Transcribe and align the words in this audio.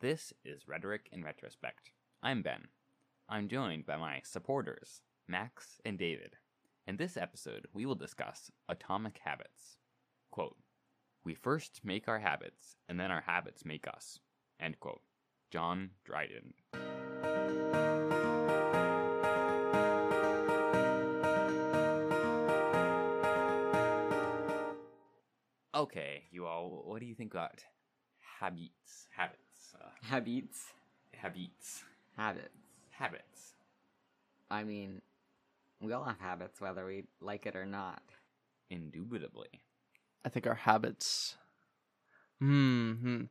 This 0.00 0.32
is 0.44 0.66
Rhetoric 0.66 1.08
in 1.12 1.22
Retrospect. 1.22 1.92
I'm 2.22 2.42
Ben. 2.42 2.66
I'm 3.28 3.48
joined 3.48 3.86
by 3.86 3.96
my 3.96 4.20
supporters, 4.24 5.00
Max 5.28 5.80
and 5.84 5.96
David. 5.96 6.34
In 6.86 6.96
this 6.96 7.16
episode, 7.16 7.68
we 7.72 7.86
will 7.86 7.94
discuss 7.94 8.50
atomic 8.68 9.18
habits. 9.24 9.78
Quote, 10.32 10.56
We 11.24 11.34
first 11.34 11.80
make 11.84 12.08
our 12.08 12.18
habits, 12.18 12.76
and 12.88 12.98
then 12.98 13.12
our 13.12 13.22
habits 13.22 13.64
make 13.64 13.86
us. 13.86 14.18
End 14.60 14.78
quote. 14.80 15.00
John 15.52 15.90
Dryden. 16.04 16.54
Okay, 25.72 26.24
you 26.30 26.46
all, 26.46 26.82
what 26.84 27.00
do 27.00 27.06
you 27.06 27.14
think 27.14 27.32
about 27.32 27.62
habits? 28.40 29.08
Habits. 29.16 29.43
Uh, 29.74 29.86
Habits. 30.02 30.72
habits. 31.14 31.84
Habits. 32.16 32.48
Habits. 32.90 33.52
I 34.50 34.62
mean, 34.64 35.00
we 35.80 35.92
all 35.92 36.04
have 36.04 36.20
habits, 36.20 36.60
whether 36.60 36.86
we 36.86 37.04
like 37.20 37.46
it 37.46 37.56
or 37.56 37.66
not. 37.66 38.02
Indubitably. 38.70 39.48
I 40.24 40.28
think 40.28 40.46
our 40.46 40.54
habits. 40.54 41.36
Hmm. 42.40 42.92
hmm. 42.92 43.22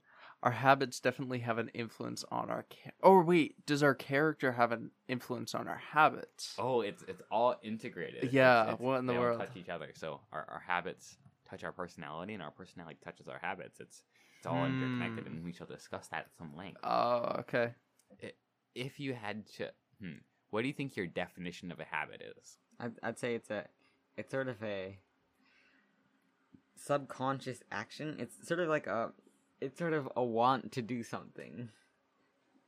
Our 0.42 0.52
habits 0.52 1.00
definitely 1.00 1.40
have 1.40 1.58
an 1.58 1.70
influence 1.70 2.26
on 2.30 2.50
our. 2.50 2.66
Ca- 2.70 2.92
oh 3.02 3.22
wait, 3.22 3.66
does 3.66 3.82
our 3.82 3.96
character 3.96 4.52
have 4.52 4.74
an 4.74 4.92
influence 5.08 5.56
on 5.56 5.70
our 5.70 5.78
habits? 5.94 6.56
Oh, 6.60 6.82
it's 6.82 7.02
it's 7.08 7.22
all 7.32 7.56
integrated. 7.64 8.34
Yeah, 8.34 8.64
it's- 8.64 8.80
what 8.80 9.00
in 9.00 9.06
the 9.06 9.14
they 9.14 9.18
all 9.18 9.24
world? 9.24 9.40
touch 9.40 9.56
each 9.56 9.70
other. 9.70 9.92
So 9.96 10.20
our, 10.34 10.46
our 10.50 10.64
habits 10.68 11.16
touch 11.50 11.64
our 11.64 11.72
personality, 11.72 12.34
and 12.34 12.44
our 12.44 12.52
personality 12.52 12.98
touches 13.04 13.28
our 13.30 13.40
habits. 13.42 13.80
It's 13.80 14.04
it's 14.44 14.48
all 14.52 14.66
Hmm. 14.66 14.74
interconnected, 14.84 15.26
and 15.26 15.42
we 15.42 15.54
shall 15.54 15.68
discuss 15.68 16.10
that 16.10 16.26
at 16.26 16.36
some 16.38 16.54
length. 16.54 16.82
Oh, 16.84 17.38
okay. 17.40 17.76
if 18.76 19.00
you 19.00 19.14
had 19.14 19.46
to, 19.48 19.72
hmm, 20.02 20.18
what 20.50 20.64
do 20.64 20.68
you 20.68 20.74
think 20.74 20.98
your 20.98 21.08
definition 21.08 21.72
of 21.72 21.80
a 21.80 21.86
habit 21.86 22.22
is? 22.38 22.58
I'd, 22.80 22.94
I'd 23.04 23.20
say 23.20 23.36
it's 23.36 23.50
a, 23.52 23.68
it's 24.18 24.32
sort 24.32 24.48
of 24.50 24.62
a 24.64 24.98
subconscious 26.76 27.62
action. 27.72 28.18
It's 28.20 28.46
sort 28.48 28.60
of 28.60 28.68
like 28.68 28.88
a, 28.88 29.12
it's 29.62 29.78
sort 29.78 29.94
of 29.94 30.10
a 30.16 30.24
want 30.24 30.72
to 30.74 30.82
do 30.82 31.04
something, 31.04 31.70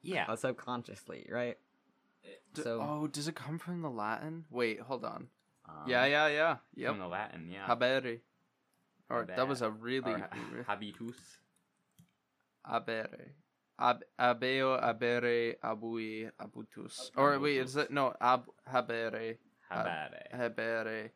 Yeah, 0.02 0.26
uh, 0.30 0.36
subconsciously, 0.36 1.28
right? 1.30 1.58
D- 2.54 2.62
So- 2.62 2.80
oh, 2.82 3.08
does 3.08 3.28
it 3.28 3.36
come 3.36 3.58
from 3.60 3.82
the 3.82 3.90
Latin? 3.90 4.46
Wait, 4.50 4.80
hold 4.80 5.04
on. 5.04 5.28
um, 5.68 5.84
yeah, 5.88 6.06
yeah, 6.06 6.28
yeah. 6.28 6.58
Yep. 6.76 6.90
From 6.92 7.00
the 7.00 7.08
Latin, 7.08 7.50
yeah. 7.50 7.66
Habere. 7.68 8.22
Or 9.10 9.26
that 9.26 9.48
was 9.48 9.62
a 9.62 9.70
really. 9.72 10.14
Or 10.14 10.30
habitus. 10.68 11.40
Abere. 12.70 13.32
Ab 13.78 14.04
abeo 14.20 14.80
abere 14.82 15.56
abui 15.64 16.30
abutus. 16.40 17.12
Or 17.18 17.38
wait, 17.40 17.58
is 17.58 17.76
it 17.76 17.92
no 17.92 18.14
ab 18.22 18.46
habere 18.72 19.38
Habere. 19.72 20.32
habere 20.34 21.10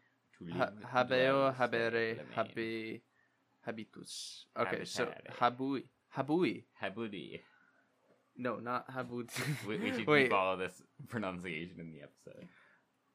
ha- 0.58 0.72
habeo 0.94 1.54
habere 1.56 2.18
habi 2.36 3.02
habitus. 3.66 4.46
Okay, 4.58 4.84
so 4.84 5.08
habui 5.40 5.84
habui. 6.16 6.66
Habudi. 6.82 7.40
No, 8.38 8.58
not 8.60 8.90
habut. 8.92 9.30
We, 9.68 9.78
we 9.78 9.92
should 9.92 10.08
wait, 10.08 10.30
follow 10.30 10.58
this 10.58 10.82
pronunciation 11.08 11.80
in 11.80 11.92
the 11.92 12.02
episode. 12.02 12.48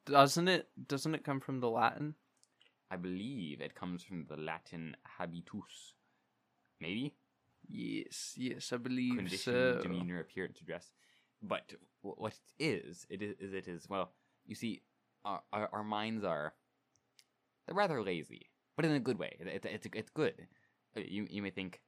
doesn't 0.06 0.48
it 0.48 0.68
doesn't 0.86 1.14
it 1.14 1.24
come 1.24 1.40
from 1.40 1.60
the 1.60 1.68
Latin? 1.68 2.14
I 2.90 2.96
believe 2.96 3.60
it 3.60 3.74
comes 3.74 4.02
from 4.04 4.26
the 4.28 4.36
Latin 4.36 4.96
habitus. 5.18 5.94
Maybe? 6.80 7.14
Yes, 7.68 8.34
yes, 8.36 8.72
I 8.72 8.76
believe 8.76 9.16
Condition, 9.16 9.74
so. 9.76 9.80
demeanor, 9.82 10.20
appearance, 10.20 10.60
address. 10.60 10.90
But 11.42 11.72
wh- 12.02 12.18
what 12.18 12.34
it 12.58 12.64
is, 12.64 13.06
it 13.08 13.22
is, 13.22 13.52
it 13.52 13.68
is, 13.68 13.88
well, 13.88 14.12
you 14.46 14.54
see, 14.54 14.82
our, 15.24 15.42
our, 15.52 15.68
our 15.72 15.84
minds 15.84 16.24
are, 16.24 16.54
they're 17.66 17.74
rather 17.74 18.02
lazy, 18.02 18.50
but 18.76 18.84
in 18.84 18.92
a 18.92 19.00
good 19.00 19.18
way. 19.18 19.36
It, 19.40 19.46
it, 19.46 19.64
it's, 19.64 19.86
it's 19.94 20.10
good. 20.10 20.46
Uh, 20.96 21.00
You, 21.06 21.26
you 21.30 21.42
may 21.42 21.50
think 21.50 21.80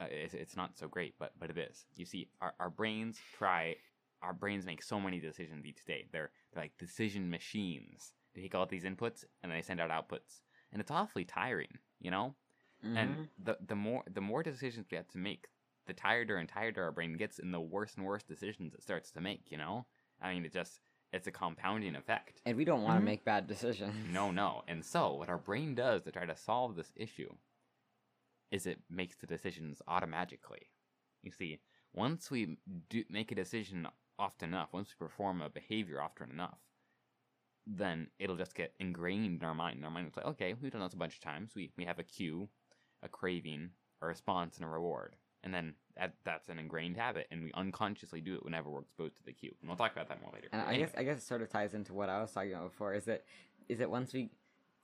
uh, 0.00 0.06
it's, 0.10 0.34
it's 0.34 0.56
not 0.56 0.78
so 0.78 0.86
great, 0.88 1.14
but, 1.18 1.32
but 1.38 1.50
it 1.50 1.58
is. 1.58 1.86
You 1.96 2.06
see, 2.06 2.28
our, 2.40 2.54
our 2.60 2.70
brains 2.70 3.18
try, 3.36 3.76
our 4.22 4.32
brains 4.32 4.64
make 4.64 4.82
so 4.82 5.00
many 5.00 5.18
decisions 5.20 5.66
each 5.66 5.84
day. 5.84 6.06
They're, 6.12 6.30
they're 6.52 6.62
like 6.64 6.78
decision 6.78 7.28
machines. 7.30 8.12
They 8.34 8.42
take 8.42 8.54
all 8.54 8.66
these 8.66 8.84
inputs 8.84 9.24
and 9.42 9.50
then 9.50 9.58
they 9.58 9.62
send 9.62 9.80
out 9.80 9.90
outputs. 9.90 10.40
And 10.72 10.80
it's 10.80 10.90
awfully 10.90 11.24
tiring, 11.24 11.78
you 12.00 12.10
know? 12.10 12.34
Mhm. 12.84 12.96
and 12.96 13.28
the 13.44 13.56
the 13.66 13.74
more 13.76 14.04
the 14.12 14.20
more 14.20 14.42
decisions 14.42 14.86
we 14.90 14.96
have 14.96 15.08
to 15.08 15.18
make 15.18 15.48
the 15.86 15.94
tireder 15.94 16.36
and 16.36 16.48
tireder 16.48 16.82
our 16.84 16.92
brain 16.92 17.16
gets 17.16 17.38
and 17.38 17.52
the 17.52 17.60
worse 17.60 17.94
and 17.96 18.04
worse 18.04 18.22
decisions 18.22 18.74
it 18.74 18.82
starts 18.82 19.10
to 19.10 19.20
make 19.20 19.50
you 19.50 19.56
know 19.58 19.86
i 20.20 20.32
mean 20.32 20.44
it 20.44 20.52
just 20.52 20.80
it's 21.12 21.26
a 21.26 21.32
compounding 21.32 21.96
effect 21.96 22.40
and 22.46 22.56
we 22.56 22.64
don't 22.64 22.82
want 22.82 22.96
to 22.96 23.00
Mhm. 23.00 23.04
make 23.04 23.24
bad 23.24 23.46
decisions. 23.46 23.94
no 24.12 24.30
no 24.30 24.62
and 24.68 24.84
so 24.84 25.14
what 25.14 25.28
our 25.28 25.38
brain 25.38 25.74
does 25.74 26.02
to 26.02 26.12
try 26.12 26.26
to 26.26 26.36
solve 26.36 26.76
this 26.76 26.92
issue 26.96 27.30
is 28.50 28.66
it 28.66 28.80
makes 28.90 29.16
the 29.16 29.26
decisions 29.26 29.82
automatically 29.88 30.70
you 31.22 31.30
see 31.30 31.60
once 31.94 32.30
we 32.30 32.58
do 32.88 33.04
make 33.10 33.32
a 33.32 33.34
decision 33.34 33.86
often 34.18 34.50
enough 34.50 34.72
once 34.72 34.90
we 34.90 35.06
perform 35.06 35.40
a 35.40 35.48
behavior 35.48 36.00
often 36.00 36.30
enough 36.30 36.58
then 37.66 38.08
it'll 38.18 38.36
just 38.36 38.54
get 38.54 38.74
ingrained 38.80 39.42
in 39.42 39.46
our 39.46 39.54
mind. 39.54 39.76
And 39.76 39.84
our 39.84 39.90
mind 39.90 40.08
is 40.08 40.16
like, 40.16 40.26
okay, 40.26 40.54
we've 40.54 40.72
done 40.72 40.80
this 40.80 40.94
a 40.94 40.96
bunch 40.96 41.14
of 41.16 41.20
times. 41.20 41.54
We 41.54 41.70
we 41.76 41.84
have 41.84 41.98
a 41.98 42.02
cue, 42.02 42.48
a 43.02 43.08
craving, 43.08 43.70
a 44.02 44.06
response, 44.06 44.56
and 44.56 44.64
a 44.64 44.68
reward. 44.68 45.16
And 45.44 45.54
then 45.54 45.74
that 45.96 46.14
that's 46.24 46.48
an 46.48 46.58
ingrained 46.58 46.96
habit, 46.96 47.26
and 47.30 47.44
we 47.44 47.52
unconsciously 47.54 48.20
do 48.20 48.34
it 48.34 48.44
whenever 48.44 48.68
we're 48.70 48.80
exposed 48.80 49.16
to 49.18 49.24
the 49.24 49.32
cue. 49.32 49.54
And 49.60 49.68
we'll 49.68 49.76
talk 49.76 49.92
about 49.92 50.08
that 50.08 50.20
more 50.20 50.30
later. 50.34 50.48
And 50.52 50.60
I 50.62 50.66
Anyway, 50.70 50.86
guess 50.86 50.94
I 50.96 51.02
guess 51.04 51.18
it 51.18 51.22
sort 51.26 51.42
of 51.42 51.48
ties 51.48 51.74
into 51.74 51.92
what 51.94 52.08
I 52.08 52.20
was 52.20 52.32
talking 52.32 52.52
about 52.52 52.70
before. 52.70 52.94
Is 52.94 53.04
that 53.04 53.24
is 53.68 53.78
that 53.78 53.88
once 53.90 54.12
we 54.12 54.30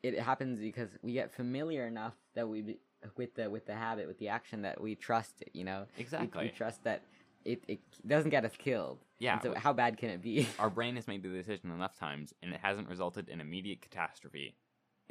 it 0.02 0.18
happens 0.18 0.60
because 0.60 0.90
we 1.02 1.12
get 1.12 1.32
familiar 1.32 1.86
enough 1.86 2.14
that 2.34 2.48
we 2.48 2.60
be- 2.62 2.78
with 3.16 3.34
the 3.34 3.50
with 3.50 3.66
the 3.66 3.74
habit 3.74 4.06
with 4.06 4.18
the 4.18 4.28
action 4.28 4.62
that 4.62 4.80
we 4.80 4.94
trust 4.94 5.42
it. 5.42 5.50
You 5.54 5.64
know, 5.64 5.86
exactly. 5.98 6.44
We, 6.44 6.50
trust 6.50 6.84
that 6.84 7.02
it, 7.44 7.62
it 7.68 7.80
doesn't 8.06 8.30
get 8.30 8.44
us 8.44 8.52
killed. 8.56 8.98
yeah. 9.18 9.34
And 9.34 9.42
so 9.42 9.54
how 9.54 9.72
bad 9.72 9.98
can 9.98 10.08
it 10.10 10.22
be? 10.22 10.46
our 10.58 10.70
brain 10.70 10.94
has 10.96 11.06
made 11.08 11.22
the 11.22 11.28
decision 11.28 11.70
enough 11.72 11.98
times, 11.98 12.32
and 12.42 12.54
it 12.54 12.60
hasn't 12.62 12.88
resulted 12.88 13.28
in 13.28 13.40
immediate 13.40 13.82
catastrophe. 13.82 14.54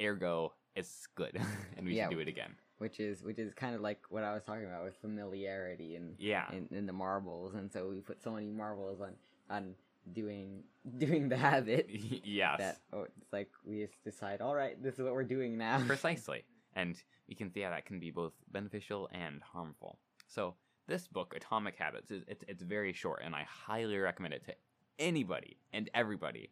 Ergo, 0.02 0.52
it's 0.74 1.06
good, 1.14 1.38
and 1.76 1.86
we 1.86 1.94
Yeah. 1.96 2.08
should 2.08 2.14
do 2.14 2.20
it 2.20 2.28
again. 2.28 2.54
Which 2.84 3.00
is 3.00 3.22
which 3.22 3.38
is 3.38 3.54
kind 3.54 3.74
of 3.74 3.80
like 3.80 4.00
what 4.10 4.22
I 4.24 4.34
was 4.34 4.42
talking 4.44 4.66
about 4.66 4.84
with 4.84 4.94
familiarity 5.00 5.96
and 5.96 6.14
Yeah. 6.18 6.46
in, 6.52 6.68
in 6.70 6.84
the 6.84 6.92
marbles, 6.92 7.54
and 7.54 7.72
so 7.72 7.88
we 7.88 8.00
put 8.00 8.22
so 8.22 8.30
many 8.32 8.50
marbles 8.50 9.00
on 9.00 9.12
on 9.48 9.74
doing 10.12 10.64
doing 10.98 11.30
the 11.30 11.36
habit 11.48 11.86
yes. 12.24 12.58
that 12.58 12.76
oh, 12.92 13.04
it's 13.20 13.32
like 13.32 13.50
we 13.64 13.80
just 13.80 14.04
decide, 14.04 14.42
all 14.42 14.54
right, 14.54 14.76
this 14.82 14.94
is 14.96 15.00
what 15.00 15.14
we're 15.14 15.24
doing 15.36 15.56
now. 15.56 15.82
Precisely. 15.86 16.44
And 16.74 16.94
we 17.28 17.34
can 17.34 17.50
see 17.50 17.60
how 17.62 17.70
that 17.70 17.86
can 17.86 17.98
be 18.00 18.10
both 18.10 18.34
beneficial 18.52 19.08
and 19.12 19.40
harmful. 19.42 19.98
So 20.26 20.56
this 20.86 21.08
book, 21.08 21.32
Atomic 21.34 21.76
Habits, 21.76 22.10
is 22.10 22.22
it's, 22.28 22.44
it's 22.48 22.62
very 22.62 22.92
short, 22.92 23.22
and 23.24 23.34
I 23.34 23.44
highly 23.48 23.96
recommend 23.96 24.34
it 24.34 24.44
to 24.44 24.54
anybody 24.98 25.56
and 25.72 25.88
everybody. 25.94 26.50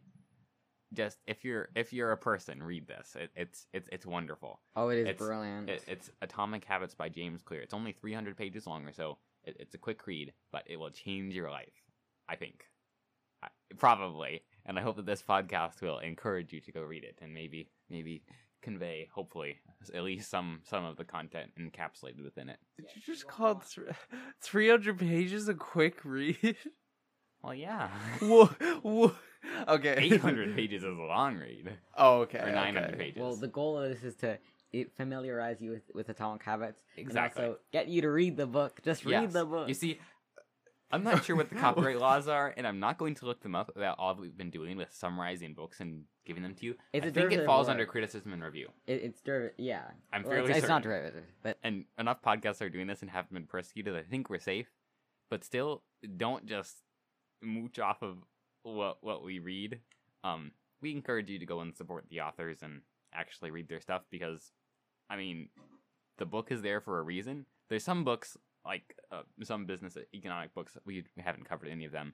Just 0.93 1.17
if 1.27 1.43
you're 1.43 1.69
if 1.75 1.91
you're 1.93 2.11
a 2.11 2.17
person, 2.17 2.61
read 2.61 2.87
this. 2.87 3.15
It, 3.19 3.31
it's 3.35 3.65
it's 3.73 3.89
it's 3.91 4.05
wonderful. 4.05 4.59
oh, 4.75 4.89
it 4.89 4.99
is 4.99 5.07
It's- 5.07 5.17
brilliant. 5.17 5.69
It, 5.69 5.83
it's 5.87 6.09
Atomic 6.21 6.63
Habits 6.65 6.93
by 6.95 7.09
James 7.09 7.41
Clear. 7.41 7.61
It's 7.61 7.73
only 7.73 7.91
300 7.93 8.37
pages 8.37 8.67
long 8.67 8.85
or 8.85 8.93
so. 8.93 9.17
It, 9.43 9.57
it's 9.59 9.75
a 9.75 9.79
quick 9.79 10.05
read, 10.07 10.33
but 10.51 10.63
it 10.67 10.77
will 10.77 10.91
change 10.91 11.33
your 11.35 11.49
life. 11.49 11.73
I 12.29 12.35
think, 12.35 12.63
I, 13.43 13.47
probably, 13.77 14.43
and 14.65 14.79
I 14.79 14.81
hope 14.81 14.95
that 14.95 15.05
this 15.05 15.21
podcast 15.21 15.81
will 15.81 15.99
encourage 15.99 16.53
you 16.53 16.61
to 16.61 16.71
go 16.71 16.81
read 16.81 17.03
it 17.03 17.19
and 17.21 17.33
maybe 17.33 17.69
maybe 17.89 18.23
convey, 18.61 19.09
hopefully, 19.13 19.57
at 19.93 20.03
least 20.03 20.29
some 20.29 20.61
some 20.63 20.85
of 20.85 20.95
the 20.95 21.03
content 21.03 21.51
encapsulated 21.59 22.23
within 22.23 22.47
it. 22.49 22.59
Did 22.77 22.87
you 22.95 23.01
just 23.13 23.27
call 23.27 23.55
th- 23.55 23.87
300 24.41 24.97
pages 24.99 25.49
a 25.49 25.53
quick 25.53 25.99
read? 26.05 26.55
Well, 27.43 27.53
yeah, 27.53 27.89
whoa, 28.21 28.45
whoa. 28.81 29.11
Okay. 29.67 29.95
800 29.99 30.55
pages 30.55 30.83
is 30.83 30.89
a 30.97 31.01
long 31.01 31.35
read, 31.37 31.77
Oh, 31.97 32.21
okay. 32.21 32.39
or 32.39 32.51
900 32.51 32.87
okay. 32.89 32.97
pages. 32.97 33.21
well, 33.21 33.35
the 33.35 33.47
goal 33.47 33.77
of 33.77 33.89
this 33.89 34.03
is 34.03 34.15
to 34.17 34.37
familiarize 34.95 35.61
you 35.61 35.71
with, 35.71 35.83
with 35.93 36.09
atomic 36.09 36.43
habits, 36.43 36.81
Exactly. 36.97 37.43
and 37.43 37.51
also 37.51 37.59
get 37.71 37.87
you 37.89 38.01
to 38.01 38.09
read 38.09 38.37
the 38.37 38.47
book. 38.47 38.79
Just 38.83 39.05
read 39.05 39.23
Yes. 39.23 39.33
the 39.33 39.45
book. 39.45 39.67
You 39.67 39.73
see, 39.73 39.99
I'm 40.91 41.03
not 41.03 41.25
sure 41.25 41.35
what 41.35 41.49
the 41.49 41.55
copyright 41.67 41.99
laws 41.99 42.27
are, 42.27 42.53
and 42.55 42.65
I'm 42.65 42.79
not 42.79 42.97
going 42.97 43.15
to 43.15 43.25
look 43.25 43.41
them 43.43 43.55
up 43.55 43.75
about 43.75 43.97
all 43.99 44.15
we've 44.15 44.37
been 44.37 44.49
doing 44.49 44.77
with 44.77 44.93
summarizing 44.93 45.53
books 45.53 45.79
and 45.81 46.03
giving 46.25 46.41
them 46.43 46.55
to 46.55 46.65
you. 46.65 46.75
It's 46.93 47.05
I 47.05 47.09
a 47.09 47.11
think 47.11 47.33
it 47.33 47.45
falls 47.45 47.67
under 47.67 47.85
criticism 47.85 48.31
and 48.31 48.41
review. 48.41 48.69
it, 48.87 49.01
it's 49.03 49.21
deriv- 49.21 49.51
yeah. 49.57 49.83
I'm 50.13 50.23
Well, 50.23 50.31
fairly 50.31 50.49
it's, 50.51 50.59
it's 50.59 50.67
not 50.69 50.83
certain. 50.83 50.89
derivative, 51.01 51.23
but 51.43 51.57
And 51.63 51.83
enough 51.99 52.21
podcasts 52.21 52.61
are 52.61 52.69
doing 52.69 52.87
this 52.87 53.01
and 53.01 53.11
haven't 53.11 53.33
been 53.33 53.45
persecuted. 53.47 53.95
I 53.97 54.03
think 54.03 54.29
we're 54.29 54.39
safe, 54.39 54.67
but 55.29 55.43
still, 55.43 55.83
don't 56.17 56.45
just 56.45 56.77
mooch 57.43 57.79
off 57.79 58.01
of 58.01 58.17
what 58.63 58.97
what 59.01 59.23
we 59.23 59.39
read. 59.39 59.79
Um, 60.23 60.51
we 60.81 60.91
encourage 60.91 61.29
you 61.29 61.39
to 61.39 61.45
go 61.45 61.61
and 61.61 61.75
support 61.75 62.05
the 62.09 62.21
authors 62.21 62.59
and 62.61 62.81
actually 63.13 63.51
read 63.51 63.69
their 63.69 63.79
stuff 63.79 64.03
because, 64.09 64.51
I 65.09 65.15
mean, 65.15 65.49
the 66.17 66.25
book 66.25 66.51
is 66.51 66.61
there 66.61 66.81
for 66.81 66.99
a 66.99 67.03
reason. 67.03 67.45
There's 67.69 67.83
some 67.83 68.03
books 68.03 68.37
like 68.65 68.95
uh, 69.11 69.21
some 69.43 69.65
business 69.65 69.97
economic 70.13 70.53
books. 70.53 70.77
We 70.85 71.03
haven't 71.17 71.47
covered 71.47 71.69
any 71.69 71.85
of 71.85 71.91
them 71.91 72.13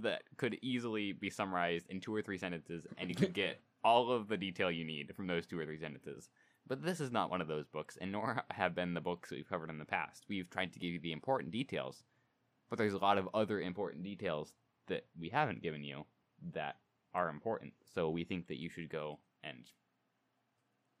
that 0.00 0.22
could 0.36 0.58
easily 0.62 1.12
be 1.12 1.30
summarized 1.30 1.86
in 1.90 2.00
two 2.00 2.14
or 2.14 2.22
three 2.22 2.38
sentences, 2.38 2.86
and 2.98 3.08
you 3.08 3.14
could 3.14 3.34
get 3.34 3.60
all 3.84 4.10
of 4.10 4.28
the 4.28 4.36
detail 4.36 4.70
you 4.70 4.84
need 4.84 5.14
from 5.14 5.26
those 5.26 5.46
two 5.46 5.58
or 5.58 5.64
three 5.64 5.78
sentences. 5.78 6.28
But 6.68 6.82
this 6.82 7.00
is 7.00 7.12
not 7.12 7.30
one 7.30 7.40
of 7.40 7.48
those 7.48 7.68
books, 7.68 7.96
and 8.00 8.10
nor 8.10 8.42
have 8.50 8.74
been 8.74 8.94
the 8.94 9.00
books 9.00 9.28
that 9.28 9.36
we've 9.36 9.48
covered 9.48 9.70
in 9.70 9.78
the 9.78 9.84
past. 9.84 10.24
We've 10.28 10.50
tried 10.50 10.72
to 10.72 10.78
give 10.78 10.92
you 10.92 11.00
the 11.00 11.12
important 11.12 11.52
details, 11.52 12.02
but 12.68 12.78
there's 12.78 12.94
a 12.94 12.98
lot 12.98 13.18
of 13.18 13.28
other 13.34 13.60
important 13.60 14.02
details 14.04 14.54
that 14.88 15.04
we 15.18 15.28
haven't 15.28 15.62
given 15.62 15.82
you 15.84 16.04
that 16.54 16.76
are 17.14 17.28
important. 17.28 17.72
So 17.94 18.10
we 18.10 18.24
think 18.24 18.46
that 18.48 18.58
you 18.60 18.68
should 18.68 18.88
go 18.88 19.18
and 19.42 19.64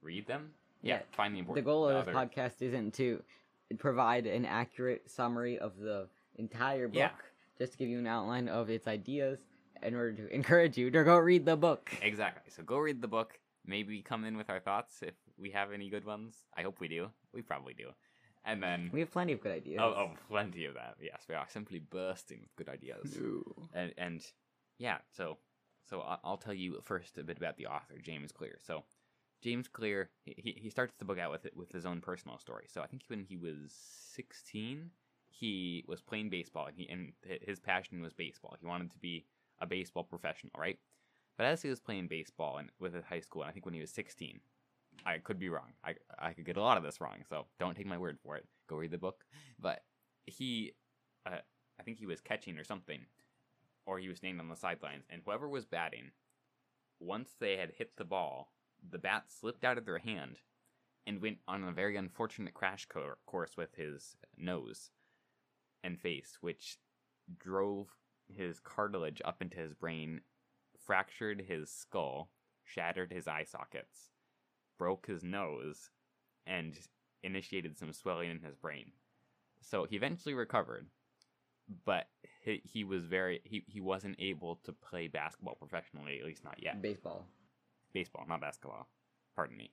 read 0.02 0.26
them. 0.26 0.50
Yeah, 0.82 0.96
Yeah, 0.96 1.02
find 1.16 1.34
the 1.34 1.38
important. 1.40 1.64
the 1.64 1.70
goal 1.70 1.88
of 1.88 2.06
this 2.06 2.14
other- 2.14 2.26
podcast 2.28 2.62
isn't 2.62 2.94
to 2.94 3.22
provide 3.78 4.26
an 4.26 4.44
accurate 4.44 5.10
summary 5.10 5.58
of 5.58 5.76
the 5.78 6.08
entire 6.36 6.86
book, 6.88 6.96
Yeah. 6.96 7.12
just 7.58 7.72
to 7.72 7.78
give 7.78 7.88
you 7.88 7.98
an 7.98 8.06
outline 8.06 8.48
of 8.48 8.70
its 8.70 8.86
ideas 8.86 9.40
in 9.82 9.94
order 9.94 10.12
to 10.14 10.34
encourage 10.34 10.76
you 10.78 10.90
to 10.90 11.04
go 11.04 11.16
read 11.18 11.44
the 11.44 11.56
book. 11.56 11.90
Exactly. 12.02 12.50
So 12.50 12.62
go 12.62 12.78
read 12.78 13.00
the 13.00 13.08
book. 13.08 13.38
Maybe 13.64 14.00
come 14.02 14.24
in 14.24 14.36
with 14.36 14.48
our 14.48 14.60
thoughts 14.60 15.02
if 15.02 15.14
we 15.36 15.50
have 15.50 15.72
any 15.72 15.88
good 15.90 16.04
ones. 16.04 16.44
I 16.56 16.62
hope 16.62 16.78
we 16.78 16.86
do. 16.88 17.10
We 17.32 17.42
probably 17.42 17.74
do. 17.74 17.90
And 18.46 18.62
then 18.62 18.90
We 18.92 19.00
have 19.00 19.10
plenty 19.10 19.32
of 19.32 19.40
good 19.42 19.52
ideas. 19.52 19.80
oh, 19.82 19.92
oh, 19.96 20.10
plenty 20.28 20.64
of 20.66 20.74
that. 20.74 20.96
Yes, 21.00 21.24
we 21.28 21.34
are 21.34 21.46
simply 21.48 21.80
bursting 21.80 22.40
with 22.40 22.56
good 22.56 22.68
ideas. 22.68 23.18
No. 23.20 23.42
And 23.74 23.92
and 23.98 24.24
yeah, 24.78 24.98
so 25.10 25.38
so 25.84 26.00
I- 26.00 26.18
I'll 26.24 26.36
tell 26.38 26.54
you 26.54 26.80
first 26.82 27.18
a 27.18 27.24
bit 27.24 27.36
about 27.38 27.56
the 27.56 27.66
author, 27.66 27.98
James 28.00 28.32
Clear. 28.32 28.58
So 28.62 28.84
James 29.42 29.68
Clear, 29.68 30.10
he 30.24 30.54
he 30.62 30.70
starts 30.70 30.94
the 30.98 31.04
book 31.04 31.18
out 31.18 31.32
with 31.32 31.46
with 31.54 31.72
his 31.72 31.84
own 31.84 32.00
personal 32.00 32.38
story. 32.38 32.66
So 32.68 32.80
I 32.82 32.86
think 32.86 33.02
when 33.08 33.24
he 33.24 33.36
was 33.36 33.72
sixteen, 33.72 34.90
he 35.28 35.84
was 35.88 36.00
playing 36.00 36.30
baseball, 36.30 36.66
and 36.66 36.76
he 36.76 36.88
and 36.88 37.12
his 37.42 37.58
passion 37.60 38.00
was 38.00 38.14
baseball. 38.14 38.56
He 38.60 38.66
wanted 38.66 38.92
to 38.92 38.98
be 38.98 39.26
a 39.60 39.66
baseball 39.66 40.04
professional, 40.04 40.52
right? 40.56 40.78
But 41.36 41.46
as 41.46 41.62
he 41.62 41.68
was 41.68 41.80
playing 41.80 42.06
baseball 42.08 42.58
and 42.58 42.70
with 42.78 42.94
his 42.94 43.04
high 43.04 43.20
school, 43.20 43.42
and 43.42 43.50
I 43.50 43.52
think 43.52 43.64
when 43.66 43.74
he 43.74 43.80
was 43.80 43.90
sixteen, 43.90 44.40
I 45.04 45.18
could 45.18 45.38
be 45.38 45.48
wrong. 45.48 45.72
I 45.84 45.94
I 46.18 46.32
could 46.32 46.44
get 46.46 46.56
a 46.56 46.62
lot 46.62 46.78
of 46.78 46.82
this 46.82 47.00
wrong, 47.00 47.18
so 47.28 47.46
don't 47.58 47.76
take 47.76 47.86
my 47.86 47.98
word 47.98 48.18
for 48.22 48.36
it. 48.36 48.46
Go 48.68 48.76
read 48.76 48.90
the 48.90 48.98
book. 48.98 49.24
But 49.58 49.82
he, 50.24 50.72
uh, 51.24 51.38
I 51.78 51.82
think 51.82 51.98
he 51.98 52.06
was 52.06 52.20
catching 52.20 52.58
or 52.58 52.64
something, 52.64 53.00
or 53.86 53.98
he 53.98 54.08
was 54.08 54.18
standing 54.18 54.40
on 54.40 54.48
the 54.48 54.56
sidelines, 54.56 55.04
and 55.08 55.22
whoever 55.24 55.48
was 55.48 55.64
batting, 55.64 56.10
once 56.98 57.36
they 57.38 57.56
had 57.56 57.72
hit 57.78 57.96
the 57.96 58.04
ball, 58.04 58.52
the 58.88 58.98
bat 58.98 59.24
slipped 59.28 59.64
out 59.64 59.78
of 59.78 59.84
their 59.86 59.98
hand 59.98 60.38
and 61.06 61.22
went 61.22 61.38
on 61.46 61.62
a 61.62 61.72
very 61.72 61.96
unfortunate 61.96 62.54
crash 62.54 62.86
co- 62.86 63.14
course 63.26 63.56
with 63.56 63.74
his 63.76 64.16
nose 64.36 64.90
and 65.84 66.00
face, 66.00 66.38
which 66.40 66.78
drove 67.38 67.88
his 68.28 68.58
cartilage 68.58 69.22
up 69.24 69.40
into 69.40 69.56
his 69.58 69.72
brain, 69.72 70.20
fractured 70.84 71.44
his 71.48 71.70
skull, 71.70 72.30
shattered 72.64 73.12
his 73.12 73.28
eye 73.28 73.44
sockets, 73.44 74.10
broke 74.78 75.06
his 75.06 75.22
nose, 75.22 75.90
and 76.46 76.78
initiated 77.22 77.76
some 77.76 77.92
swelling 77.92 78.30
in 78.30 78.40
his 78.40 78.54
brain. 78.54 78.92
So 79.60 79.84
he 79.88 79.96
eventually 79.96 80.34
recovered, 80.34 80.86
but 81.84 82.06
he, 82.44 82.62
he 82.64 82.84
was 82.84 83.04
very 83.04 83.40
he, 83.44 83.64
he 83.66 83.80
wasn't 83.80 84.16
able 84.18 84.60
to 84.64 84.72
play 84.72 85.08
basketball 85.08 85.56
professionally, 85.56 86.18
at 86.20 86.26
least 86.26 86.44
not 86.44 86.62
yet 86.62 86.80
Baseball. 86.80 87.26
baseball, 87.92 88.24
not 88.28 88.40
basketball. 88.40 88.88
Pardon 89.34 89.56
me. 89.56 89.70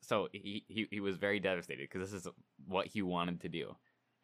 So 0.00 0.28
he, 0.32 0.64
he, 0.68 0.86
he 0.90 1.00
was 1.00 1.16
very 1.16 1.40
devastated 1.40 1.88
because 1.90 2.10
this 2.10 2.24
is 2.24 2.28
what 2.66 2.86
he 2.86 3.00
wanted 3.00 3.40
to 3.40 3.48
do. 3.48 3.74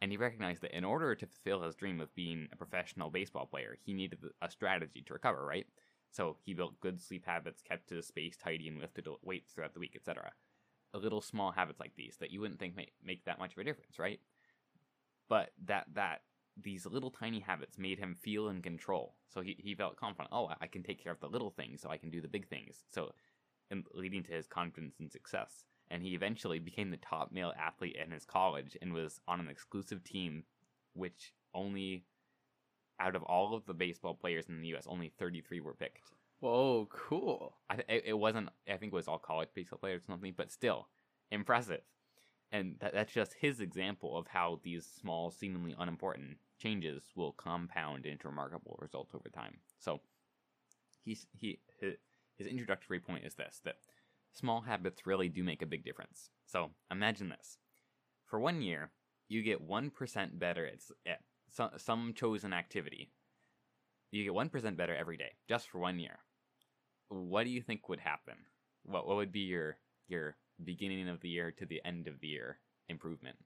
And 0.03 0.11
he 0.11 0.19
recognized 0.19 0.63
that 0.63 0.77
in 0.77 0.85
order 0.85 1.15
to 1.15 1.27
fulfill 1.27 1.63
his 1.63 1.75
dream 1.75 2.01
of 2.01 2.15
being 2.15 2.49
a 2.53 2.57
professional 2.57 3.11
baseball 3.11 3.47
player, 3.47 3.77
he 3.85 3.93
needed 3.93 4.19
a 4.43 4.51
strategy 4.51 5.03
to 5.07 5.13
recover, 5.13 5.45
right? 5.45 5.67
So 6.11 6.37
he 6.45 6.55
built 6.55 6.81
good 6.81 7.01
sleep 7.01 7.25
habits, 7.27 7.63
kept 7.63 7.91
his 7.91 8.07
space 8.07 8.37
tidy, 8.37 8.69
and 8.69 8.81
lifted 8.81 9.07
weights 9.23 9.53
throughout 9.53 9.75
the 9.75 9.81
week, 9.81 9.95
etc. 9.95 10.33
Little 10.93 11.21
small 11.21 11.53
habits 11.53 11.79
like 11.79 11.95
these 11.97 12.17
that 12.19 12.31
you 12.31 12.41
wouldn't 12.41 12.59
think 12.59 12.77
make, 12.77 12.93
make 13.05 13.25
that 13.25 13.39
much 13.39 13.53
of 13.53 13.59
a 13.59 13.65
difference, 13.65 13.99
right? 13.99 14.21
But 15.29 15.51
that 15.67 15.87
that 15.95 16.23
these 16.61 16.87
little 16.87 17.11
tiny 17.11 17.41
habits 17.41 17.79
made 17.79 17.99
him 17.99 18.17
feel 18.21 18.49
in 18.49 18.61
control. 18.61 19.15
So 19.29 19.41
he, 19.41 19.57
he 19.59 19.75
felt 19.75 19.97
confident. 19.97 20.31
Oh, 20.33 20.51
I 20.61 20.67
can 20.67 20.83
take 20.83 21.03
care 21.03 21.13
of 21.13 21.21
the 21.21 21.29
little 21.29 21.51
things, 21.51 21.81
so 21.81 21.91
I 21.91 21.97
can 21.97 22.11
do 22.11 22.21
the 22.21 22.29
big 22.29 22.49
things. 22.49 22.85
So, 22.91 23.13
leading 23.95 24.25
to 24.25 24.33
his 24.33 24.49
confidence 24.49 24.97
and 24.99 25.11
success. 25.11 25.65
And 25.93 26.03
he 26.03 26.15
eventually 26.15 26.59
became 26.59 26.91
the 26.91 26.97
top 26.97 27.33
male 27.33 27.53
athlete 27.59 27.97
in 28.03 28.11
his 28.11 28.25
college 28.25 28.77
and 28.83 28.93
was 28.93 29.21
on 29.29 29.41
an 29.41 29.49
exclusive 29.49 30.03
team, 30.05 30.45
which 30.95 31.33
only 31.55 32.05
out 33.01 33.17
of 33.17 33.23
all 33.23 33.55
of 33.55 33.67
the 33.67 33.75
baseball 33.75 34.15
players 34.15 34.47
in 34.49 34.61
the 34.61 34.69
U.S., 34.69 34.87
only 34.87 35.13
33 35.19 35.61
were 35.61 35.75
picked. 35.75 36.13
Whoa, 36.41 36.89
cool. 36.91 37.57
I 37.69 37.77
th- 37.77 38.03
it, 38.07 38.19
wasn't. 38.19 38.49
I 38.69 38.77
think 38.77 38.93
it 38.93 38.97
was 38.97 39.09
all 39.09 39.19
college 39.19 39.51
baseball 39.55 39.79
players 39.79 40.03
or 40.03 40.13
something, 40.13 40.35
but 40.37 40.51
still 40.51 40.89
impressive. 41.31 41.83
And 42.53 42.77
that, 42.81 42.95
that's 42.95 43.13
just 43.13 43.35
his 43.35 43.61
example 43.61 44.17
of 44.17 44.27
how 44.27 44.61
these 44.63 44.87
small, 45.01 45.31
seemingly 45.31 45.75
unimportant 45.79 46.39
changes 46.59 47.03
will 47.15 47.33
compound 47.33 48.07
into 48.07 48.29
remarkable 48.29 48.79
results 48.81 49.15
over 49.15 49.29
time. 49.29 49.59
So, 49.79 50.01
he's 51.05 51.27
he 51.33 51.61
his, 51.79 51.95
his 52.37 52.47
introductory 52.47 53.01
point 53.01 53.25
is 53.25 53.35
this: 53.35 53.61
that 53.65 53.77
small 54.33 54.63
habits 54.63 55.07
really 55.07 55.29
do 55.29 55.45
make 55.45 55.63
a 55.63 55.67
big 55.67 55.85
difference. 55.85 56.31
So 56.47 56.71
imagine 56.91 57.29
this: 57.29 57.59
for 58.27 58.41
one 58.41 58.63
year, 58.63 58.93
you 59.29 59.43
get 59.43 59.61
one 59.61 59.91
percent 59.91 60.39
better 60.39 60.67
at, 60.67 60.81
at 61.07 61.21
some, 61.51 61.71
some 61.77 62.15
chosen 62.15 62.53
activity. 62.53 63.11
You 64.11 64.25
get 64.25 64.35
one 64.35 64.49
percent 64.49 64.77
better 64.77 64.95
every 64.95 65.17
day, 65.17 65.33
just 65.49 65.69
for 65.69 65.79
one 65.79 65.99
year 65.99 66.19
what 67.11 67.45
do 67.45 67.51
you 67.51 67.61
think 67.61 67.89
would 67.89 68.01
happen? 68.01 68.35
What 68.85 69.07
what 69.07 69.17
would 69.17 69.33
be 69.33 69.41
your 69.41 69.77
your 70.09 70.37
beginning 70.65 71.09
of 71.09 71.21
the 71.21 71.29
year 71.29 71.51
to 71.53 71.67
the 71.67 71.81
end 71.85 72.07
of 72.07 72.21
the 72.21 72.29
year 72.29 72.59
improvement? 72.89 73.37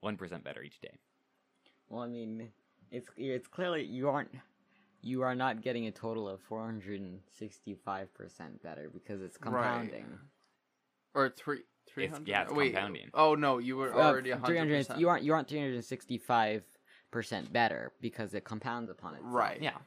One 0.00 0.16
percent 0.16 0.44
better 0.44 0.62
each 0.62 0.80
day. 0.80 0.98
Well, 1.88 2.02
I 2.02 2.08
mean, 2.08 2.50
it's 2.90 3.08
it's 3.16 3.48
clearly 3.48 3.84
you 3.84 4.08
aren't 4.08 4.30
you 5.00 5.22
are 5.22 5.34
not 5.34 5.62
getting 5.62 5.86
a 5.86 5.90
total 5.90 6.28
of 6.28 6.40
four 6.42 6.64
hundred 6.64 7.00
and 7.00 7.20
sixty 7.38 7.74
five 7.74 8.12
percent 8.14 8.62
better 8.62 8.90
because 8.92 9.22
it's 9.22 9.38
Right. 9.40 9.52
compounding. 9.52 10.18
Or 11.14 11.30
three. 11.30 11.62
300? 11.88 12.28
yeah, 12.28 12.42
it's 12.42 12.52
Wait, 12.52 12.72
compounding. 12.72 13.10
Oh 13.14 13.34
no, 13.34 13.58
you 13.58 13.76
were 13.76 13.92
already 13.94 14.32
Uh, 14.32 14.38
100%. 14.38 14.46
300 14.46 14.98
you 14.98 15.08
aren't 15.08 15.22
you 15.24 15.32
aren't 15.32 15.48
three 15.48 15.58
hundred 15.58 15.74
and 15.74 15.84
sixty 15.84 16.18
five 16.18 16.62
percent 17.10 17.52
better 17.52 17.92
because 18.00 18.34
it 18.34 18.44
compounds 18.44 18.90
upon 18.90 19.14
itself. 19.14 19.32
Right. 19.34 19.62
Yeah, 19.62 19.78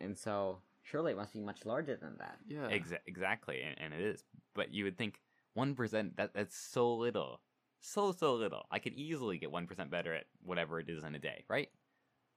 And 0.00 0.16
so 0.16 0.58
surely 0.82 1.12
it 1.12 1.16
must 1.16 1.32
be 1.32 1.40
much 1.40 1.64
larger 1.64 1.96
than 1.96 2.16
that. 2.18 2.38
Yeah. 2.46 2.68
exa- 2.68 2.98
exactly, 3.06 3.62
and, 3.62 3.76
and 3.80 3.94
it 3.94 4.00
is. 4.06 4.24
But 4.54 4.72
you 4.74 4.84
would 4.84 4.98
think 4.98 5.20
one 5.54 5.74
percent 5.74 6.16
that 6.16 6.34
that's 6.34 6.56
so 6.56 6.94
little, 6.94 7.40
so 7.80 8.12
so 8.12 8.34
little. 8.34 8.66
I 8.70 8.78
could 8.80 8.94
easily 8.94 9.38
get 9.38 9.50
one 9.50 9.66
percent 9.66 9.90
better 9.90 10.14
at 10.14 10.24
whatever 10.42 10.78
it 10.80 10.88
is 10.88 11.04
in 11.04 11.14
a 11.14 11.18
day, 11.18 11.44
right? 11.48 11.68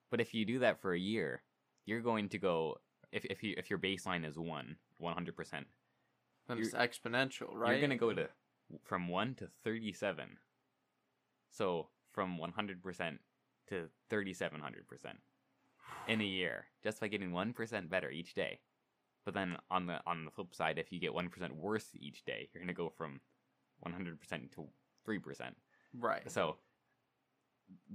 But 0.10 0.22
if 0.22 0.34
you 0.34 0.46
do 0.46 0.60
that 0.60 0.82
for 0.82 0.94
a 0.94 1.00
year, 1.00 1.42
you're 1.86 2.02
going 2.02 2.30
to 2.30 2.38
go. 2.38 2.78
If 3.12 3.26
if 3.26 3.44
you 3.44 3.56
if 3.58 3.70
your 3.70 3.80
baseline 3.80 4.26
is 4.26 4.38
one, 4.38 4.78
one 4.98 5.14
hundred 5.14 5.36
percent, 5.36 5.68
Then 6.48 6.60
it's 6.60 6.72
exponential, 6.74 7.50
right? 7.54 7.72
You're 7.72 7.82
gonna 7.82 7.98
go 7.98 8.14
to 8.14 8.30
from 8.84 9.08
one 9.08 9.36
to 9.36 9.48
thirty-seven. 9.64 10.38
So 11.50 11.90
from 12.12 12.38
one 12.38 12.52
hundred 12.52 12.82
percent 12.82 13.20
to 13.68 13.90
thirty-seven 14.10 14.62
hundred 14.62 14.88
percent 14.88 15.18
in 16.08 16.22
a 16.22 16.26
year, 16.26 16.66
just 16.84 17.00
by 17.00 17.08
getting 17.08 17.32
one 17.32 17.54
percent 17.54 17.90
better 17.90 18.10
each 18.10 18.34
day. 18.34 18.60
But 19.26 19.34
then 19.34 19.58
on 19.70 19.86
the 19.86 20.00
on 20.06 20.26
the 20.26 20.32
flip 20.32 20.56
side, 20.56 20.80
if 20.80 20.92
you 20.92 21.00
get 21.00 21.14
one 21.14 21.30
percent 21.30 21.56
worse 21.56 21.90
each 21.96 22.24
day, 22.26 22.50
you're 22.54 22.64
gonna 22.64 22.74
go 22.74 22.90
from 22.90 23.22
one 23.80 23.94
hundred 23.94 24.20
percent 24.20 24.52
to 24.54 24.68
three 25.06 25.20
percent. 25.20 25.56
Right. 25.98 26.30
So 26.32 26.58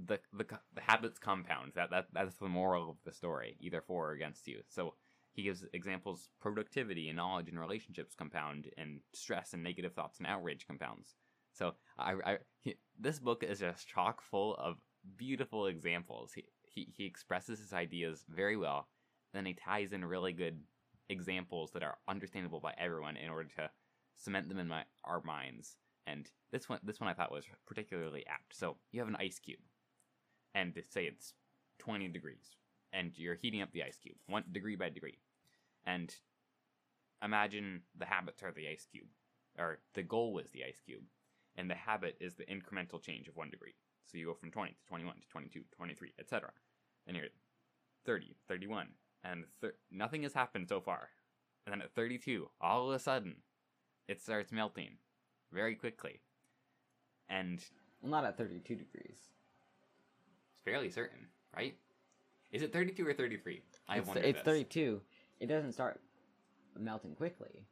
the, 0.05 0.19
the 0.33 0.45
the 0.73 0.81
habits 0.81 1.19
compound. 1.19 1.73
That 1.75 1.89
that 1.89 2.07
that's 2.13 2.35
the 2.35 2.47
moral 2.47 2.89
of 2.91 2.97
the 3.05 3.11
story, 3.11 3.57
either 3.59 3.81
for 3.81 4.09
or 4.09 4.11
against 4.11 4.47
you. 4.47 4.61
So 4.69 4.93
he 5.37 5.43
gives 5.43 5.63
examples: 5.71 6.29
productivity 6.41 7.07
and 7.07 7.15
knowledge 7.15 7.47
and 7.47 7.59
relationships 7.59 8.15
compound, 8.15 8.69
and 8.75 9.01
stress 9.13 9.53
and 9.53 9.63
negative 9.63 9.93
thoughts 9.93 10.17
and 10.17 10.27
outrage 10.27 10.65
compounds. 10.65 11.15
So 11.53 11.75
I, 11.97 12.15
I 12.25 12.37
he, 12.61 12.75
this 12.99 13.19
book 13.19 13.43
is 13.43 13.59
just 13.59 13.87
chock 13.87 14.21
full 14.21 14.55
of 14.55 14.77
beautiful 15.15 15.67
examples. 15.67 16.33
He, 16.33 16.43
he 16.65 16.89
he 16.97 17.05
expresses 17.05 17.59
his 17.59 17.71
ideas 17.71 18.25
very 18.27 18.57
well, 18.57 18.87
then 19.33 19.45
he 19.45 19.53
ties 19.53 19.93
in 19.93 20.03
really 20.03 20.33
good 20.33 20.59
examples 21.09 21.69
that 21.71 21.83
are 21.83 21.97
understandable 22.07 22.59
by 22.59 22.73
everyone 22.77 23.15
in 23.15 23.29
order 23.29 23.49
to 23.57 23.69
cement 24.17 24.49
them 24.49 24.57
in 24.57 24.67
my 24.67 24.83
our 25.05 25.21
minds. 25.23 25.77
And 26.07 26.27
this 26.51 26.67
one, 26.67 26.79
this 26.83 26.99
one 26.99 27.09
I 27.09 27.13
thought 27.13 27.31
was 27.31 27.45
particularly 27.67 28.25
apt. 28.27 28.55
So 28.55 28.77
you 28.91 29.01
have 29.01 29.09
an 29.09 29.17
ice 29.19 29.37
cube, 29.37 29.59
and 30.55 30.73
say 30.89 31.05
it's 31.05 31.33
20 31.79 32.07
degrees, 32.07 32.55
and 32.91 33.11
you're 33.15 33.35
heating 33.35 33.61
up 33.61 33.71
the 33.71 33.83
ice 33.83 33.97
cube 33.97 34.15
one 34.25 34.43
degree 34.51 34.75
by 34.75 34.89
degree, 34.89 35.19
and 35.87 36.13
imagine 37.23 37.81
the 37.97 38.05
habits 38.05 38.43
are 38.43 38.51
the 38.51 38.67
ice 38.67 38.85
cube, 38.91 39.07
or 39.57 39.79
the 39.95 40.03
goal 40.03 40.33
was 40.33 40.49
the 40.51 40.63
ice 40.65 40.81
cube, 40.85 41.03
and 41.55 41.69
the 41.69 41.75
habit 41.75 42.17
is 42.19 42.35
the 42.35 42.43
incremental 42.45 43.01
change 43.01 43.27
of 43.27 43.35
one 43.35 43.49
degree. 43.49 43.73
So 44.05 44.17
you 44.17 44.27
go 44.27 44.33
from 44.33 44.51
20 44.51 44.71
to 44.71 44.77
21 44.87 45.15
to 45.15 45.27
22, 45.29 45.61
23, 45.75 46.13
etc. 46.19 46.51
And 47.07 47.15
you're 47.15 47.25
at 47.25 47.31
30, 48.05 48.35
31, 48.47 48.87
and 49.23 49.45
thir- 49.61 49.75
nothing 49.89 50.23
has 50.23 50.33
happened 50.33 50.67
so 50.69 50.79
far. 50.79 51.09
And 51.65 51.73
then 51.73 51.81
at 51.81 51.93
32, 51.95 52.47
all 52.61 52.89
of 52.89 52.95
a 52.95 52.99
sudden, 52.99 53.37
it 54.07 54.21
starts 54.21 54.51
melting 54.51 54.91
very 55.51 55.75
quickly. 55.75 56.21
And 57.29 57.63
Well, 58.01 58.11
not 58.11 58.25
at 58.25 58.37
32 58.37 58.75
degrees. 58.75 59.17
it's 60.53 60.61
fairly 60.63 60.89
certain, 60.89 61.27
right? 61.55 61.75
Is 62.51 62.61
it 62.61 62.71
32 62.71 63.05
or 63.05 63.13
33? 63.13 63.61
I 63.89 63.97
it's, 63.97 64.07
wonder. 64.07 64.21
it's 64.23 64.41
32. 64.41 65.01
It 65.39 65.47
doesn't 65.47 65.73
start 65.73 66.01
melting 66.77 67.15
quickly, 67.15 67.65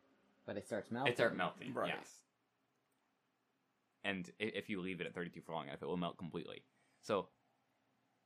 but 0.46 0.58
it 0.58 0.68
starts 0.68 0.92
melting. 0.92 1.14
It 1.14 1.18
starts 1.18 1.36
melting, 1.36 1.74
Right. 1.74 1.94
yes. 1.96 2.22
And 4.04 4.32
if 4.40 4.70
you 4.70 4.82
leave 4.82 5.02
it 5.02 5.08
at 5.08 5.16
32 5.16 5.42
for 5.42 5.54
long 5.54 5.68
enough, 5.68 5.82
it 5.82 5.88
will 5.88 5.98
melt 5.98 6.18
completely. 6.18 6.64
So 7.02 7.30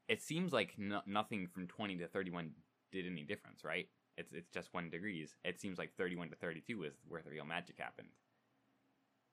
it 0.09 0.21
seems 0.21 0.51
like 0.51 0.77
no- 0.77 1.03
nothing 1.05 1.47
from 1.47 1.67
20 1.67 1.97
to 1.97 2.07
31 2.07 2.53
did 2.91 3.05
any 3.05 3.23
difference, 3.23 3.63
right? 3.63 3.89
It's 4.17 4.33
it's 4.33 4.49
just 4.49 4.73
one 4.73 4.89
degrees. 4.89 5.37
It 5.45 5.61
seems 5.61 5.77
like 5.77 5.95
31 5.95 6.31
to 6.31 6.35
32 6.35 6.83
is 6.83 7.01
where 7.07 7.21
the 7.21 7.29
real 7.29 7.45
magic 7.45 7.79
happened. 7.79 8.09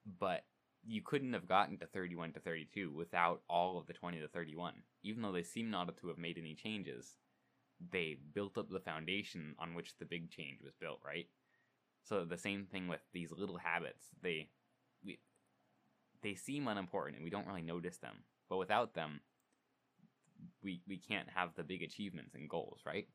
But 0.06 0.44
you 0.84 1.02
couldn't 1.02 1.32
have 1.32 1.48
gotten 1.48 1.78
to 1.78 1.86
31 1.86 2.32
to 2.34 2.40
32 2.40 2.92
without 2.92 3.42
all 3.48 3.78
of 3.78 3.88
the 3.88 3.92
20 3.92 4.20
to 4.20 4.28
31. 4.28 4.74
Even 5.02 5.22
though 5.22 5.32
they 5.32 5.42
seem 5.42 5.68
not 5.70 5.96
to 5.96 6.06
have 6.08 6.18
made 6.18 6.38
any 6.38 6.54
changes, 6.54 7.16
they 7.92 8.16
built 8.34 8.56
up 8.58 8.70
the 8.70 8.80
foundation 8.80 9.54
on 9.58 9.74
which 9.74 9.96
the 9.98 10.04
big 10.04 10.30
change 10.30 10.60
was 10.62 10.74
built, 10.80 11.00
right? 11.04 11.26
So 12.04 12.24
the 12.24 12.38
same 12.38 12.66
thing 12.66 12.88
with 12.88 13.00
these 13.12 13.32
little 13.32 13.58
habits. 13.58 14.06
They 14.22 14.48
we 15.04 15.18
they 16.22 16.34
seem 16.34 16.68
unimportant 16.68 17.16
and 17.16 17.24
we 17.24 17.30
don't 17.30 17.46
really 17.46 17.62
notice 17.62 17.98
them. 17.98 18.24
But 18.48 18.58
without 18.58 18.94
them, 18.94 19.20
we 20.62 20.82
we 20.86 20.98
can't 20.98 21.28
have 21.34 21.54
the 21.54 21.64
big 21.64 21.82
achievements 21.82 22.34
and 22.34 22.48
goals, 22.48 22.80
right? 22.86 23.08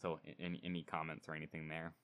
So 0.00 0.18
any 0.40 0.60
any 0.64 0.82
comments 0.82 1.28
or 1.28 1.34
anything 1.34 1.68
there? 1.68 1.94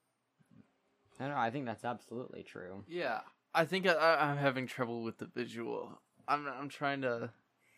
I 1.19 1.23
don't 1.23 1.33
know. 1.33 1.37
I 1.37 1.51
think 1.51 1.65
that's 1.65 1.83
absolutely 1.83 2.43
true. 2.43 2.85
Yeah, 2.87 3.19
I 3.53 3.65
think 3.65 3.85
I, 3.85 3.93
I, 3.93 4.29
I'm 4.29 4.37
having 4.37 4.67
trouble 4.67 5.03
with 5.03 5.17
the 5.17 5.25
visual. 5.25 5.99
I'm 6.27 6.47
I'm 6.47 6.69
trying 6.69 7.01
to. 7.01 7.31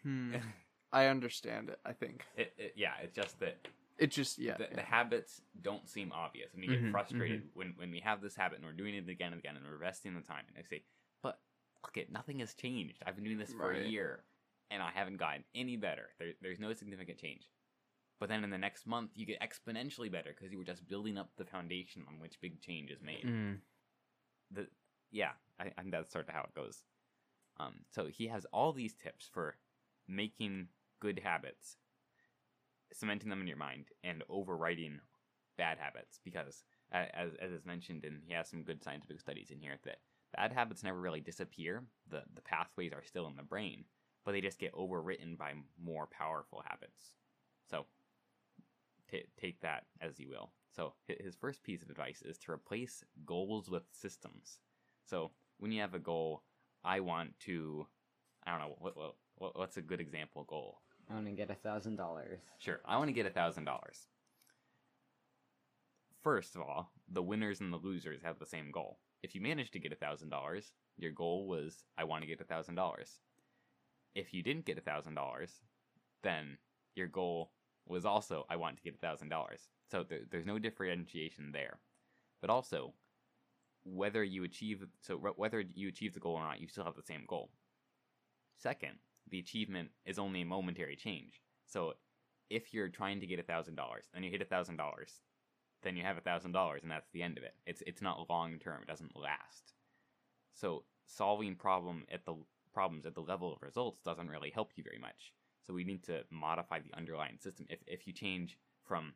Hmm. 0.04 0.36
I 0.94 1.06
understand 1.08 1.70
it. 1.70 1.80
I 1.86 1.94
think 1.94 2.26
It, 2.36 2.54
it, 2.58 2.74
yeah, 2.76 2.94
it's 3.02 3.16
just 3.16 3.40
that 3.40 3.68
it 3.98 4.12
just 4.12 4.38
yeah. 4.40 4.58
the, 4.58 4.64
yeah. 4.70 4.76
the 4.76 4.82
habits 4.82 5.42
don't 5.62 5.88
seem 5.88 6.12
obvious, 6.12 6.54
and 6.54 6.62
we 6.62 6.68
get 6.68 6.84
Mhm, 6.84 6.92
frustrated 6.92 7.44
when 7.54 7.74
when 7.78 7.92
we 7.92 8.00
have 8.02 8.22
this 8.22 8.36
habit 8.36 8.58
and 8.58 8.66
we're 8.66 8.74
doing 8.74 8.96
it 8.96 9.08
again 9.10 9.32
and 9.34 9.40
again, 9.40 9.56
and 9.56 9.66
we're 9.66 9.76
investing 9.76 10.16
the 10.16 10.22
time. 10.22 10.44
And 10.48 10.58
I 10.58 10.68
say, 10.68 10.84
but 11.22 11.40
look, 11.84 11.98
it 11.98 12.12
nothing 12.12 12.40
has 12.40 12.54
changed. 12.54 13.04
I've 13.06 13.16
been 13.16 13.24
doing 13.24 13.38
this 13.38 13.54
for 13.54 13.70
Right. 13.70 13.84
a 13.84 13.88
year, 13.88 14.24
and 14.70 14.82
I 14.82 14.92
haven't 14.92 15.18
gotten 15.18 15.44
any 15.56 15.78
better. 15.78 16.10
There, 16.20 16.34
there's 16.42 16.60
no 16.60 16.74
significant 16.74 17.18
change. 17.20 17.50
But 18.20 18.30
then 18.30 18.44
in 18.44 18.52
the 18.52 18.58
next 18.58 18.86
month, 18.86 19.12
you 19.16 19.26
get 19.26 19.40
exponentially 19.42 20.12
better 20.12 20.30
because 20.36 20.52
you 20.52 20.60
were 20.60 20.64
just 20.64 20.88
building 20.88 21.18
up 21.18 21.32
the 21.38 21.46
foundation 21.46 22.04
on 22.08 22.20
which 22.20 22.40
big 22.40 22.62
change 22.62 22.92
is 22.92 23.02
made. 23.02 23.26
Mm. 23.26 23.58
The 24.52 24.68
yeah, 25.12 25.32
I, 25.60 25.72
I 25.78 25.82
think 25.82 25.92
that's 25.92 26.12
sort 26.12 26.28
of 26.28 26.34
how 26.34 26.42
it 26.44 26.54
goes. 26.54 26.84
Um, 27.58 27.80
so 27.90 28.08
he 28.08 28.28
has 28.28 28.46
all 28.54 28.74
these 28.74 28.94
tips 28.96 29.30
for 29.32 29.56
making 30.08 30.68
good 31.02 31.20
habits, 31.24 31.78
cementing 32.94 33.30
them 33.30 33.42
in 33.42 33.48
your 33.48 33.58
mind, 33.58 33.86
and 34.04 34.24
overriding 34.30 35.00
bad 35.58 35.78
habits. 35.78 36.20
Because 36.24 36.64
as 36.92 37.32
as 37.42 37.52
is 37.52 37.66
mentioned, 37.66 38.06
and 38.06 38.22
he 38.26 38.34
has 38.34 38.50
some 38.50 38.64
good 38.64 38.84
scientific 38.84 39.20
studies 39.20 39.52
in 39.52 39.60
here 39.60 39.78
that 39.84 39.98
bad 40.36 40.52
habits 40.54 40.84
never 40.84 41.00
really 41.00 41.22
disappear. 41.22 41.84
the 42.10 42.24
The 42.36 42.42
pathways 42.42 42.94
are 42.94 43.04
still 43.04 43.28
in 43.28 43.36
the 43.36 43.44
brain, 43.44 43.86
but 44.26 44.32
they 44.34 44.42
just 44.42 44.60
get 44.60 44.74
overwritten 44.74 45.38
by 45.38 45.54
more 45.82 46.08
powerful 46.08 46.64
habits. 46.68 47.14
So 47.70 47.86
ta 49.12 49.18
take 49.40 49.60
that 49.62 49.86
as 50.00 50.20
you 50.20 50.30
will. 50.30 50.52
So 50.76 50.94
his 51.08 51.36
first 51.36 51.64
piece 51.64 51.82
of 51.84 51.90
advice 51.90 52.22
is 52.22 52.38
to 52.40 52.52
replace 52.52 53.04
goals 53.26 53.70
with 53.70 53.84
systems. 53.92 54.60
So 55.06 55.32
when 55.58 55.72
you 55.72 55.82
have 55.82 55.94
a 55.94 56.00
goal, 56.00 56.44
I 56.84 57.02
want 57.02 57.38
to, 57.42 57.88
I 58.46 58.52
don't 58.52 58.62
know, 58.62 58.76
what, 58.80 58.98
what 58.98 59.58
what's 59.58 59.78
a 59.78 59.82
good 59.82 60.00
example 60.00 60.44
goal? 60.46 60.82
I 61.10 61.14
want 61.16 61.26
to 61.26 61.32
get 61.32 61.50
a 61.50 61.56
thousand 61.56 61.98
dollars. 61.98 62.40
Sure, 62.60 62.80
I 62.86 62.98
want 62.98 63.10
to 63.10 63.14
get 63.14 63.26
a 63.26 63.32
thousand 63.32 63.66
dollars. 63.66 64.08
First 66.24 66.56
of 66.56 66.62
all, 66.62 66.92
the 67.10 67.24
winners 67.24 67.60
and 67.62 67.74
the 67.74 67.78
losers 67.78 68.22
have 68.24 68.40
the 68.40 68.46
same 68.46 68.72
goal. 68.72 69.00
If 69.24 69.36
you 69.36 69.42
manage 69.42 69.72
to 69.72 69.80
get 69.80 69.92
a 69.92 69.96
thousand 69.96 70.30
dollars, 70.30 70.72
your 70.98 71.12
goal 71.12 71.48
was 71.48 71.84
I 71.98 72.04
want 72.04 72.22
to 72.24 72.28
get 72.28 72.42
a 72.42 72.46
thousand 72.46 72.76
dollars. 72.76 73.20
If 74.14 74.34
you 74.34 74.44
didn't 74.44 74.66
get 74.66 74.78
a 74.78 74.82
thousand 74.82 75.16
dollars, 75.16 75.62
then 76.24 76.58
your 76.96 77.08
goal 77.08 77.52
was 77.88 78.06
also 78.06 78.46
I 78.50 78.56
want 78.56 78.78
to 78.78 78.84
get 78.84 78.96
a 78.96 79.00
thousand 79.06 79.30
dollars. 79.30 79.70
So 79.90 80.04
there, 80.04 80.22
there's 80.30 80.46
no 80.46 80.60
differentiation 80.60 81.52
there. 81.52 81.80
But 82.40 82.50
also, 82.50 82.94
whether 83.84 84.24
you 84.24 84.44
achieve 84.44 84.86
so 85.02 85.18
wh- 85.18 85.38
whether 85.38 85.64
you 85.74 85.88
achieve 85.88 86.14
the 86.14 86.20
goal 86.20 86.36
or 86.36 86.44
not, 86.44 86.62
you 86.62 86.68
still 86.68 86.86
have 86.86 86.96
the 86.96 87.04
same 87.04 87.26
goal. 87.28 87.50
Second, 88.58 88.98
the 89.30 89.40
achievement 89.40 89.90
is 90.06 90.20
only 90.20 90.42
a 90.42 90.46
momentary 90.46 90.96
change. 90.96 91.42
So 91.66 91.94
if 92.50 92.74
you're 92.74 92.90
trying 92.90 93.22
to 93.22 93.28
get 93.28 93.40
a 93.40 93.44
thousand 93.44 93.76
dollars 93.76 94.06
and 94.14 94.26
you 94.26 94.32
hit 94.32 94.42
a 94.42 94.46
thousand 94.46 94.78
dollars, 94.78 95.22
then 95.84 95.96
you 95.96 96.04
have 96.04 96.18
a 96.18 96.22
thousand 96.22 96.52
dollars 96.52 96.84
and 96.84 96.92
that's 96.92 97.10
the 97.12 97.24
end 97.24 97.38
of 97.38 97.44
it. 97.44 97.54
It's 97.66 97.82
it's 97.88 98.02
not 98.02 98.30
long 98.30 98.60
term. 98.60 98.82
It 98.82 98.88
doesn't 98.88 99.16
last. 99.16 99.74
So 100.54 100.84
solving 101.06 101.56
problem 101.56 102.06
at 102.12 102.26
the 102.26 102.36
problems 102.74 103.06
at 103.06 103.16
the 103.16 103.22
level 103.22 103.54
of 103.54 103.62
results 103.62 104.02
doesn't 104.02 104.30
really 104.30 104.52
help 104.52 104.72
you 104.76 104.84
very 104.84 105.00
much. 105.00 105.34
So 105.64 105.74
we 105.74 105.84
need 105.84 106.04
to 106.06 106.24
modify 106.30 106.80
the 106.80 106.96
underlying 106.96 107.38
system. 107.40 107.66
If 107.70 107.80
if 107.88 108.08
you 108.08 108.14
change 108.14 108.58
from 108.84 109.14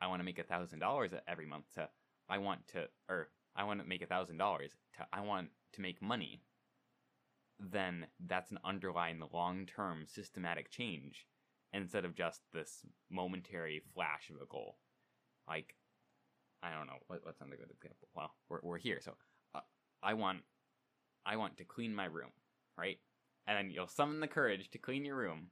I 0.00 0.06
want 0.06 0.20
to 0.20 0.24
make 0.24 0.38
a 0.38 0.44
thousand 0.44 0.78
dollars 0.78 1.12
every 1.26 1.46
month 1.46 1.64
to 1.74 1.88
I 2.28 2.38
want 2.38 2.66
to 2.68 2.88
or 3.08 3.28
I 3.56 3.64
want 3.64 3.80
to 3.80 3.86
make 3.86 4.02
a 4.02 4.06
thousand 4.06 4.38
dollars 4.38 4.72
to 4.96 5.06
I 5.12 5.20
want 5.20 5.48
to 5.72 5.80
make 5.80 6.00
money, 6.00 6.42
then 7.58 8.06
that's 8.26 8.50
an 8.50 8.58
underlying 8.64 9.22
long 9.32 9.66
term 9.66 10.04
systematic 10.06 10.70
change 10.70 11.26
instead 11.72 12.04
of 12.04 12.14
just 12.14 12.40
this 12.52 12.84
momentary 13.10 13.82
flash 13.94 14.30
of 14.30 14.40
a 14.40 14.46
goal. 14.46 14.78
Like, 15.46 15.74
I 16.62 16.72
don't 16.72 16.86
know 16.86 16.98
what, 17.06 17.24
what's 17.24 17.40
another 17.40 17.56
good 17.56 17.70
example. 17.70 18.08
Well, 18.14 18.34
we're 18.48 18.60
we're 18.62 18.78
here, 18.78 19.00
so 19.00 19.14
uh, 19.54 19.60
I 20.02 20.14
want 20.14 20.40
I 21.26 21.36
want 21.36 21.56
to 21.58 21.64
clean 21.64 21.94
my 21.94 22.06
room, 22.06 22.30
right? 22.76 22.98
And 23.46 23.56
then 23.56 23.70
you'll 23.70 23.88
summon 23.88 24.20
the 24.20 24.28
courage 24.28 24.70
to 24.70 24.78
clean 24.78 25.04
your 25.04 25.16
room, 25.16 25.50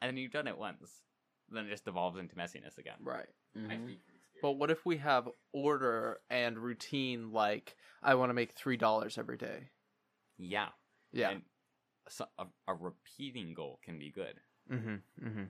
and 0.00 0.08
then 0.08 0.16
you've 0.16 0.32
done 0.32 0.48
it 0.48 0.58
once. 0.58 1.02
Then 1.50 1.66
it 1.66 1.70
just 1.70 1.84
devolves 1.84 2.18
into 2.18 2.34
messiness 2.34 2.78
again. 2.78 2.96
Right. 3.00 3.28
I 3.56 3.76
Mhm. 3.76 3.84
speak. 3.84 4.00
But 4.42 4.52
what 4.52 4.70
if 4.70 4.84
we 4.84 4.96
have 4.98 5.28
order 5.52 6.20
and 6.28 6.58
routine? 6.58 7.32
Like 7.32 7.76
I 8.02 8.14
want 8.14 8.30
to 8.30 8.34
make 8.34 8.52
three 8.52 8.76
dollars 8.76 9.16
every 9.18 9.36
day. 9.36 9.70
Yeah, 10.36 10.70
Yeah. 11.14 11.30
And 11.30 11.42
so, 12.08 12.26
a, 12.38 12.46
a 12.68 12.74
repeating 12.74 13.54
goal 13.54 13.80
can 13.84 13.98
be 13.98 14.10
good. 14.10 14.40
mm-hmm. 14.70 15.26
Mm-hmm. 15.26 15.44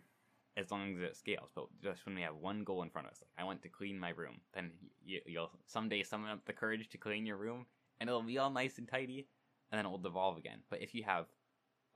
as 0.56 0.70
long 0.70 0.94
as 0.94 1.02
it 1.02 1.16
scales. 1.16 1.50
But 1.54 1.66
just 1.82 2.06
when 2.06 2.14
we 2.14 2.22
have 2.22 2.36
one 2.36 2.62
goal 2.64 2.82
in 2.82 2.90
front 2.90 3.06
of 3.08 3.12
us, 3.12 3.22
like 3.22 3.42
I 3.42 3.44
want 3.44 3.62
to 3.62 3.68
clean 3.68 3.98
my 3.98 4.10
room, 4.10 4.36
then 4.54 4.70
you, 5.04 5.20
you'll 5.26 5.50
someday 5.66 6.02
summon 6.02 6.30
up 6.30 6.44
the 6.46 6.52
courage 6.52 6.88
to 6.90 6.98
clean 6.98 7.26
your 7.26 7.36
room, 7.36 7.66
and 8.00 8.08
it'll 8.08 8.22
be 8.22 8.38
all 8.38 8.50
nice 8.50 8.78
and 8.78 8.88
tidy, 8.88 9.26
and 9.70 9.78
then 9.78 9.86
it 9.86 9.90
will 9.90 9.98
devolve 9.98 10.36
again. 10.38 10.60
But 10.70 10.82
if 10.82 10.94
you 10.94 11.02
have, 11.04 11.26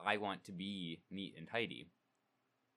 I 0.04 0.16
want 0.16 0.44
to 0.44 0.52
be 0.52 1.02
neat 1.10 1.34
and 1.38 1.46
tidy, 1.46 1.88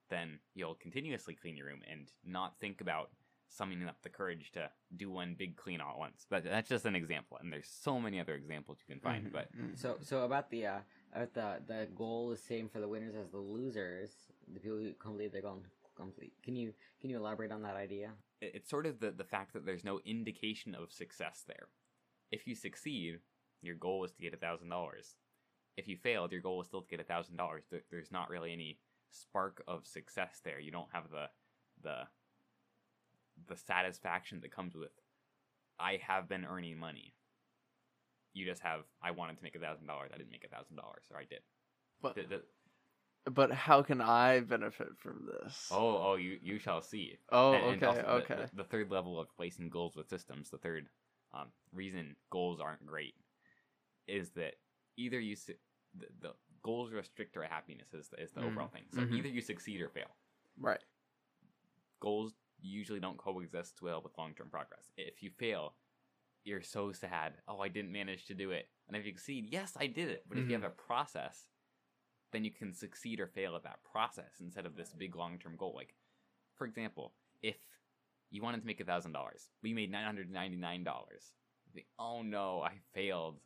then 0.09 0.39
you'll 0.53 0.75
continuously 0.75 1.35
clean 1.35 1.57
your 1.57 1.67
room 1.67 1.81
and 1.89 2.11
not 2.25 2.59
think 2.59 2.81
about 2.81 3.09
summoning 3.51 3.87
up 3.87 4.01
the 4.01 4.09
courage 4.09 4.51
to 4.53 4.69
do 4.95 5.11
one 5.11 5.35
big 5.37 5.55
clean 5.57 5.81
all 5.81 5.91
at 5.91 5.97
once. 5.99 6.25
But 6.29 6.43
that's 6.43 6.69
just 6.69 6.85
an 6.85 6.95
example, 6.95 7.37
and 7.41 7.51
there's 7.51 7.69
so 7.69 7.99
many 7.99 8.19
other 8.19 8.33
examples 8.35 8.79
you 8.87 8.93
can 8.95 9.01
find. 9.01 9.27
Mhm, 9.27 9.31
But 9.33 9.55
mhm. 9.55 9.77
So 9.77 9.97
so 10.01 10.23
about 10.25 10.49
the 10.49 10.65
uh 10.67 10.79
about 11.13 11.33
the 11.33 11.61
the 11.67 11.87
goal 11.95 12.31
is 12.31 12.41
same 12.41 12.69
for 12.69 12.79
the 12.79 12.87
winners 12.87 13.15
as 13.15 13.29
the 13.31 13.37
losers. 13.37 14.11
The 14.53 14.59
people 14.59 14.77
who 14.77 14.93
complete 14.93 15.31
their 15.33 15.41
goal 15.41 15.63
complete. 15.95 16.33
Can 16.43 16.55
you 16.55 16.73
can 16.99 17.09
you 17.09 17.17
elaborate 17.17 17.51
on 17.51 17.61
that 17.63 17.75
idea? 17.75 18.13
it- 18.41 18.55
it's 18.55 18.69
sort 18.69 18.85
of 18.87 18.99
the, 18.99 19.11
the 19.11 19.23
fact 19.25 19.53
that 19.53 19.65
there's 19.65 19.83
no 19.83 19.99
indication 20.05 20.73
of 20.73 20.91
success 20.91 21.43
there. 21.45 21.67
If 22.31 22.47
you 22.47 22.55
succeed, 22.55 23.19
your 23.61 23.75
goal 23.75 23.99
was 23.99 24.13
to 24.13 24.21
get 24.21 24.33
a 24.33 24.37
thousand 24.37 24.69
dollars. 24.69 25.15
If 25.77 25.87
you 25.87 25.97
failed, 25.97 26.31
your 26.31 26.41
goal 26.41 26.57
was 26.57 26.67
still 26.67 26.81
to 26.81 26.87
get 26.87 26.99
a 26.99 27.03
thousand 27.03 27.35
dollars. 27.35 27.65
There's 27.91 28.11
not 28.11 28.29
really 28.29 28.51
any 28.53 28.79
spark 29.11 29.61
of 29.67 29.85
success 29.85 30.39
there. 30.43 30.59
You 30.59 30.71
don't 30.71 30.91
have 30.93 31.11
the 31.11 31.29
the 31.83 32.07
the 33.47 33.55
satisfaction 33.57 34.39
that 34.41 34.51
comes 34.51 34.75
with 34.75 34.91
I 35.79 35.99
have 36.07 36.29
been 36.29 36.45
earning 36.45 36.77
money. 36.77 37.13
You 38.33 38.45
just 38.45 38.61
have 38.61 38.81
I 39.01 39.11
wanted 39.11 39.37
to 39.37 39.43
make 39.43 39.55
a 39.55 39.59
thousand 39.59 39.87
dollars. 39.87 40.11
I 40.13 40.17
didn't 40.17 40.31
make 40.31 40.45
a 40.45 40.55
thousand 40.55 40.75
dollars, 40.77 41.05
or 41.11 41.17
I 41.17 41.25
did. 41.25 41.41
But 42.01 42.15
The- 42.15 42.23
the- 42.23 42.43
but 43.31 43.51
how 43.51 43.83
can 43.83 44.01
I 44.01 44.39
benefit 44.39 44.97
from 44.97 45.27
this? 45.27 45.69
oh, 45.71 46.11
oh, 46.11 46.15
you 46.15 46.39
you 46.41 46.57
shall 46.59 46.81
see. 46.81 47.17
Oh, 47.29 47.53
And- 47.53 47.65
and 47.73 47.83
okay, 47.83 47.97
the- 48.01 48.11
okay. 48.13 48.35
The, 48.51 48.55
the 48.57 48.63
third 48.63 48.89
level 48.91 49.19
of 49.19 49.27
placing 49.35 49.69
goals 49.69 49.95
with 49.95 50.07
systems, 50.09 50.49
the 50.49 50.57
third 50.57 50.87
um, 51.33 51.51
reason 51.71 52.15
goals 52.29 52.59
aren't 52.59 52.85
great, 52.85 53.15
is 54.07 54.31
that 54.31 54.55
either 54.97 55.19
you 55.19 55.35
su- 55.35 55.55
the, 55.95 56.07
the 56.19 56.33
goals 56.63 56.91
restrict 56.91 57.37
our 57.37 57.43
happiness 57.43 57.93
is 57.93 58.09
the, 58.09 58.21
is 58.21 58.31
the 58.31 58.41
Mhm. 58.41 58.47
overall 58.47 58.67
thing. 58.69 58.83
So 58.91 59.01
Mhm. 59.01 59.13
either 59.17 59.27
you 59.29 59.41
succeed 59.41 59.81
or 59.81 59.89
fail. 59.89 60.15
Right. 60.57 60.83
Goals 62.01 62.33
usually 62.61 62.99
don't 62.99 63.17
coexist 63.17 63.81
well 63.81 64.01
with 64.03 64.17
long 64.17 64.33
term 64.33 64.49
progress. 64.49 64.91
If 64.97 65.21
you 65.23 65.29
fail, 65.37 65.75
you're 66.43 66.61
so 66.61 66.91
sad. 66.91 67.33
Oh, 67.47 67.59
I 67.59 67.67
didn't 67.67 67.91
manage 67.91 68.25
to 68.25 68.33
do 68.33 68.51
it. 68.51 68.67
And 68.87 68.97
if 68.97 69.05
you 69.05 69.11
succeed, 69.13 69.47
yes, 69.49 69.73
I 69.79 69.87
did 69.87 70.09
it. 70.09 70.25
But 70.27 70.37
if 70.37 70.49
you 70.49 70.55
mm-hmm. 70.55 70.63
have 70.63 70.71
a 70.71 70.75
process, 70.75 71.47
then 72.31 72.43
you 72.43 72.51
can 72.51 72.73
succeed 72.73 73.19
or 73.19 73.27
fail 73.27 73.55
at 73.55 73.63
that 73.63 73.79
process 73.91 74.39
instead 74.39 74.65
of 74.65 74.75
this 74.75 74.93
big 74.97 75.15
long 75.15 75.37
term 75.37 75.55
goal. 75.57 75.73
Like, 75.75 75.93
for 76.55 76.65
example, 76.65 77.13
if 77.41 77.57
you 78.29 78.41
wanted 78.41 78.61
to 78.61 78.67
make 78.67 78.79
a 78.79 78.85
thousand 78.85 79.11
dollars, 79.11 79.49
we 79.61 79.73
made 79.73 79.91
nine 79.91 80.05
hundred 80.05 80.31
ninety 80.31 80.57
nine 80.57 80.83
dollars. 80.83 81.33
Oh 81.99 82.21
no, 82.21 82.61
I 82.61 82.73
failed. 82.93 83.39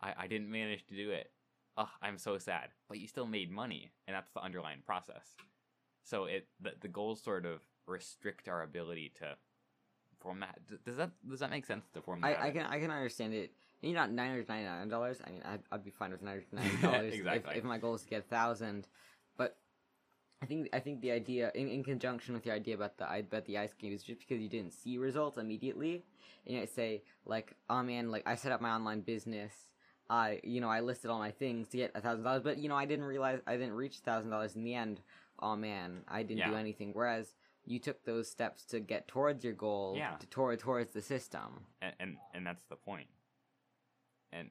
I, 0.00 0.14
I 0.18 0.26
didn't 0.26 0.50
manage 0.50 0.86
to 0.86 0.96
do 0.96 1.10
it. 1.10 1.30
Ugh, 1.76 1.88
I'm 2.00 2.18
so 2.18 2.38
sad. 2.38 2.68
But 2.88 2.98
you 2.98 3.06
still 3.06 3.26
made 3.26 3.50
money, 3.50 3.92
and 4.06 4.14
that's 4.14 4.30
the 4.32 4.42
underlying 4.42 4.82
process. 4.84 5.34
So 6.04 6.24
it 6.24 6.46
the, 6.60 6.72
the 6.80 6.88
goals 6.88 7.22
sort 7.22 7.44
of 7.44 7.60
restrict 7.86 8.48
our 8.48 8.62
ability 8.62 9.12
to 9.20 9.36
form 10.20 10.40
that. 10.40 10.58
Does 10.84 10.96
that 10.96 11.10
does 11.28 11.40
that 11.40 11.50
make 11.50 11.66
sense 11.66 11.84
to 11.94 12.00
form 12.02 12.20
that? 12.20 12.38
I, 12.40 12.48
I 12.48 12.50
can 12.50 12.66
I 12.66 12.80
can 12.80 12.90
understand 12.90 13.34
it. 13.34 13.52
You 13.82 13.92
know, 13.92 14.06
nine 14.06 14.30
hundred 14.30 14.48
ninety 14.48 14.64
nine 14.64 14.88
dollars. 14.88 15.18
I 15.24 15.30
mean, 15.30 15.42
I'd, 15.44 15.60
I'd 15.70 15.84
be 15.84 15.90
fine 15.90 16.10
with 16.10 16.22
nine 16.22 16.42
hundred 16.50 16.70
ninety 16.70 16.82
dollars 16.82 17.14
Exactly. 17.14 17.52
if, 17.52 17.58
if 17.58 17.64
my 17.64 17.78
goal 17.78 17.94
is 17.94 18.02
to 18.02 18.08
get 18.08 18.20
a 18.20 18.28
thousand. 18.28 18.88
But 19.36 19.56
I 20.42 20.46
think 20.46 20.68
I 20.72 20.80
think 20.80 21.00
the 21.00 21.12
idea, 21.12 21.52
in, 21.54 21.68
in 21.68 21.84
conjunction 21.84 22.34
with 22.34 22.42
the 22.42 22.52
idea 22.52 22.74
about 22.74 22.98
the 22.98 23.08
I 23.08 23.22
bet 23.22 23.46
the 23.46 23.58
ice 23.58 23.74
game, 23.74 23.92
is 23.92 24.02
just 24.02 24.20
because 24.20 24.40
you 24.40 24.48
didn't 24.48 24.72
see 24.72 24.98
results 24.98 25.38
immediately, 25.38 26.04
and 26.44 26.54
you 26.54 26.60
might 26.60 26.74
say 26.74 27.02
like, 27.24 27.54
oh 27.70 27.82
man, 27.82 28.10
like 28.10 28.22
I 28.26 28.34
set 28.34 28.52
up 28.52 28.60
my 28.60 28.70
online 28.70 29.00
business. 29.00 29.52
I 30.08 30.40
you 30.44 30.60
know 30.60 30.68
I 30.68 30.80
listed 30.80 31.10
all 31.10 31.18
my 31.18 31.32
things 31.32 31.68
to 31.68 31.76
get 31.76 31.92
a 31.94 32.00
thousand 32.00 32.24
dollars, 32.24 32.42
but 32.42 32.58
you 32.58 32.68
know 32.68 32.76
I 32.76 32.86
didn't 32.86 33.04
realize 33.04 33.40
I 33.46 33.56
didn't 33.56 33.74
reach 33.74 33.98
thousand 33.98 34.30
dollars 34.30 34.56
in 34.56 34.64
the 34.64 34.74
end. 34.74 35.00
Oh 35.38 35.56
man, 35.56 36.02
I 36.08 36.22
didn't 36.22 36.48
do 36.48 36.56
anything. 36.56 36.92
Whereas 36.94 37.34
you 37.66 37.78
took 37.78 38.04
those 38.04 38.30
steps 38.30 38.64
to 38.66 38.80
get 38.80 39.08
towards 39.08 39.44
your 39.44 39.52
goal, 39.54 39.94
Yeah. 39.96 40.16
to, 40.16 40.26
toward 40.28 40.60
towards 40.60 40.92
the 40.94 41.02
system. 41.02 41.66
and 41.82 41.94
and, 42.00 42.16
and 42.34 42.46
that's 42.46 42.64
the 42.70 42.76
point. 42.76 43.08
And 44.32 44.50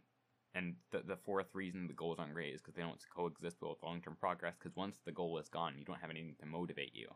and 0.53 0.75
the 0.91 0.99
the 1.05 1.17
fourth 1.17 1.47
reason 1.53 1.87
the 1.87 1.93
goals 1.93 2.17
aren't 2.19 2.33
great 2.33 2.53
is 2.53 2.61
because 2.61 2.75
they 2.75 2.81
don't 2.81 2.99
coexist 3.15 3.57
with 3.61 3.81
long 3.83 4.01
term 4.01 4.15
progress. 4.19 4.55
Because 4.57 4.75
once 4.75 4.99
the 5.05 5.11
goal 5.11 5.37
is 5.37 5.49
gone, 5.49 5.75
you 5.77 5.85
don't 5.85 5.99
have 5.99 6.09
anything 6.09 6.35
to 6.39 6.45
motivate 6.45 6.95
you, 6.95 7.07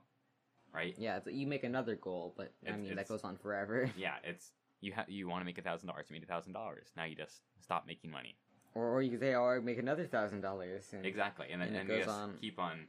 right? 0.73 0.95
Yeah, 0.97 1.17
it's, 1.17 1.27
you 1.27 1.47
make 1.47 1.63
another 1.63 1.95
goal, 1.95 2.33
but 2.37 2.53
I 2.67 2.75
mean 2.75 2.95
that 2.95 3.07
goes 3.07 3.23
on 3.23 3.37
forever. 3.37 3.89
Yeah, 3.97 4.15
it's 4.23 4.51
you 4.81 4.91
have 4.93 5.09
you 5.09 5.27
want 5.27 5.41
to 5.41 5.45
make 5.45 5.57
a 5.57 5.61
thousand 5.61 5.87
dollars, 5.87 6.07
you 6.09 6.13
made 6.13 6.23
a 6.23 6.27
thousand 6.27 6.53
dollars. 6.53 6.87
Now 6.95 7.05
you 7.05 7.15
just 7.15 7.41
stop 7.61 7.85
making 7.87 8.11
money. 8.11 8.37
or, 8.75 8.87
or 8.87 9.01
you 9.01 9.11
could 9.11 9.19
say, 9.21 9.33
"Oh, 9.35 9.59
make 9.61 9.77
another 9.79 10.05
thousand 10.05 10.41
dollars." 10.41 10.93
Exactly, 11.03 11.47
and 11.51 11.61
then 11.61 11.69
And 11.69 11.77
it 11.77 11.79
and 11.81 11.89
you 11.89 11.95
goes 11.97 12.05
just 12.05 12.17
on. 12.17 12.37
keep 12.41 12.59
on. 12.59 12.87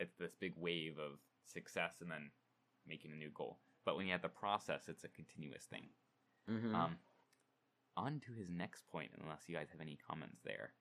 It's 0.00 0.16
this 0.18 0.34
big 0.40 0.54
wave 0.56 0.98
of 0.98 1.18
success, 1.46 1.94
and 2.00 2.10
then 2.10 2.30
making 2.86 3.12
a 3.12 3.16
new 3.16 3.30
goal. 3.30 3.58
But 3.84 3.96
when 3.96 4.06
you 4.06 4.12
have 4.12 4.22
the 4.22 4.28
process, 4.28 4.88
it's 4.88 5.04
a 5.04 5.08
continuous 5.08 5.64
thing. 5.64 5.88
hmm 6.48 6.74
Um, 6.74 6.96
on 7.96 8.20
to 8.26 8.32
his 8.32 8.48
next 8.48 8.88
point, 8.90 9.10
unless 9.20 9.42
you 9.48 9.54
guys 9.54 9.68
have 9.72 9.80
any 9.80 9.98
comments 10.08 10.40
there. 10.44 10.72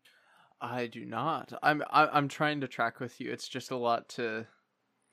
I 0.62 0.88
do 0.88 1.04
not. 1.06 1.52
I'm 1.64 1.84
I, 1.90 2.08
I'm 2.08 2.28
trying 2.28 2.62
to 2.62 2.68
track 2.68 3.00
with 3.00 3.20
you. 3.20 3.32
It's 3.32 3.48
just 3.48 3.72
a 3.72 3.76
lot 3.78 4.08
to 4.10 4.46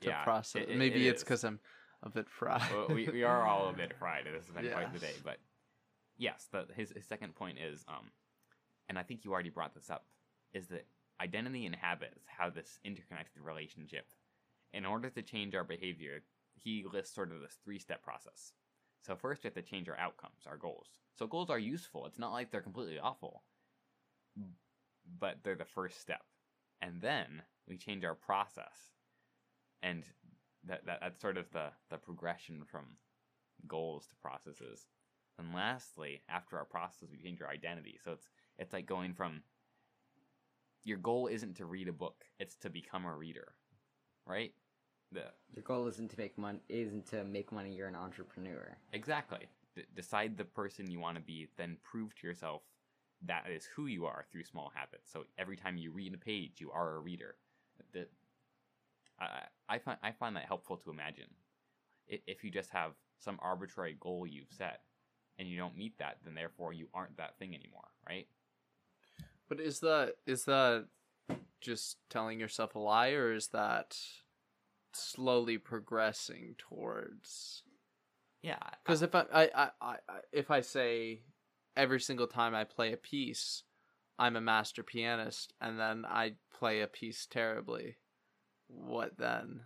to 0.02 0.08
Yeah, 0.08 0.22
process. 0.22 0.62
it- 0.62 0.70
it- 0.70 0.76
Maybe 0.76 1.08
it 1.08 1.10
it's 1.12 1.24
because 1.24 1.42
I'm 1.44 1.58
a 2.02 2.10
bit 2.10 2.28
fried. 2.28 2.62
well, 2.72 2.88
we, 2.94 3.08
we 3.08 3.24
are 3.24 3.44
all 3.44 3.68
a 3.68 3.72
bit 3.72 3.92
fried. 3.98 4.26
This 4.26 4.46
has 4.46 4.54
been 4.54 4.70
quite 4.70 4.92
the 4.92 5.00
day, 5.00 5.14
but 5.24 5.38
yes, 6.16 6.46
the, 6.52 6.66
his 6.76 6.90
his 6.90 7.06
second 7.06 7.34
point 7.34 7.58
is, 7.58 7.84
um, 7.88 8.12
and 8.88 8.98
I 8.98 9.02
think 9.02 9.24
you 9.24 9.32
already 9.32 9.50
brought 9.50 9.74
this 9.74 9.90
up, 9.90 10.04
is 10.52 10.68
that 10.68 10.86
identity 11.20 11.66
and 11.66 11.74
habits 11.74 12.20
have 12.38 12.54
this 12.54 12.78
interconnected 12.84 13.42
relationship. 13.42 14.06
In 14.74 14.84
order 14.86 15.08
to 15.10 15.22
change 15.22 15.54
our 15.54 15.64
behavior, 15.64 16.22
he 16.62 16.84
lists 16.92 17.14
sort 17.14 17.32
of 17.32 17.40
this 17.40 17.58
three 17.64 17.78
step 17.78 18.02
process. 18.02 18.52
So 19.02 19.14
first, 19.16 19.42
we 19.42 19.48
have 19.48 19.54
to 19.54 19.62
change 19.62 19.88
our 19.88 19.98
outcomes, 19.98 20.42
our 20.46 20.56
goals. 20.56 20.88
So 21.14 21.26
goals 21.26 21.50
are 21.50 21.58
useful. 21.58 22.06
It's 22.06 22.18
not 22.18 22.32
like 22.32 22.50
they're 22.50 22.60
completely 22.60 22.98
awful, 22.98 23.42
but 25.18 25.38
they're 25.42 25.56
the 25.56 25.64
first 25.64 26.00
step. 26.00 26.22
And 26.80 27.00
then 27.00 27.42
we 27.66 27.76
change 27.76 28.04
our 28.04 28.14
process, 28.14 28.92
and 29.82 30.04
that, 30.64 30.86
that 30.86 31.00
that's 31.00 31.20
sort 31.20 31.36
of 31.36 31.50
the 31.52 31.70
the 31.90 31.98
progression 31.98 32.64
from 32.64 32.96
goals 33.66 34.06
to 34.06 34.16
processes. 34.16 34.86
And 35.38 35.54
lastly, 35.54 36.22
after 36.28 36.58
our 36.58 36.64
process, 36.64 37.08
we 37.10 37.18
change 37.18 37.42
our 37.42 37.48
identity. 37.48 37.98
So 38.02 38.12
it's 38.12 38.28
it's 38.58 38.72
like 38.72 38.86
going 38.86 39.14
from 39.14 39.42
your 40.84 40.98
goal 40.98 41.26
isn't 41.26 41.56
to 41.56 41.66
read 41.66 41.88
a 41.88 41.92
book; 41.92 42.24
it's 42.38 42.56
to 42.56 42.70
become 42.70 43.04
a 43.04 43.14
reader, 43.14 43.54
right? 44.26 44.52
The 45.12 45.24
Your 45.54 45.62
goal 45.62 45.86
isn't 45.86 46.10
to 46.10 46.18
make 46.18 46.36
money. 46.36 46.60
Isn't 46.68 47.06
to 47.06 47.24
make 47.24 47.50
money. 47.52 47.74
You're 47.74 47.88
an 47.88 47.96
entrepreneur. 47.96 48.76
exactly 48.92 49.48
D- 49.74 49.84
decide 49.94 50.36
the 50.36 50.44
person 50.44 50.90
you 50.90 51.00
want 51.00 51.16
to 51.16 51.22
be, 51.22 51.48
then 51.56 51.76
prove 51.82 52.14
to 52.16 52.26
yourself 52.26 52.62
that 53.26 53.46
is 53.50 53.64
who 53.64 53.86
you 53.86 54.06
are 54.06 54.24
through 54.30 54.44
small 54.44 54.70
habits. 54.74 55.10
So 55.12 55.24
every 55.38 55.56
time 55.56 55.76
you 55.76 55.90
read 55.90 56.14
a 56.14 56.18
page, 56.18 56.60
you 56.60 56.70
are 56.70 56.96
a 56.96 57.00
reader. 57.00 57.36
That 57.92 58.10
I 59.20 59.44
I 59.68 59.78
find 59.78 59.98
I 60.02 60.12
find 60.12 60.36
that 60.36 60.44
helpful 60.44 60.76
to 60.76 60.90
imagine. 60.90 61.28
If 62.06 62.44
you 62.44 62.50
just 62.50 62.70
have 62.70 62.92
some 63.18 63.38
arbitrary 63.42 63.96
goal 63.98 64.26
you've 64.26 64.50
set 64.50 64.80
and 65.38 65.48
you 65.48 65.56
don't 65.56 65.76
meet 65.76 65.98
that, 65.98 66.18
then 66.24 66.34
therefore 66.34 66.72
you 66.72 66.88
aren't 66.94 67.16
that 67.18 67.38
thing 67.38 67.54
anymore, 67.54 67.88
right? 68.08 68.26
But 69.48 69.60
is 69.60 69.80
that 69.80 70.16
is 70.26 70.44
that 70.44 70.86
just 71.60 71.96
telling 72.08 72.38
yourself 72.40 72.74
a 72.74 72.78
lie, 72.78 73.10
or 73.10 73.32
is 73.32 73.48
that 73.48 73.96
slowly 74.92 75.58
progressing 75.58 76.54
towards? 76.58 77.62
Yeah, 78.42 78.58
Because 78.84 79.02
if 79.02 79.14
I, 79.14 79.24
I, 79.32 79.42
I, 79.54 79.70
I, 79.80 79.96
I- 80.08 80.20
if 80.32 80.50
I 80.50 80.60
say 80.60 81.22
every 81.76 82.00
single 82.00 82.26
time 82.26 82.54
I 82.54 82.64
play 82.64 82.92
a 82.92 82.96
piece, 82.96 83.62
I'm 84.18 84.36
a 84.36 84.40
master 84.40 84.82
pianist, 84.82 85.52
and 85.60 85.78
then 85.78 86.04
I 86.04 86.34
play 86.56 86.80
a 86.80 86.86
piece 86.86 87.26
terribly, 87.26 87.96
what 88.68 89.16
then? 89.18 89.62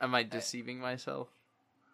Am 0.00 0.14
I 0.14 0.22
deceiving 0.24 0.78
myself? 0.80 1.28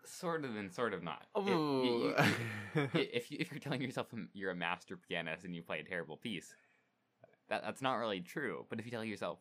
sort 0.05 0.43
of 0.45 0.57
and 0.57 0.73
sort 0.73 0.95
of 0.95 1.03
not. 1.03 1.27
Oh, 1.35 1.45
you- 1.45 1.85
you- 1.85 2.89
if 2.95 3.31
you, 3.31 3.37
if 3.41 3.51
you're 3.53 3.61
telling 3.61 3.83
yourself 3.83 4.07
you're 4.33 4.51
a 4.53 4.57
master 4.57 4.97
pianist 4.97 5.45
and 5.45 5.55
you 5.55 5.63
play 5.63 5.81
a 5.81 5.85
terrible 5.85 6.17
piece, 6.17 6.55
that 7.51 7.63
that's 7.63 7.83
not 7.83 7.95
really 7.97 8.21
true. 8.23 8.65
But 8.71 8.79
if 8.79 8.87
you 8.87 8.91
tell 8.91 9.05
yourself, 9.05 9.39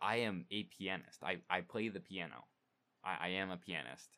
I 0.00 0.16
am 0.16 0.44
a 0.50 0.64
pianist, 0.64 1.22
I, 1.22 1.36
I 1.48 1.60
play 1.60 1.88
the 1.88 2.00
piano, 2.00 2.44
I, 3.04 3.26
I 3.26 3.28
am 3.28 3.50
a 3.50 3.56
pianist, 3.56 4.16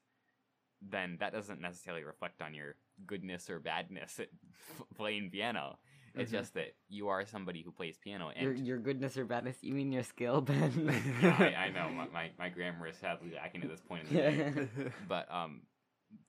then 0.82 1.16
that 1.20 1.32
doesn't 1.32 1.60
necessarily 1.60 2.04
reflect 2.04 2.42
on 2.42 2.54
your 2.54 2.76
goodness 3.06 3.48
or 3.50 3.58
badness 3.60 4.20
at 4.20 4.28
playing 4.96 5.30
piano. 5.30 5.78
It's 6.14 6.30
Mhm. 6.30 6.34
just 6.34 6.54
that 6.54 6.76
you 6.88 7.08
are 7.08 7.26
somebody 7.26 7.62
who 7.62 7.72
plays 7.72 7.98
piano, 7.98 8.30
Your 8.38 8.52
and 8.52 8.66
your 8.66 8.78
goodness 8.78 9.16
or 9.16 9.24
badness. 9.24 9.62
You 9.62 9.74
mean 9.74 9.90
your 9.90 10.04
skill, 10.04 10.40
Ben? 10.40 10.88
I, 11.22 11.54
I 11.54 11.70
know 11.70 11.88
my, 11.90 12.06
my, 12.06 12.30
my 12.38 12.48
grammar 12.48 12.86
is 12.86 12.96
sadly 12.96 13.32
lacking 13.34 13.62
at 13.64 13.68
this 13.68 13.80
point 13.80 14.08
in 14.08 14.14
the 14.14 14.20
day. 14.22 14.68
but 15.08 15.30
um 15.32 15.62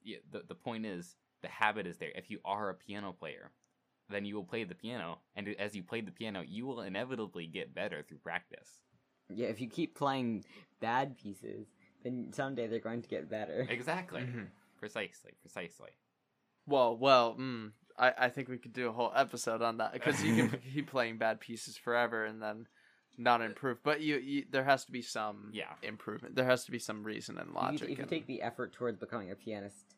yeah, 0.04 0.18
the, 0.32 0.42
the 0.48 0.56
point 0.56 0.86
is 0.86 1.16
the 1.44 1.48
habit 1.48 1.86
is 1.86 1.98
there 1.98 2.12
if 2.16 2.32
you 2.32 2.40
are 2.44 2.70
a 2.70 2.74
piano 2.74 3.14
player 3.14 3.52
then 4.10 4.26
you 4.26 4.34
will 4.36 4.44
play 4.44 4.64
the 4.64 4.74
piano 4.74 5.20
and 5.36 5.48
as 5.60 5.76
you 5.76 5.84
play 5.84 6.02
the 6.02 6.12
piano 6.12 6.42
you 6.42 6.66
will 6.66 6.82
inevitably 6.82 7.46
get 7.46 7.76
better 7.76 8.02
through 8.02 8.18
practice 8.18 8.82
yeah. 9.30 9.48
If 9.48 9.60
you 9.60 9.68
keep 9.68 9.96
playing 9.96 10.46
bad 10.80 11.18
pieces, 11.18 11.68
then 12.06 12.32
someday 12.32 12.68
they're 12.68 12.80
going 12.80 13.02
to 13.02 13.10
get 13.10 13.30
better. 13.30 13.66
exactly 13.70 14.22
Mhm. 14.22 14.48
precisely 14.78 15.32
precisely 15.42 15.90
Well, 16.68 16.96
well, 16.98 17.36
mm, 17.36 17.72
I, 17.98 18.14
I 18.18 18.30
think 18.30 18.48
we 18.50 18.58
could 18.58 18.74
do 18.74 18.88
a 18.88 18.92
whole 18.92 19.12
episode 19.16 19.62
on 19.62 19.78
that 19.78 19.94
because 19.94 20.24
you 20.24 20.36
can 20.36 20.60
keep 20.74 20.90
playing 20.90 21.18
bad 21.18 21.40
pieces 21.40 21.78
forever 21.78 22.26
and 22.26 22.42
then 22.42 22.68
not 23.18 23.42
improve. 23.42 23.82
But 23.84 24.02
you, 24.02 24.18
you 24.18 24.46
there 24.50 24.64
has 24.64 24.84
to 24.86 24.92
be 24.92 25.02
some 25.02 25.52
Yeah. 25.54 25.74
improvement. 25.84 26.36
There 26.36 26.46
has 26.46 26.66
to 26.66 26.72
be 26.72 26.80
some 26.80 27.04
reason 27.04 27.38
and 27.38 27.50
If 27.50 27.56
logic. 27.56 27.82
you, 27.82 27.88
if 27.94 27.98
you 28.00 28.04
and- 28.04 28.10
take 28.10 28.26
the 28.28 28.42
effort 28.42 28.74
towards 28.74 28.98
becoming 28.98 29.32
a 29.32 29.36
pianist, 29.36 29.96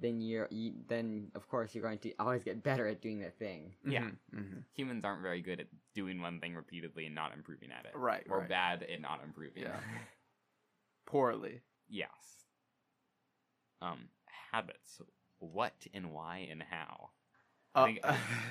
then 0.00 0.20
you're 0.20 0.48
you, 0.50 0.74
then 0.88 1.30
of 1.34 1.48
course 1.48 1.74
you're 1.74 1.82
going 1.84 1.98
to 2.00 2.12
always 2.18 2.42
get 2.42 2.62
better 2.62 2.86
at 2.86 3.00
doing 3.00 3.20
that 3.20 3.38
thing. 3.38 3.74
yeah. 3.84 4.02
Mhm, 4.02 4.16
mhm. 4.34 4.64
humans 4.74 5.04
aren't 5.04 5.22
very 5.22 5.40
good 5.40 5.60
at 5.60 5.66
doing 5.94 6.20
one 6.20 6.40
thing 6.40 6.54
repeatedly 6.54 7.06
and 7.06 7.14
not 7.14 7.32
improving 7.32 7.70
at 7.72 7.84
it 7.86 7.92
Right, 7.94 8.26
or 8.28 8.40
right. 8.40 8.48
bad 8.48 8.82
at 8.82 9.00
not 9.00 9.22
improving 9.24 9.62
Yeah. 9.62 9.80
poorly. 11.10 11.62
yes 11.88 12.46
um 13.82 14.08
habits 14.52 15.00
what 15.38 15.86
and 15.94 16.12
why 16.12 16.46
and 16.50 16.62
how 16.62 17.10
I 17.76 17.82
Uh, 17.82 17.88
think, 17.88 18.00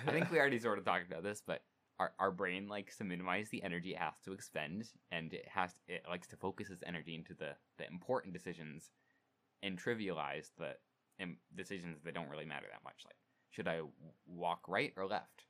I 0.08 0.12
think 0.12 0.32
we 0.32 0.40
already 0.40 0.60
sort 0.60 0.80
of 0.80 0.86
talked 0.86 1.08
about 1.12 1.24
this, 1.24 1.42
but 1.46 1.64
our, 2.00 2.14
our 2.20 2.32
brain 2.32 2.68
likes 2.68 2.98
to 2.98 3.04
minimize 3.04 3.50
the 3.50 3.64
energy 3.64 3.94
it 3.94 4.00
has 4.00 4.16
to 4.26 4.34
expend, 4.34 4.90
and 5.12 5.34
it 5.34 5.48
has 5.48 5.76
it 5.88 6.06
likes 6.10 6.28
to 6.30 6.38
focus 6.38 6.70
its 6.70 6.84
energy 6.86 7.16
into 7.16 7.34
the, 7.36 7.58
the 7.78 7.88
important 7.88 8.34
decisions, 8.34 8.92
and 9.64 9.78
trivialize 9.82 10.52
the 10.58 10.78
um, 11.22 11.38
decisions 11.56 12.02
that 12.04 12.14
don't 12.16 12.30
really 12.30 12.46
matter 12.46 12.68
that 12.72 12.84
much. 12.84 13.04
Like, 13.06 13.18
should 13.52 13.68
I 13.68 13.78
w- 13.78 13.94
walk 14.28 14.68
right 14.70 14.94
or 14.98 15.08
left? 15.08 15.46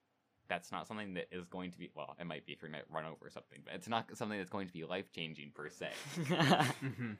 That's 0.49 0.71
not 0.71 0.87
something 0.87 1.13
that 1.13 1.27
is 1.31 1.45
going 1.45 1.71
to 1.71 1.77
be 1.77 1.89
well 1.95 2.15
it 2.19 2.25
might 2.25 2.45
be 2.45 2.51
if 2.53 2.61
you're 2.61 2.69
gonna 2.71 2.83
run 2.91 3.05
over 3.05 3.29
something 3.29 3.59
but 3.63 3.73
it's 3.75 3.87
not 3.87 4.05
something 4.17 4.37
that's 4.37 4.49
going 4.49 4.67
to 4.67 4.73
be 4.73 4.83
life 4.83 5.11
changing 5.11 5.51
per 5.53 5.69
se 5.69 5.89
Mhm. 6.83 7.17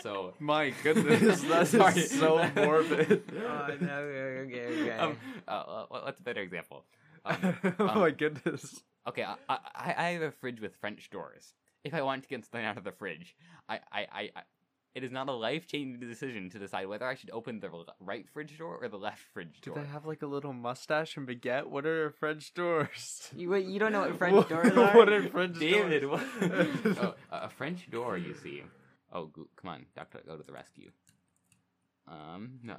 so 0.00 0.32
My 0.38 0.70
goodness, 0.82 1.42
that 1.42 1.66
Sorry. 1.68 1.94
is 2.00 2.10
so 2.18 2.48
morbid. 2.54 3.22
oh 3.36 3.68
no, 3.80 3.98
okay, 3.98 4.66
okay. 4.82 4.90
um, 4.92 5.16
uh, 5.48 5.84
what's 5.88 6.20
a 6.20 6.22
better 6.22 6.40
example 6.40 6.84
um, 7.24 7.56
oh 7.80 8.00
my 8.00 8.10
goodness. 8.10 8.80
okay 9.08 9.24
I, 9.24 9.34
I, 9.48 9.94
I 9.98 10.04
have 10.10 10.22
a 10.22 10.30
fridge 10.30 10.60
with 10.60 10.76
french 10.76 11.10
doors 11.10 11.52
if 11.84 11.94
i 11.94 12.02
want 12.02 12.22
to 12.22 12.28
get 12.28 12.44
something 12.44 12.64
out 12.64 12.76
of 12.78 12.84
the 12.84 12.92
fridge 12.92 13.34
i, 13.68 13.80
I, 13.92 14.00
I, 14.12 14.30
I 14.36 14.42
it 14.98 15.04
is 15.04 15.12
not 15.12 15.28
a 15.28 15.32
life-changing 15.32 16.00
decision 16.00 16.50
to 16.50 16.58
decide 16.58 16.86
whether 16.88 17.06
i 17.06 17.14
should 17.14 17.30
open 17.30 17.60
the 17.60 17.70
right 18.00 18.28
fridge 18.28 18.58
door 18.58 18.78
or 18.82 18.88
the 18.88 18.96
left 18.98 19.22
fridge 19.32 19.60
door. 19.62 19.74
Do 19.74 19.80
door 19.80 19.84
they 19.84 19.88
have 19.90 20.04
like 20.06 20.22
a 20.22 20.26
little 20.26 20.52
mustache 20.52 21.16
and 21.16 21.26
baguette? 21.28 21.66
What 21.66 21.86
are 21.86 22.10
French 22.10 22.52
doors? 22.52 23.30
You, 23.36 23.50
wait, 23.50 23.66
you 23.66 23.78
don't 23.78 23.92
know 23.92 24.00
what 24.00 24.18
French 24.22 24.34
What- 24.36 24.48
doors 24.48 24.72
are? 24.76 24.96
What 24.96 25.08
are 25.08 25.22
French 25.28 25.58
David, 25.58 26.02
doors? 26.02 26.20
what? 26.40 26.98
oh, 27.04 27.14
a 27.30 27.36
a 27.46 27.48
French 27.50 27.88
door, 27.90 28.18
you 28.18 28.34
see. 28.34 28.62
Oh, 29.12 29.26
go, 29.26 29.46
come 29.56 29.70
on, 29.70 29.86
Doctor, 29.94 30.20
go 30.26 30.36
to 30.36 30.42
the 30.42 30.52
rescue. 30.52 30.90
Um, 32.08 32.58
no, 32.62 32.76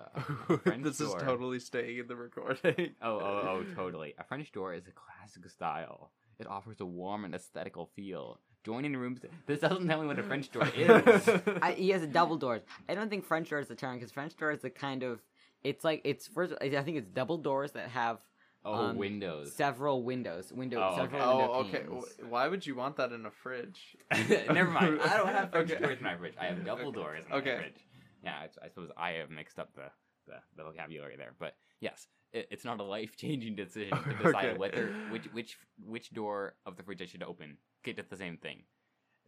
this 0.80 0.98
door. 0.98 1.18
is 1.18 1.24
totally 1.24 1.60
staying 1.60 2.00
in 2.00 2.08
the 2.08 2.16
recording. 2.16 2.96
Oh, 3.02 3.20
oh, 3.20 3.42
oh, 3.52 3.64
totally. 3.76 4.14
A 4.18 4.24
French 4.24 4.52
door 4.52 4.74
is 4.74 4.88
a 4.88 4.92
classic 4.92 5.50
style. 5.50 6.12
It 6.40 6.48
offers 6.48 6.80
a 6.82 6.86
warm 6.86 7.26
and 7.26 7.36
aesthetical 7.36 7.86
feel. 7.96 8.40
Joining 8.64 8.96
rooms. 8.96 9.22
This 9.46 9.60
doesn't 9.62 9.88
tell 9.88 10.02
me 10.02 10.08
what 10.08 10.20
a 10.20 10.24
French 10.24 10.52
door 10.52 10.68
is. 10.76 11.30
I, 11.62 11.72
he 11.78 11.90
has 11.92 12.04
a 12.04 12.08
double 12.08 12.36
doors. 12.38 12.62
I 12.90 12.94
don't 12.96 13.10
think 13.10 13.26
French 13.26 13.50
door 13.50 13.60
is 13.60 13.68
the 13.68 13.76
term 13.76 13.96
because 13.96 14.12
French 14.12 14.36
door 14.36 14.52
is 14.52 14.60
the 14.60 14.70
kind 14.70 15.04
of. 15.04 15.22
It's 15.64 15.84
like 15.84 16.02
it's 16.04 16.28
first. 16.28 16.54
I 16.62 16.70
think 16.70 16.98
it's 16.98 17.10
double 17.10 17.38
doors 17.38 17.72
that 17.74 17.90
have 17.90 18.20
Oh, 18.66 18.74
Um, 18.74 18.98
windows. 18.98 19.54
several 19.54 20.04
windows. 20.04 20.52
Window. 20.52 20.82
Oh, 20.92 20.98
several 20.98 21.22
okay. 21.22 21.38
window 21.38 21.54
oh, 21.54 21.60
okay. 21.62 21.80
panes. 21.80 22.06
Wh- 22.28 22.32
Why 22.32 22.48
would 22.50 22.68
you 22.68 22.76
want 22.76 22.98
that 22.98 23.14
in 23.14 23.26
a 23.26 23.32
fridge? 23.32 23.96
Never 24.12 24.70
mind. 24.70 25.00
I 25.02 25.16
don't 25.16 25.30
have 25.30 25.50
French 25.52 25.72
Okay. 25.72 25.82
doors 25.82 25.98
in 26.00 26.04
my 26.04 26.18
fridge. 26.18 26.34
I 26.40 26.46
have 26.48 26.66
double 26.66 26.88
Okay. 26.90 27.00
doors 27.00 27.22
in 27.26 27.30
my 27.32 27.38
Okay. 27.38 27.56
fridge. 27.56 27.78
Yeah, 28.26 28.36
I, 28.38 28.66
I 28.66 28.68
suppose 28.68 28.90
I 28.98 29.12
have 29.12 29.30
mixed 29.30 29.60
up 29.60 29.74
the, 29.76 29.84
the, 30.30 30.40
the 30.56 30.64
vocabulary 30.70 31.16
there. 31.18 31.34
But 31.40 31.56
yes, 31.82 32.08
it, 32.32 32.48
it's 32.52 32.64
not 32.66 32.80
a 32.80 32.84
life 32.84 33.18
changing 33.18 33.56
decision 33.56 33.98
to 34.04 34.14
decide 34.24 34.46
Okay. 34.52 34.58
whether 34.58 34.94
which 35.12 35.26
which 35.34 35.58
which 35.86 36.12
door 36.12 36.56
of 36.66 36.78
the 36.78 36.84
fridge 36.84 37.02
I 37.02 37.06
should 37.06 37.24
open. 37.24 37.58
Get 37.84 38.00
at 38.00 38.10
the 38.10 38.16
same 38.18 38.38
thing. 38.38 38.64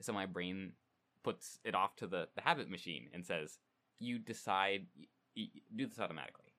So 0.02 0.14
my 0.14 0.26
brain 0.26 0.74
puts 1.24 1.60
it 1.64 1.76
off 1.76 1.96
to 1.98 2.08
the, 2.08 2.28
the 2.36 2.42
habit 2.42 2.70
machine 2.70 3.10
and 3.14 3.26
says, 3.26 3.60
"You 4.00 4.20
decide. 4.20 4.88
Y- 4.98 5.06
y- 5.38 5.62
do 5.76 5.88
this 5.88 6.00
automatically." 6.00 6.54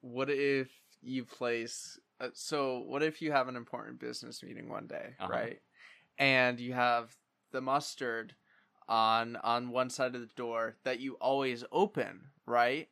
What 0.00 0.30
if 0.30 0.68
you 1.02 1.24
place? 1.24 1.98
Uh, 2.20 2.28
so, 2.32 2.78
what 2.86 3.02
if 3.02 3.20
you 3.20 3.32
have 3.32 3.48
an 3.48 3.56
important 3.56 3.98
business 4.00 4.42
meeting 4.42 4.68
one 4.68 4.86
day, 4.86 5.14
Uh-huh. 5.20 5.32
right? 5.32 5.60
And 6.18 6.58
you 6.60 6.72
have 6.72 7.14
the 7.52 7.60
mustard 7.60 8.34
on 8.88 9.36
on 9.36 9.70
one 9.70 9.90
side 9.90 10.14
of 10.14 10.20
the 10.20 10.30
door 10.36 10.76
that 10.84 11.00
you 11.00 11.14
always 11.14 11.64
open, 11.72 12.28
right? 12.46 12.88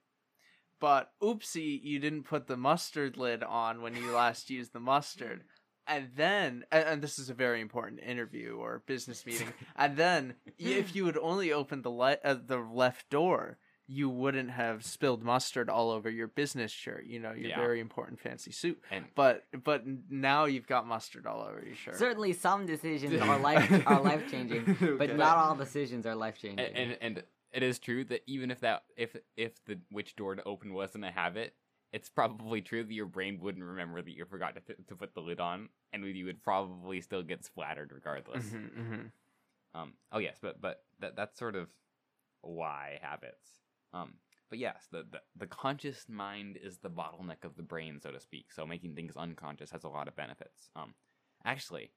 But 0.80 1.12
oopsie, 1.22 1.80
you 1.82 1.98
didn't 1.98 2.24
put 2.24 2.46
the 2.46 2.56
mustard 2.56 3.16
lid 3.16 3.42
on 3.42 3.80
when 3.82 3.96
you 3.96 4.12
last 4.12 4.50
used 4.50 4.72
the 4.72 4.80
mustard. 4.80 5.44
And 5.86 6.08
then, 6.16 6.64
and, 6.72 6.84
and 6.88 7.02
this 7.02 7.18
is 7.18 7.28
a 7.30 7.34
very 7.34 7.60
important 7.60 8.00
interview 8.00 8.56
or 8.56 8.82
business 8.86 9.24
meeting. 9.26 9.48
And 9.76 9.96
then, 9.96 10.34
if 10.58 10.94
you 10.96 11.06
had 11.06 11.16
only 11.18 11.52
opened 11.52 11.82
the 11.84 11.90
le- 11.90 12.18
uh, 12.24 12.36
the 12.46 12.58
left 12.58 13.10
door, 13.10 13.58
you 13.86 14.08
wouldn't 14.08 14.50
have 14.50 14.82
spilled 14.82 15.22
mustard 15.22 15.68
all 15.68 15.90
over 15.90 16.08
your 16.08 16.26
business 16.26 16.72
shirt. 16.72 17.04
You 17.04 17.20
know, 17.20 17.32
your 17.32 17.50
Yeah. 17.50 17.60
very 17.60 17.80
important 17.80 18.18
fancy 18.18 18.50
suit. 18.50 18.80
And 18.90 19.04
But 19.14 19.44
but 19.62 19.82
now 20.08 20.46
you've 20.46 20.66
got 20.66 20.86
mustard 20.86 21.26
all 21.26 21.42
over 21.42 21.62
your 21.64 21.76
shirt. 21.76 21.96
Certainly, 21.96 22.32
some 22.32 22.64
decisions 22.64 23.20
are 23.20 23.38
life 23.50 23.86
are 23.86 24.00
life 24.00 24.30
changing, 24.30 24.64
but 24.80 25.02
Okay. 25.10 25.12
not 25.16 25.36
all 25.36 25.54
decisions 25.54 26.06
are 26.06 26.14
life 26.14 26.38
changing. 26.38 26.64
and, 26.64 26.76
and 26.76 26.98
and 27.02 27.22
it 27.54 27.62
is 27.62 27.78
true 27.78 28.04
that 28.06 28.22
even 28.26 28.50
if 28.50 28.60
that 28.60 28.82
if 28.96 29.16
if 29.36 29.64
the 29.64 29.78
which 29.90 30.16
door 30.16 30.34
to 30.34 30.42
open 30.44 30.74
wasn't 30.74 31.04
a 31.04 31.10
habit, 31.10 31.54
it's 31.92 32.08
probably 32.08 32.60
true 32.60 32.82
that 32.84 32.92
your 32.92 33.06
brain 33.06 33.38
wouldn't 33.40 33.64
remember 33.64 34.02
that 34.02 34.10
you 34.10 34.24
forgot 34.24 34.54
to, 34.56 34.60
put- 34.60 34.88
to 34.88 34.96
put 34.96 35.14
the 35.14 35.20
lid 35.20 35.40
on, 35.40 35.68
and 35.92 36.04
you 36.04 36.26
would 36.26 36.42
probably 36.42 37.00
still 37.00 37.22
get 37.22 37.44
splattered 37.44 37.92
regardless. 37.92 38.44
Mhm, 38.44 38.70
mhm. 38.78 39.10
Um. 39.74 39.94
Oh 40.12 40.18
yes, 40.18 40.38
but 40.42 40.60
but 40.60 40.84
that 41.00 41.16
that's 41.16 41.38
sort 41.38 41.56
of 41.56 41.68
why 42.42 42.98
habits. 43.02 43.60
Um. 43.92 44.14
But 44.50 44.58
yes, 44.58 44.86
the, 44.90 45.04
the 45.10 45.20
the 45.36 45.46
conscious 45.46 46.06
mind 46.08 46.58
is 46.62 46.78
the 46.78 46.90
bottleneck 46.90 47.44
of 47.44 47.56
the 47.56 47.62
brain, 47.62 48.00
so 48.00 48.10
to 48.10 48.20
speak. 48.20 48.52
So 48.52 48.66
making 48.66 48.94
things 48.94 49.16
unconscious 49.16 49.70
has 49.70 49.84
a 49.84 49.88
lot 49.88 50.08
of 50.08 50.16
benefits. 50.16 50.70
Um. 50.76 50.94
Actually, 51.44 51.90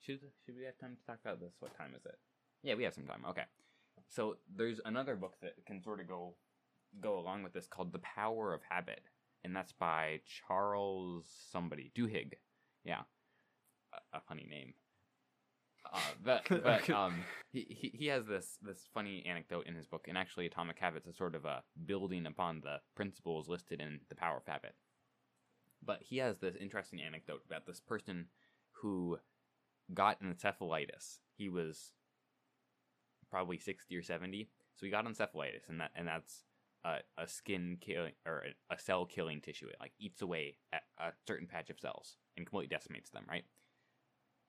should 0.00 0.20
should 0.44 0.56
we 0.56 0.64
have 0.64 0.78
time 0.78 0.96
to 0.96 1.04
talk 1.06 1.18
about 1.24 1.40
this? 1.40 1.54
What 1.60 1.76
time 1.76 1.94
is 1.96 2.04
it? 2.06 2.18
Yeah, 2.62 2.74
we 2.74 2.84
have 2.84 2.94
some 2.94 3.06
time. 3.06 3.24
Okay. 3.30 3.44
So 4.08 4.36
there's 4.54 4.80
another 4.84 5.16
book 5.16 5.34
that 5.42 5.54
can 5.66 5.82
sort 5.82 6.00
of 6.00 6.08
go 6.08 6.34
go 7.00 7.18
along 7.18 7.42
with 7.42 7.52
this 7.52 7.66
called 7.66 7.92
The 7.92 7.98
Power 8.00 8.54
of 8.54 8.62
Habit, 8.68 9.02
and 9.44 9.54
that's 9.54 9.72
by 9.72 10.20
Charles 10.46 11.26
somebody 11.50 11.92
Duhigg. 11.94 12.34
Yeah, 12.84 13.02
a, 13.92 14.18
a 14.18 14.20
funny 14.20 14.46
name. 14.48 14.74
Uh, 15.92 15.98
but 16.24 16.46
but 16.64 16.90
um, 16.90 17.14
he, 17.52 17.66
he 17.68 17.90
he 17.94 18.06
has 18.06 18.26
this 18.26 18.58
this 18.62 18.88
funny 18.92 19.24
anecdote 19.26 19.66
in 19.66 19.74
his 19.74 19.86
book, 19.86 20.06
and 20.08 20.18
actually, 20.18 20.46
Atomic 20.46 20.78
Habits 20.78 21.06
is 21.06 21.16
sort 21.16 21.34
of 21.34 21.44
a 21.44 21.62
building 21.86 22.26
upon 22.26 22.60
the 22.60 22.80
principles 22.94 23.48
listed 23.48 23.80
in 23.80 24.00
The 24.08 24.14
Power 24.14 24.38
of 24.38 24.46
Habit. 24.46 24.74
But 25.84 26.02
he 26.02 26.18
has 26.18 26.38
this 26.38 26.56
interesting 26.56 27.00
anecdote 27.00 27.42
about 27.46 27.66
this 27.66 27.80
person 27.80 28.26
who 28.72 29.18
got 29.94 30.20
encephalitis. 30.22 31.18
He 31.36 31.48
was 31.48 31.92
probably 33.30 33.58
60 33.58 33.94
or 33.96 34.02
70. 34.02 34.48
So 34.76 34.86
he 34.86 34.90
got 34.90 35.06
encephalitis, 35.06 35.68
and 35.68 35.80
that 35.80 35.90
and 35.96 36.06
that's 36.06 36.44
a, 36.84 36.98
a 37.16 37.26
skin 37.26 37.78
killing 37.80 38.12
or 38.26 38.44
a, 38.70 38.78
cell 38.78 39.04
killing 39.04 39.40
tissue. 39.40 39.66
It 39.66 39.76
like 39.80 39.92
eats 39.98 40.22
away 40.22 40.58
at 40.72 40.82
a 40.98 41.12
certain 41.26 41.46
patch 41.46 41.70
of 41.70 41.80
cells 41.80 42.16
and 42.36 42.46
completely 42.46 42.74
decimates 42.74 43.10
them, 43.10 43.24
right? 43.28 43.44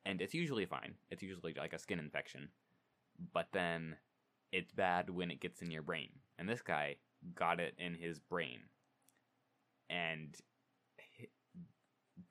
And 0.05 0.21
it's 0.21 0.33
usually 0.33 0.65
fine. 0.65 0.95
It's 1.09 1.23
usually 1.23 1.55
like 1.57 1.73
a 1.73 1.79
skin 1.79 1.99
infection, 1.99 2.49
but 3.33 3.47
then 3.51 3.95
it's 4.51 4.71
bad 4.71 5.09
when 5.09 5.31
it 5.31 5.41
gets 5.41 5.61
in 5.61 5.71
your 5.71 5.81
brain. 5.81 6.09
And 6.37 6.47
this 6.47 6.61
guy 6.61 6.97
got 7.35 7.59
it 7.59 7.75
in 7.77 7.95
his 7.95 8.19
brain, 8.19 8.59
and 9.89 10.35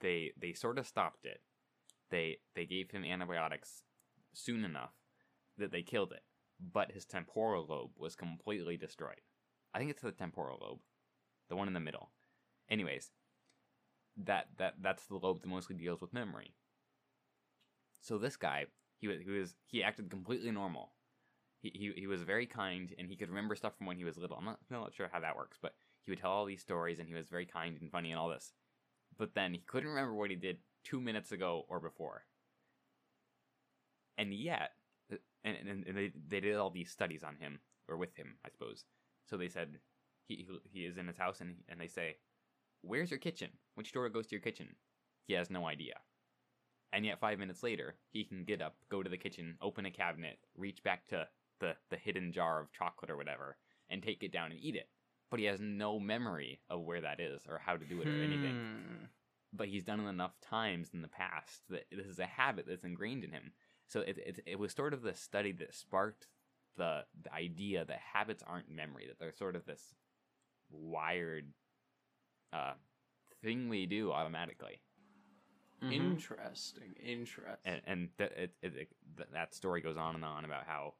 they 0.01 0.33
they 0.41 0.53
sort 0.53 0.79
of 0.79 0.87
stopped 0.87 1.25
it. 1.25 1.41
They 2.11 2.39
they 2.55 2.65
gave 2.65 2.91
him 2.91 3.05
antibiotics 3.05 3.83
soon 4.33 4.65
enough 4.65 4.93
that 5.59 5.73
they 5.73 5.83
killed 5.83 6.13
it, 6.13 6.23
but 6.61 6.93
his 6.93 7.05
temporal 7.05 7.67
lobe 7.69 7.91
was 7.97 8.15
completely 8.15 8.77
destroyed. 8.77 9.21
I 9.75 9.79
think 9.79 9.91
it's 9.91 10.03
the 10.03 10.13
temporal 10.13 10.59
lobe, 10.61 10.81
the 11.49 11.57
one 11.57 11.69
in 11.69 11.75
the 11.75 11.81
middle. 11.81 12.11
Anyways, 12.71 13.11
that 14.25 14.49
that 14.59 14.75
that's 14.81 15.07
the 15.07 15.17
lobe 15.17 15.41
that 15.41 15.49
mostly 15.49 15.77
deals 15.77 16.01
with 16.01 16.13
memory. 16.13 16.55
So 18.01 18.19
this 18.19 18.37
guy, 18.37 18.67
he 18.99 19.09
was 19.09 19.21
he 19.21 19.31
was 19.31 19.55
he 19.67 19.83
acted 19.83 20.11
completely 20.11 20.51
normal. 20.51 20.93
He, 21.61 21.73
he, 21.75 21.93
he 22.03 22.07
was 22.07 22.23
very 22.23 22.47
kind 22.47 22.95
and 22.99 23.09
he 23.09 23.17
could 23.17 23.31
remember 23.31 23.57
stuff 23.57 23.77
from 23.77 23.89
when 23.89 23.97
he 23.97 24.05
was 24.05 24.17
little. 24.17 24.37
I'm 24.37 24.45
not, 24.45 24.59
I'm 24.71 24.81
not 24.81 24.95
sure 24.95 25.09
how 25.13 25.19
that 25.19 25.37
works, 25.37 25.59
but 25.61 25.75
he 26.05 26.13
would 26.13 26.21
tell 26.21 26.31
all 26.31 26.45
these 26.45 26.61
stories 26.61 27.01
and 27.01 27.09
he 27.09 27.15
was 27.15 27.29
very 27.29 27.47
kind 27.47 27.77
and 27.81 27.91
funny 27.91 28.13
and 28.13 28.21
all 28.21 28.29
this. 28.29 28.53
But 29.19 29.35
then 29.35 29.53
he 29.55 29.65
couldn't 29.67 29.89
remember 29.89 30.15
what 30.15 30.31
he 30.31 30.37
did 30.37 30.59
two 30.85 31.01
minutes 31.01 31.33
ago 31.33 31.65
or 31.69 31.81
before. 31.81 32.23
And 34.17 34.33
yet, 34.33 34.71
and, 35.45 35.57
and, 35.57 35.85
and 35.87 35.97
they, 35.97 36.13
they 36.29 36.41
did 36.41 36.57
all 36.57 36.71
these 36.71 36.91
studies 36.91 37.23
on 37.23 37.37
him, 37.37 37.61
or 37.89 37.97
with 37.97 38.17
him, 38.17 38.37
I 38.45 38.51
suppose. 38.51 38.85
So 39.27 39.37
they 39.37 39.49
said 39.49 39.79
he, 40.27 40.47
he, 40.71 40.81
is 40.85 40.97
in 40.97 41.07
his 41.07 41.17
house 41.19 41.41
and, 41.41 41.57
and 41.69 41.81
they 41.81 41.89
say, 41.89 42.17
Where's 42.83 43.11
your 43.11 43.19
kitchen? 43.19 43.51
Which 43.75 43.93
door 43.93 44.09
goes 44.09 44.27
to 44.29 44.35
your 44.35 44.43
kitchen? 44.43 44.69
He 45.27 45.35
has 45.35 45.51
no 45.51 45.67
idea. 45.67 45.95
And 46.93 47.05
yet, 47.05 47.21
five 47.21 47.39
minutes 47.39 47.63
later, 47.63 47.97
he 48.11 48.25
can 48.25 48.45
get 48.45 48.63
up, 48.63 48.77
go 48.91 49.03
to 49.03 49.11
the 49.11 49.19
kitchen, 49.19 49.57
open 49.61 49.85
a 49.85 49.91
cabinet, 49.91 50.39
reach 50.57 50.83
back 50.83 51.07
to 51.09 51.29
the, 51.61 51.75
the 51.91 51.97
hidden 51.97 52.33
jar 52.33 52.61
of 52.61 52.73
chocolate 52.73 53.11
or 53.11 53.17
whatever, 53.17 53.57
and 53.91 54.03
take 54.03 54.23
it 54.23 54.33
down 54.33 54.53
and 54.53 54.61
eat 54.61 54.77
it. 54.77 54.89
But 55.31 55.41
he 55.41 55.47
has 55.47 55.61
no 55.61 56.01
memory 56.01 56.61
of 56.71 56.83
where 56.83 57.03
that 57.03 57.21
is 57.21 57.43
or 57.47 57.59
how 57.59 57.77
to 57.77 57.85
do 57.85 58.01
it 58.01 58.09
or 58.09 58.23
anything. 58.23 58.55
Hmm. 58.55 59.05
But 59.53 59.69
he's 59.69 59.85
done 59.85 60.01
it 60.01 60.09
enough 60.09 60.41
times 60.41 60.91
in 60.95 61.03
the 61.03 61.09
past 61.09 61.63
that 61.69 61.85
this 61.91 62.07
is 62.07 62.19
a 62.19 62.27
habit 62.27 62.67
that's 62.67 62.85
ingrained 62.85 63.25
in 63.25 63.33
him. 63.33 63.53
So 63.89 64.01
it, 64.01 64.19
it, 64.19 64.41
it 64.47 64.59
was 64.59 64.73
sort 64.73 64.93
of 64.95 65.03
the 65.03 65.15
study 65.15 65.53
that 65.53 65.75
sparked 65.75 66.29
the, 66.77 67.05
the 67.23 67.33
idea 67.33 67.85
that 67.85 67.99
habits 68.13 68.45
aren't 68.47 68.71
memory, 68.71 69.07
that 69.09 69.19
they're 69.19 69.33
sort 69.35 69.57
of 69.57 69.65
this 69.65 69.95
wired 70.71 71.47
uh, 72.53 72.75
thing 73.43 73.69
we 73.69 73.87
do 73.87 74.13
automatically. 74.13 74.81
Mhm. 75.83 75.93
Interesting. 75.93 76.95
Interesting. 77.03 77.55
and 77.65 77.81
and 77.87 78.09
th- 78.19 78.33
it, 78.33 78.51
it, 78.63 78.77
it, 78.77 78.89
th- 79.17 79.29
that 79.33 79.55
story 79.55 79.81
goes 79.81 79.97
on 79.97 80.15
and 80.17 80.25
on 80.25 80.45
about 80.45 80.65
how 80.67 80.95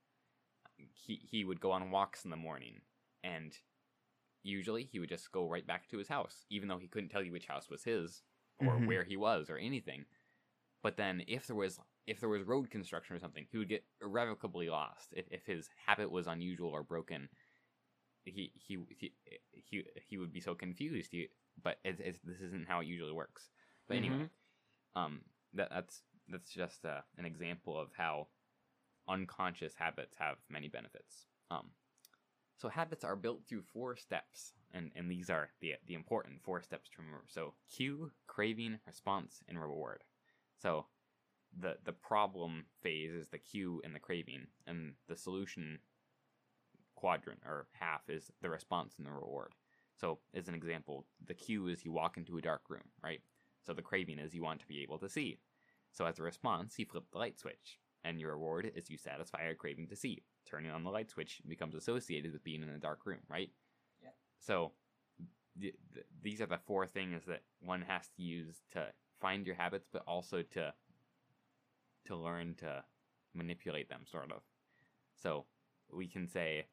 he 0.93 1.17
he 1.17 1.45
would 1.45 1.61
go 1.61 1.73
on 1.73 1.91
walks 1.91 2.25
in 2.25 2.31
the 2.31 2.37
morning 2.37 2.81
and 3.25 3.59
usually 4.45 4.85
he 4.85 5.01
would 5.01 5.09
just 5.09 5.33
go 5.33 5.49
right 5.49 5.67
back 5.67 5.89
to 5.89 5.99
his 5.99 6.07
house 6.07 6.47
even 6.49 6.69
though 6.69 6.79
he 6.79 6.87
couldn't 6.87 7.09
tell 7.09 7.23
you 7.25 7.33
which 7.33 7.47
house 7.49 7.69
was 7.69 7.83
his 7.83 8.23
or 8.61 8.75
Mhm. 8.75 8.87
where 8.87 9.03
he 9.05 9.17
was 9.17 9.51
or 9.51 9.59
anything. 9.59 10.05
But 10.83 10.97
then 10.97 11.25
if 11.27 11.49
there 11.49 11.57
was 11.57 11.81
if 12.09 12.21
there 12.21 12.29
was 12.29 12.43
road 12.43 12.71
construction 12.71 13.15
or 13.15 13.21
something, 13.21 13.47
he 13.51 13.59
would 13.59 13.69
get 13.69 13.85
irrevocably 14.03 14.69
lost. 14.69 15.09
If 15.13 15.27
if 15.31 15.45
his 15.47 15.69
habit 15.87 16.11
was 16.11 16.27
unusual 16.27 16.71
or 16.71 16.83
broken, 16.83 17.29
he 18.25 18.53
he 18.55 18.79
he 18.89 19.13
he, 19.53 19.85
he 20.09 20.19
would 20.19 20.33
be 20.33 20.41
so 20.41 20.55
confused. 20.55 21.11
He, 21.13 21.29
but 21.63 21.79
it's, 21.85 22.01
it's, 22.01 22.19
this 22.25 22.41
isn't 22.41 22.69
how 22.69 22.81
it 22.81 22.87
usually 22.87 23.13
works. 23.13 23.51
But 23.89 23.99
anyway, 23.99 24.29
um, 24.97 25.21
that 25.55 25.69
that's 25.71 26.03
that's 26.29 26.51
just 26.51 26.85
uh, 26.85 27.01
an 27.19 27.25
example 27.25 27.79
of 27.79 27.89
how 27.97 28.29
unconscious 29.09 29.75
habits 29.75 30.15
have 30.19 30.37
many 30.51 30.69
benefits. 30.69 31.27
Um, 31.51 31.71
so 32.57 32.69
habits 32.69 33.05
are 33.05 33.17
built 33.17 33.43
through 33.49 33.63
four 33.73 33.97
steps, 33.97 34.53
and, 34.73 34.91
and 34.97 35.11
these 35.11 35.31
are 35.31 35.51
the 35.61 35.75
the 35.87 35.95
important 35.95 36.43
four 36.43 36.63
steps 36.63 36.89
to 36.91 37.03
remember. 37.03 37.25
So 37.29 37.55
cue, 37.75 38.11
craving, 38.27 38.79
response, 38.87 39.43
and 39.49 39.61
reward. 39.61 40.03
So 40.57 40.87
the 41.57 41.77
the 41.85 41.93
problem 41.93 42.65
phase 42.83 43.13
is 43.13 43.29
the 43.29 43.39
cue 43.39 43.81
and 43.85 43.95
the 43.95 44.01
craving, 44.01 44.47
and 44.67 44.95
the 45.09 45.17
solution 45.17 45.79
quadrant 46.95 47.41
or 47.47 47.69
half 47.73 48.09
is 48.09 48.31
the 48.43 48.51
response 48.51 48.95
and 48.99 49.07
the 49.07 49.13
reward. 49.13 49.55
So 49.95 50.19
as 50.35 50.49
an 50.49 50.55
example, 50.55 51.07
the 51.27 51.35
cue 51.35 51.69
is 51.69 51.85
you 51.85 51.93
walk 51.93 52.17
into 52.17 52.39
a 52.39 52.43
dark 52.43 52.63
room, 52.69 52.83
right? 53.03 53.21
So 53.65 53.73
the 53.73 53.83
craving 53.83 54.19
is 54.19 54.35
you 54.35 54.43
want 54.43 54.61
to 54.61 54.67
be 54.67 54.83
able 54.83 54.99
to 54.99 55.09
see. 55.09 55.39
So 55.93 56.05
as 56.07 56.19
a 56.19 56.23
response, 56.23 56.79
you 56.79 56.87
flip 56.87 57.05
the 57.13 57.19
light 57.19 57.39
switch, 57.39 57.79
and 58.05 58.21
your 58.21 58.33
reward 58.33 58.71
is 58.75 58.91
you 58.91 58.97
satisfy 58.97 59.43
a 59.43 59.55
craving 59.55 59.89
to 59.89 59.97
see. 59.97 60.23
Turning 60.49 60.71
on 60.71 60.85
the 60.85 60.91
light 60.91 61.11
switch 61.11 61.41
becomes 61.49 61.75
associated 61.75 62.33
with 62.33 62.45
being 62.45 62.63
in 62.63 62.69
a 62.71 62.79
dark 62.79 63.01
room, 63.05 63.21
right? 63.29 63.51
Yeah. 64.03 64.11
So 64.41 64.73
th- 65.61 65.75
th- 65.95 66.07
these 66.23 66.41
are 66.41 66.47
the 66.47 66.59
four 66.67 66.87
things 66.87 67.25
that 67.27 67.43
one 67.61 67.83
has 67.83 68.09
to 68.17 68.23
use 68.23 68.63
to 68.73 68.87
find 69.21 69.47
your 69.47 69.57
habits, 69.57 69.89
but 69.93 70.03
also 70.07 70.43
to 70.43 70.73
to 72.07 72.17
learn 72.17 72.55
to 72.57 72.85
manipulate 73.35 73.89
them, 73.89 74.03
sort 74.11 74.33
of. 74.33 74.43
So 75.15 75.47
we 75.93 76.07
can 76.07 76.29
say 76.29 76.67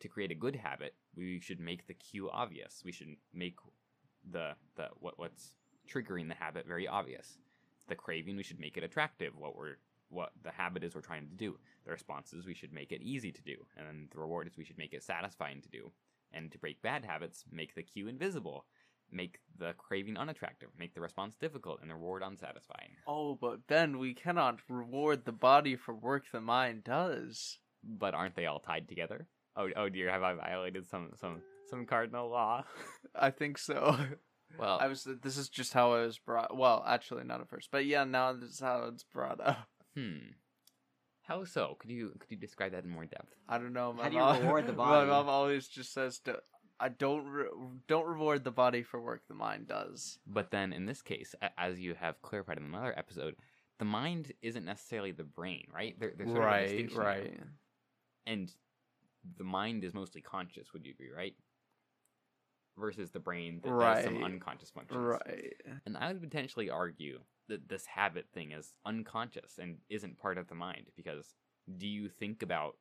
to 0.00 0.08
create 0.08 0.30
a 0.30 0.36
good 0.36 0.56
habit, 0.56 0.94
we 1.16 1.40
should 1.40 1.60
make 1.60 1.86
the 1.86 1.94
cue 1.94 2.30
obvious. 2.30 2.82
We 2.84 2.92
should 2.92 3.16
make 3.32 3.56
the 4.30 4.52
the 4.76 4.88
what 5.00 5.18
what's 5.18 5.54
triggering 5.88 6.28
the 6.28 6.34
habit 6.34 6.66
very 6.66 6.86
obvious. 6.86 7.38
The 7.88 7.94
craving, 7.94 8.36
we 8.36 8.42
should 8.42 8.60
make 8.60 8.76
it 8.76 8.84
attractive. 8.84 9.36
What 9.36 9.56
we're 9.56 9.76
what 10.10 10.32
the 10.42 10.50
habit 10.50 10.84
is 10.84 10.94
we're 10.94 11.00
trying 11.00 11.28
to 11.28 11.34
do. 11.34 11.58
The 11.84 11.92
responses, 11.92 12.46
we 12.46 12.54
should 12.54 12.72
make 12.72 12.92
it 12.92 13.02
easy 13.02 13.32
to 13.32 13.42
do, 13.42 13.56
and 13.76 14.08
the 14.10 14.18
reward 14.18 14.46
is 14.46 14.56
we 14.56 14.64
should 14.64 14.78
make 14.78 14.94
it 14.94 15.02
satisfying 15.02 15.60
to 15.62 15.68
do. 15.68 15.90
And 16.32 16.52
to 16.52 16.58
break 16.58 16.82
bad 16.82 17.06
habits, 17.06 17.44
make 17.50 17.74
the 17.74 17.82
cue 17.82 18.06
invisible, 18.06 18.66
make 19.10 19.38
the 19.58 19.72
craving 19.76 20.16
unattractive, 20.16 20.68
make 20.78 20.94
the 20.94 21.00
response 21.00 21.34
difficult, 21.34 21.80
and 21.80 21.90
the 21.90 21.94
reward 21.94 22.22
unsatisfying. 22.22 22.90
Oh, 23.06 23.34
but 23.40 23.66
Ben, 23.66 23.98
we 23.98 24.14
cannot 24.14 24.60
reward 24.68 25.24
the 25.24 25.32
body 25.32 25.76
for 25.76 25.94
work 25.94 26.24
the 26.32 26.40
mind 26.40 26.84
does. 26.84 27.58
But 27.82 28.14
aren't 28.14 28.36
they 28.36 28.46
all 28.46 28.60
tied 28.60 28.88
together? 28.88 29.26
Oh, 29.56 29.68
oh 29.76 29.88
dear, 29.88 30.10
have 30.10 30.22
I 30.22 30.34
violated 30.34 30.86
some 30.86 31.10
some 31.20 31.42
some 31.68 31.86
cardinal 31.86 32.28
law? 32.28 32.64
I 33.14 33.30
think 33.30 33.58
so. 33.58 33.96
Well, 34.58 34.78
I 34.80 34.86
was. 34.86 35.06
This 35.22 35.36
is 35.36 35.48
just 35.48 35.72
how 35.72 35.94
it 35.94 36.06
was 36.06 36.18
brought. 36.18 36.56
Well, 36.56 36.84
actually, 36.86 37.24
not 37.24 37.40
at 37.40 37.48
first, 37.48 37.68
but 37.70 37.84
yeah, 37.84 38.04
now 38.04 38.32
this 38.32 38.50
is 38.50 38.60
how 38.60 38.84
it's 38.92 39.04
brought 39.04 39.40
up. 39.40 39.68
hmm. 39.94 40.30
How 41.22 41.44
so? 41.44 41.76
Could 41.78 41.90
you 41.90 42.12
could 42.18 42.30
you 42.30 42.38
describe 42.38 42.72
that 42.72 42.84
in 42.84 42.90
more 42.90 43.04
depth? 43.04 43.34
I 43.48 43.58
don't 43.58 43.74
know. 43.74 43.92
My 43.92 44.04
How 44.04 44.08
do 44.08 44.14
you 44.14 44.20
mom, 44.22 44.40
reward 44.40 44.66
the 44.66 44.72
My 44.74 45.04
mom 45.04 45.28
always 45.28 45.68
just 45.68 45.92
says, 45.92 46.20
to, 46.20 46.38
"I 46.80 46.88
don't 46.88 47.26
re- 47.26 47.48
don't 47.86 48.06
reward 48.06 48.44
the 48.44 48.50
body 48.50 48.82
for 48.82 49.00
work 49.00 49.22
the 49.28 49.34
mind 49.34 49.68
does." 49.68 50.18
But 50.26 50.50
then 50.50 50.72
in 50.72 50.86
this 50.86 51.02
case, 51.02 51.34
as 51.56 51.78
you 51.78 51.94
have 51.94 52.22
clarified 52.22 52.58
in 52.58 52.64
another 52.64 52.96
episode, 52.96 53.36
the 53.78 53.84
mind 53.84 54.32
isn't 54.42 54.64
necessarily 54.64 55.12
the 55.12 55.24
brain, 55.24 55.66
right? 55.72 55.98
There, 55.98 56.12
there's 56.16 56.30
sort 56.30 56.42
of 56.42 56.44
a 56.44 56.46
right, 56.46 56.90
there. 56.90 57.04
right. 57.04 57.40
And 58.26 58.52
the 59.36 59.44
mind 59.44 59.84
is 59.84 59.94
mostly 59.94 60.20
conscious. 60.20 60.72
Would 60.72 60.84
you 60.84 60.92
agree, 60.92 61.10
right? 61.10 61.34
Versus 62.76 63.10
the 63.10 63.20
brain 63.20 63.60
that 63.64 63.70
does 63.70 64.04
some 64.04 64.22
unconscious 64.22 64.70
functions. 64.70 65.00
Right. 65.00 65.54
And 65.86 65.96
I 65.96 66.12
would 66.12 66.22
potentially 66.22 66.70
argue 66.70 67.20
that 67.48 67.68
this 67.68 67.86
habit 67.86 68.26
thing 68.32 68.52
is 68.52 68.72
unconscious 68.84 69.58
and 69.58 69.78
isn't 69.88 70.18
part 70.18 70.38
of 70.38 70.48
the 70.48 70.54
mind 70.54 70.86
because 70.96 71.34
do 71.76 71.86
you 71.86 72.08
think 72.08 72.42
about 72.42 72.76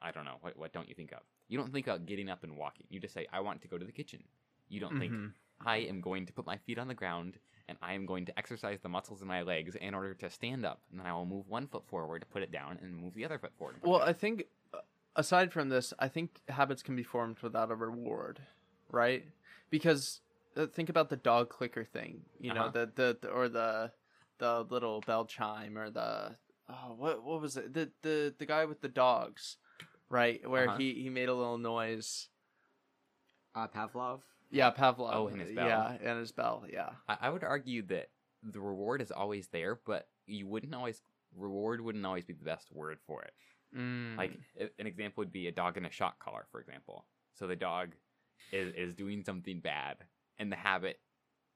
I 0.00 0.10
don't 0.10 0.24
know, 0.24 0.36
what 0.40 0.56
what 0.56 0.72
don't 0.72 0.88
you 0.88 0.94
think 0.94 1.12
of? 1.12 1.22
You 1.48 1.58
don't 1.58 1.72
think 1.72 1.86
about 1.86 2.06
getting 2.06 2.28
up 2.28 2.42
and 2.44 2.56
walking. 2.56 2.86
You 2.90 3.00
just 3.00 3.14
say 3.14 3.26
I 3.32 3.40
want 3.40 3.62
to 3.62 3.68
go 3.68 3.78
to 3.78 3.84
the 3.84 3.92
kitchen. 3.92 4.22
You 4.68 4.80
don't 4.80 4.98
think 4.98 5.12
Mhm. 5.12 5.32
I 5.64 5.78
am 5.78 6.00
going 6.00 6.26
to 6.26 6.32
put 6.32 6.44
my 6.46 6.58
feet 6.58 6.78
on 6.78 6.88
the 6.88 6.94
ground 6.94 7.38
and 7.68 7.78
I 7.82 7.94
am 7.94 8.04
going 8.06 8.26
to 8.26 8.38
exercise 8.38 8.80
the 8.80 8.88
muscles 8.88 9.22
in 9.22 9.28
my 9.28 9.42
legs 9.42 9.74
in 9.76 9.94
order 9.94 10.14
to 10.14 10.30
stand 10.30 10.64
up. 10.66 10.82
And 10.90 11.00
then 11.00 11.06
I 11.06 11.12
will 11.12 11.24
move 11.26 11.48
one 11.48 11.66
foot 11.66 11.86
forward 11.86 12.20
to 12.20 12.26
put 12.26 12.42
it 12.42 12.50
down 12.52 12.78
and 12.82 12.96
move 12.96 13.14
the 13.14 13.24
other 13.24 13.38
foot 13.38 13.52
forward. 13.56 13.74
and 13.74 13.82
put 13.82 13.88
it 13.88 13.92
Well. 13.92 14.02
I 14.02 14.12
think 14.12 14.44
uh, 14.74 14.78
aside 15.16 15.52
from 15.52 15.68
this, 15.68 15.94
I 15.98 16.08
think 16.08 16.40
habits 16.48 16.82
can 16.82 16.94
be 16.96 17.02
formed 17.02 17.38
without 17.40 17.70
a 17.70 17.74
reward, 17.74 18.40
right? 18.90 19.24
Because 19.70 20.20
uh, 20.56 20.66
think 20.66 20.88
about 20.88 21.08
the 21.10 21.16
dog 21.16 21.48
clicker 21.48 21.84
thing, 21.84 22.24
you 22.38 22.52
know, 22.52 22.62
Uh-huh. 22.64 22.70
the, 22.70 22.92
the 22.94 23.18
the 23.22 23.28
or 23.30 23.48
the 23.48 23.92
the 24.38 24.62
little 24.64 25.00
bell 25.00 25.24
chime 25.24 25.78
or 25.78 25.90
the 25.90 26.36
oh 26.68 26.92
what 26.96 27.22
what 27.24 27.40
was 27.40 27.56
it 27.56 27.72
the 27.72 27.90
the 28.02 28.34
the 28.38 28.46
guy 28.46 28.64
with 28.66 28.80
the 28.82 28.88
dogs, 28.88 29.56
right? 30.10 30.46
Where 30.48 30.68
Uh-huh. 30.68 30.78
he 30.78 30.94
he 30.94 31.08
made 31.10 31.28
a 31.28 31.34
little 31.34 31.58
noise. 31.58 32.28
Uh, 33.54 33.68
Pavlov. 33.68 34.20
Yeah, 34.50 34.70
Pavlov. 34.70 35.10
Oh, 35.14 35.26
and 35.28 35.40
his 35.40 35.52
bell. 35.52 35.66
Yeah, 35.66 35.96
and 36.02 36.18
his 36.20 36.32
bell. 36.32 36.64
Yeah. 36.70 36.90
I, 37.08 37.16
I 37.22 37.30
would 37.30 37.42
argue 37.42 37.82
that 37.86 38.10
the 38.42 38.60
reward 38.60 39.00
is 39.00 39.10
always 39.10 39.48
there, 39.48 39.80
but 39.86 40.08
you 40.26 40.46
wouldn't 40.46 40.74
always 40.74 41.00
reward 41.34 41.80
wouldn't 41.80 42.06
always 42.06 42.24
be 42.24 42.32
the 42.32 42.44
best 42.44 42.70
word 42.72 42.98
for 43.06 43.22
it. 43.22 43.32
Mm. 43.76 44.16
Like 44.16 44.38
an 44.78 44.86
example 44.86 45.22
would 45.22 45.32
be 45.32 45.48
a 45.48 45.52
dog 45.52 45.76
in 45.76 45.84
a 45.84 45.90
shock 45.90 46.18
collar, 46.22 46.46
for 46.52 46.60
example. 46.60 47.06
So 47.34 47.46
the 47.46 47.56
dog 47.56 47.94
is 48.52 48.72
is 48.74 48.94
doing 48.94 49.24
something 49.24 49.60
bad, 49.60 49.96
and 50.38 50.52
the 50.52 50.56
habit 50.56 51.00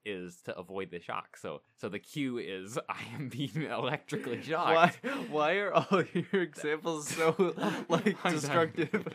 is 0.05 0.41
to 0.43 0.57
avoid 0.59 0.91
the 0.91 1.01
shock. 1.01 1.37
So 1.37 1.63
so 1.77 1.89
the 1.89 1.99
cue 1.99 2.39
is 2.39 2.79
I 2.89 3.03
am 3.15 3.29
being 3.29 3.63
electrically 3.71 4.43
shocked. 4.43 4.99
why 5.05 5.11
why 5.31 5.53
are 5.57 5.73
all 5.73 6.03
your 6.33 6.43
examples 6.43 7.09
so 7.09 7.55
like 7.89 8.17
I'm 8.25 8.33
destructive? 8.35 9.07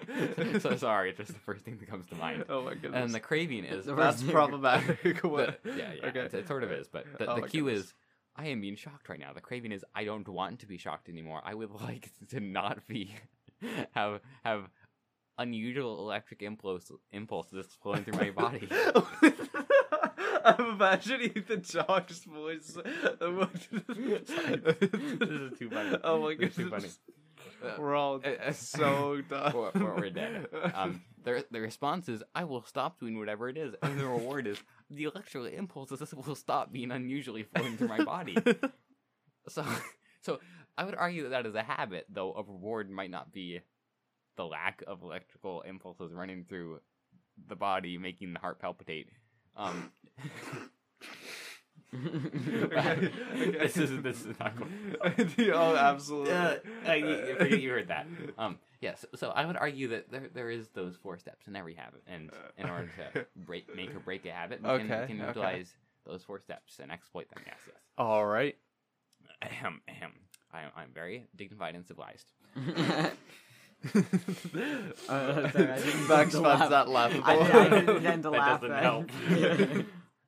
so 0.62 0.76
sorry, 0.78 1.10
it's 1.10 1.17
just 1.17 1.34
the 1.34 1.39
first 1.39 1.65
thing 1.65 1.78
that 1.80 1.89
comes 1.89 2.06
to 2.08 2.15
mind. 2.15 2.45
Oh 2.50 2.63
my 2.63 2.74
goodness. 2.76 3.04
And 3.04 3.13
the 3.13 3.19
craving 3.19 3.65
is 3.65 3.86
That's 3.86 4.24
problematic. 4.24 5.21
the- 5.21 5.28
what? 5.28 5.60
yeah, 5.65 5.93
yeah, 5.93 6.08
Okay. 6.08 6.19
it, 6.21 6.34
it 6.34 6.48
sort 6.48 6.63
of 6.63 6.71
is. 6.71 6.88
But 6.88 7.06
the, 7.17 7.28
Oh 7.30 7.41
the 7.41 7.48
cue 7.48 7.63
goodness. 7.65 7.86
is 7.86 7.93
I 8.38 8.48
am 8.48 8.60
being 8.62 8.76
shocked 8.76 9.08
right 9.10 9.19
now. 9.19 9.32
The 9.34 9.41
craving 9.41 9.71
is 9.71 9.86
I 9.95 10.04
don't 10.04 10.28
want 10.28 10.60
to 10.60 10.67
be 10.67 10.78
shocked 10.78 11.08
anymore. 11.10 11.41
I 11.45 11.54
would 11.56 11.71
like 11.71 12.12
to 12.30 12.39
not 12.39 12.86
be 12.88 13.15
have 13.93 14.19
have 14.43 14.69
unusual 15.38 16.00
electric 16.00 16.41
impulse 16.41 16.91
impulses 17.12 17.65
flowing 17.82 18.04
through 18.04 18.17
my 18.17 18.30
body. 18.32 18.67
I'm 20.60 20.74
imagining 20.76 21.44
the 21.48 21.58
dog's 21.58 22.24
voice. 22.24 22.78
This 25.20 25.30
is 25.30 25.60
too 25.60 25.70
funny. 25.72 25.98
Oh 26.04 26.22
my 26.22 26.32
is 26.34 26.56
too. 26.56 26.72
Uh, 27.64 27.74
We're 27.80 27.96
all 27.96 28.22
uh, 28.24 28.50
uh, 28.50 28.52
so 28.52 29.22
done. 29.28 29.54
We're, 29.54 29.72
we're, 29.74 29.96
we're 29.96 30.10
dead. 30.12 30.48
Um, 30.76 31.02
the 31.24 31.44
the 31.50 31.60
response 31.60 32.10
is 32.10 32.22
I 32.36 32.44
will 32.44 32.64
stop 32.64 33.00
doing 33.00 33.18
whatever 33.18 33.50
it 33.50 33.58
is, 33.58 33.74
and 33.82 34.00
the 34.00 34.06
reward 34.06 34.46
is 34.46 34.62
the 34.92 35.06
electrical 35.06 35.48
impulses 35.48 36.14
will 36.14 36.36
stop 36.36 36.72
being 36.72 36.92
unusually 36.92 37.44
flowing 37.44 37.78
through 37.78 37.88
my 37.88 38.04
body. 38.04 38.38
So, 39.48 39.66
so 40.22 40.40
I 40.78 40.86
would 40.86 40.96
argue 40.96 41.24
that 41.24 41.30
that 41.30 41.46
is 41.46 41.56
a 41.56 41.64
habit, 41.64 42.06
though 42.10 42.34
a 42.34 42.44
reward 42.44 42.90
might 42.90 43.12
not 43.12 43.32
be 43.32 43.62
the 44.38 44.46
lack 44.46 44.84
of 44.86 45.02
electrical 45.02 45.62
impulses 45.62 46.12
running 46.14 46.46
through 46.48 46.82
the 47.48 47.56
body, 47.56 47.98
making 47.98 48.34
the 48.34 48.40
heart 48.40 48.60
palpitate. 48.60 49.08
Um, 49.56 49.91
Okay, 51.94 52.20
okay. 52.63 53.12
this 53.60 53.78
is 53.78 54.02
this 54.02 54.26
is 54.26 54.38
not 54.39 54.54
cool. 54.58 54.68
oh, 55.54 55.76
absolutely. 55.76 56.34
Uh, 56.34 56.56
uh, 56.88 56.94
you, 56.94 57.70
heard 57.70 57.88
that. 57.89 58.08
Um, 58.38 58.58
yes. 58.82 59.06
so 59.15 59.30
I 59.30 59.46
would 59.46 59.56
argue 59.56 59.89
that 59.89 60.12
there 60.12 60.30
there 60.34 60.50
is 60.50 60.68
those 60.70 60.96
four 60.98 61.18
steps 61.18 61.48
in 61.48 61.56
every 61.56 61.74
habit, 61.74 62.02
and 62.08 62.32
in 62.58 62.70
order 62.70 62.89
to 63.13 63.26
break, 63.36 63.74
make 63.76 63.96
or 63.96 64.00
break 64.00 64.26
a 64.26 64.32
habit, 64.32 64.62
we 64.62 64.68
can, 64.68 64.91
Okay, 64.91 65.02
we 65.02 65.08
can 65.08 65.22
okay. 65.22 65.28
utilize 65.28 65.74
those 66.06 66.24
four 66.24 66.39
steps 66.39 66.80
and 66.80 66.91
exploit 66.91 67.30
them. 67.30 67.44
Yes, 67.46 67.58
yes. 67.68 67.78
All 67.98 68.26
right. 68.26 68.56
Ahem, 69.41 69.82
ahem. 69.88 70.12
I'm, 70.54 70.72
I'm 70.76 70.89
very 70.94 71.26
dignified 71.36 71.76
and 71.76 71.86
civilized. 71.86 72.32
Uh, 75.08 75.50
sorry, 75.52 75.72
I 75.72 75.80
didn't 75.80 76.08
Max 76.08 76.34
intend 76.34 76.34
finds 76.34 76.36
laugh. 76.36 76.70
that 76.70 76.90
laughable. 76.90 77.24
I, 77.26 77.34
I 77.36 77.70
didn't 77.70 77.98
intend 77.98 78.24
to 78.24 78.30
That 78.32 78.38
laugh. 78.40 78.62
doesn't 78.62 78.70
then. 78.76 78.84
help. 78.84 79.86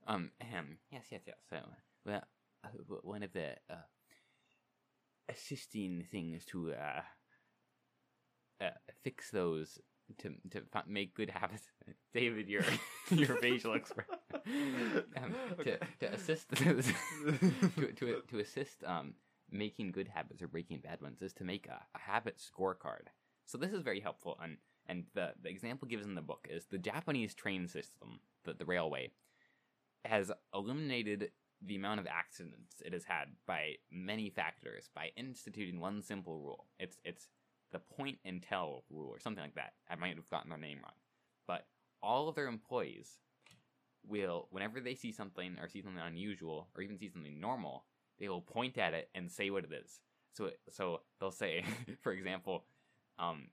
Um, 0.08 0.32
ahem. 0.42 0.78
Yes, 0.92 1.06
yes, 1.12 1.22
yes. 1.26 1.38
So, 1.50 1.58
well, 2.06 2.24
uh, 2.64 2.70
one 3.02 3.24
of 3.24 3.34
the 3.34 3.52
uh, 3.70 3.76
assisting 5.30 6.04
things 6.12 6.46
to 6.46 6.74
uh, 6.74 7.02
uh, 8.64 8.70
fix 9.04 9.32
those 9.32 9.80
to 10.20 10.30
to 10.52 10.62
fi- 10.72 10.84
make 10.88 11.16
good 11.16 11.30
habits. 11.30 11.64
David, 12.14 12.48
your 12.48 12.64
your 13.12 13.36
facial 13.38 13.74
expression 13.74 14.16
um, 15.18 15.36
to 15.64 15.78
to 16.00 16.14
assist 16.14 16.50
to 16.56 16.82
to 17.96 18.22
to 18.30 18.40
assist 18.40 18.84
um 18.86 19.14
making 19.52 19.92
good 19.92 20.08
habits 20.08 20.42
or 20.42 20.48
breaking 20.48 20.80
bad 20.80 21.02
ones 21.02 21.22
is 21.22 21.34
to 21.34 21.44
make 21.44 21.68
a, 21.68 21.82
a 21.96 22.00
habit 22.00 22.38
scorecard. 22.38 23.08
So 23.48 23.58
this 23.58 23.72
is 23.72 23.82
very 23.82 24.02
helpful, 24.02 24.38
and 24.44 24.58
and 24.88 25.06
the 25.16 25.34
the 25.42 25.50
example 25.50 25.88
given 25.88 26.10
in 26.10 26.16
the 26.16 26.22
book 26.22 26.48
is 26.50 26.66
the 26.66 26.78
Japanese 26.78 27.34
train 27.34 27.68
system, 27.68 28.20
the 28.44 28.54
the 28.54 28.66
railway, 28.66 29.12
has 30.06 30.32
eliminated 30.54 31.32
the 31.62 31.76
amount 31.76 32.00
of 32.00 32.08
accidents 32.08 32.82
it 32.86 32.94
has 32.94 33.04
had 33.06 33.30
by 33.48 33.74
many 33.92 34.30
factors 34.30 34.90
by 34.94 35.12
instituting 35.16 35.80
one 35.80 36.02
simple 36.02 36.38
rule. 36.38 36.68
It's 36.78 36.98
it's 37.04 37.30
the 37.72 37.80
point 37.80 38.20
and 38.26 38.44
tell 38.44 38.84
rule 38.90 39.10
or 39.10 39.20
something 39.20 39.44
like 39.44 39.56
that. 39.56 39.74
I 39.90 39.96
might 39.96 40.16
have 40.16 40.30
gotten 40.30 40.50
their 40.50 40.60
name 40.60 40.80
wrong. 40.84 40.94
But 41.48 41.66
all 42.04 42.30
of 42.30 42.36
their 42.36 42.48
employees 42.48 43.18
will 44.06 44.48
whenever 44.52 44.82
they 44.82 44.96
see 44.96 45.12
something 45.12 45.58
or 45.62 45.70
see 45.70 45.82
something 45.82 46.02
unusual 46.02 46.68
or 46.76 46.82
even 46.82 46.98
see 46.98 47.10
something 47.10 47.40
normal, 47.40 47.86
they 48.20 48.28
will 48.28 48.42
point 48.42 48.78
at 48.78 48.94
it 48.94 49.10
and 49.16 49.32
say 49.32 49.50
what 49.50 49.64
it 49.64 49.72
is. 49.72 50.02
So 50.34 50.52
so 50.70 51.02
they'll 51.20 51.32
say, 51.32 51.64
for 52.02 52.12
example, 52.12 52.66
um, 53.20 53.48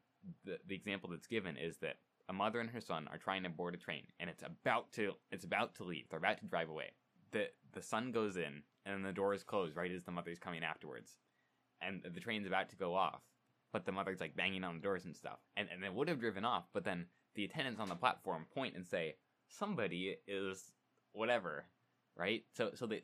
the 0.44 0.59
the 0.66 0.74
example 0.74 1.11
that's 1.11 1.27
given 1.27 1.57
is 1.57 1.79
that 1.79 1.96
a 2.29 2.33
mother 2.33 2.61
and 2.61 2.70
her 2.70 2.81
son 2.81 3.09
are 3.11 3.18
trying 3.18 3.42
to 3.42 3.48
board 3.48 3.74
a 3.74 3.77
train 3.77 4.03
and 4.18 4.31
it's 4.31 4.42
about 4.42 4.90
to 4.92 5.12
it's 5.31 5.44
about 5.44 5.74
to 5.77 5.85
leave. 5.85 6.07
They're 6.09 6.18
about 6.18 6.38
to 6.40 6.46
drive 6.46 6.68
away. 6.68 6.92
The 7.33 7.48
the 7.72 7.83
son 7.83 8.12
goes 8.12 8.37
in 8.37 8.62
and 8.87 9.05
the 9.05 9.12
door 9.12 9.35
is 9.35 9.42
closed 9.42 9.77
right 9.77 9.90
as 9.90 10.05
the 10.05 10.12
mother's 10.12 10.38
coming 10.38 10.62
afterwards. 10.62 11.16
And 11.81 12.03
the 12.14 12.20
train's 12.20 12.46
about 12.46 12.70
to 12.70 12.77
go 12.77 12.94
off. 12.94 13.20
But 13.72 13.85
the 13.85 13.92
mother's 13.92 14.20
like 14.20 14.37
banging 14.37 14.64
on 14.64 14.77
the 14.77 14.83
doors 14.83 15.05
and 15.05 15.16
stuff. 15.16 15.38
And 15.57 15.68
and 15.72 15.85
it 15.85 15.92
would 15.92 16.09
have 16.09 16.20
driven 16.20 16.44
off, 16.44 16.64
but 16.72 16.85
then 16.85 17.07
the 17.35 17.44
attendants 17.44 17.81
on 17.81 17.88
the 17.88 17.96
platform 17.96 18.46
point 18.55 18.77
and 18.77 18.87
say, 18.87 19.16
Somebody 19.48 20.16
is 20.27 20.72
whatever. 21.12 21.64
Right? 22.16 22.44
So 22.57 22.70
so 22.74 22.87
that 22.87 23.03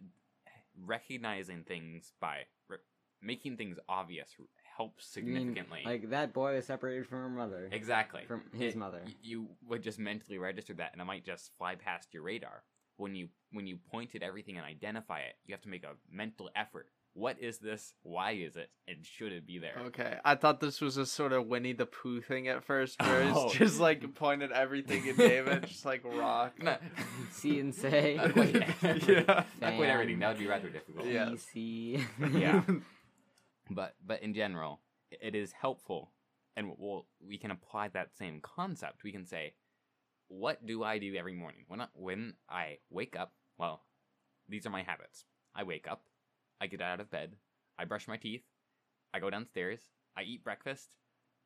recognizing 0.87 1.65
things 1.65 2.13
by 2.21 2.39
re- 2.69 2.79
making 3.21 3.57
things 3.57 3.79
obvious 3.89 4.31
helps 4.81 5.15
You 5.17 5.23
mean, 5.25 5.35
significantly. 5.37 5.81
like 5.85 6.11
that 6.11 6.33
boy 6.33 6.57
is 6.57 6.67
separated 6.67 7.07
from 7.07 7.19
her 7.19 7.29
mother. 7.29 7.69
Exactly. 7.71 8.23
From 8.27 8.43
his 8.53 8.75
It- 8.75 8.79
mother. 8.79 9.03
You 9.23 9.49
would 9.69 9.83
just 9.83 9.99
mentally 9.99 10.39
register 10.39 10.73
that, 10.75 10.93
and 10.93 11.03
it 11.03 11.05
might 11.05 11.25
just 11.25 11.53
fly 11.59 11.75
past 11.75 12.15
your 12.15 12.23
radar. 12.23 12.63
When 12.97 13.15
you 13.15 13.29
when 13.53 13.67
you 13.67 13.77
point 13.91 14.15
at 14.15 14.23
everything 14.23 14.57
and 14.57 14.65
identify 14.67 15.21
it, 15.21 15.35
you 15.45 15.53
have 15.55 15.63
to 15.63 15.69
make 15.69 15.85
a 15.85 15.95
mental 16.11 16.51
effort. 16.55 16.87
What 17.15 17.41
is 17.41 17.59
this? 17.59 17.95
Why 18.03 18.33
is 18.33 18.55
it? 18.57 18.71
And 18.87 19.05
should 19.05 19.33
it 19.33 19.45
be 19.45 19.59
there? 19.59 19.77
Okay, 19.87 20.19
I 20.25 20.37
thought 20.37 20.61
this 20.61 20.81
was 20.81 20.97
a 20.97 21.05
sort 21.05 21.33
of 21.33 21.47
Winnie 21.47 21.73
the 21.73 21.87
Pooh 21.87 22.21
thing 22.21 22.47
at 22.47 22.63
first, 22.63 23.01
where 23.03 23.23
it's 23.23 23.37
Oh. 23.37 23.51
just 23.53 23.81
like 23.81 24.15
pointed 24.15 24.53
everything 24.53 25.09
at 25.09 25.17
David, 25.17 25.67
just 25.67 25.85
like 25.85 26.05
rock. 26.05 26.55
No, 26.63 26.77
See 27.33 27.59
and 27.59 27.75
say. 27.75 28.15
not 28.23 28.33
quite, 28.35 28.55
Yeah. 29.09 29.45
not 29.61 29.77
quite 29.77 29.89
everything. 29.91 30.21
That 30.21 30.29
would 30.29 30.39
be 30.39 30.47
rather 30.47 30.69
difficult. 30.71 31.07
Yeah. 31.07 31.25
PC. 31.31 32.01
Yeah. 32.33 32.63
But 33.71 33.95
but 34.05 34.23
in 34.23 34.35
general, 34.35 34.81
it 35.11 35.35
is 35.35 35.53
helpful, 35.53 36.11
and 36.57 36.73
we'll, 36.77 37.07
we 37.25 37.39
can 37.39 37.51
apply 37.51 37.89
that 37.89 38.17
same 38.17 38.41
concept. 38.41 39.05
We 39.05 39.13
can 39.13 39.25
say, 39.25 39.55
what 40.29 40.67
do 40.67 40.83
I 40.83 40.99
do 40.99 41.15
every 41.15 41.35
morning 41.35 41.65
when 41.69 41.81
I, 41.81 41.87
when 41.95 42.35
I 42.49 42.79
wake 42.91 43.17
up? 43.17 43.33
Well, 43.59 43.83
these 44.49 44.67
are 44.67 44.71
my 44.71 44.83
habits. 44.83 45.25
I 45.55 45.63
wake 45.63 45.87
up, 45.89 46.03
I 46.61 46.67
get 46.67 46.81
out 46.81 47.01
of 47.01 47.11
bed, 47.11 47.37
I 47.79 47.85
brush 47.85 48.09
my 48.09 48.17
teeth, 48.17 48.43
I 49.15 49.21
go 49.21 49.31
downstairs, 49.31 49.81
I 50.17 50.23
eat 50.23 50.45
breakfast, 50.45 50.91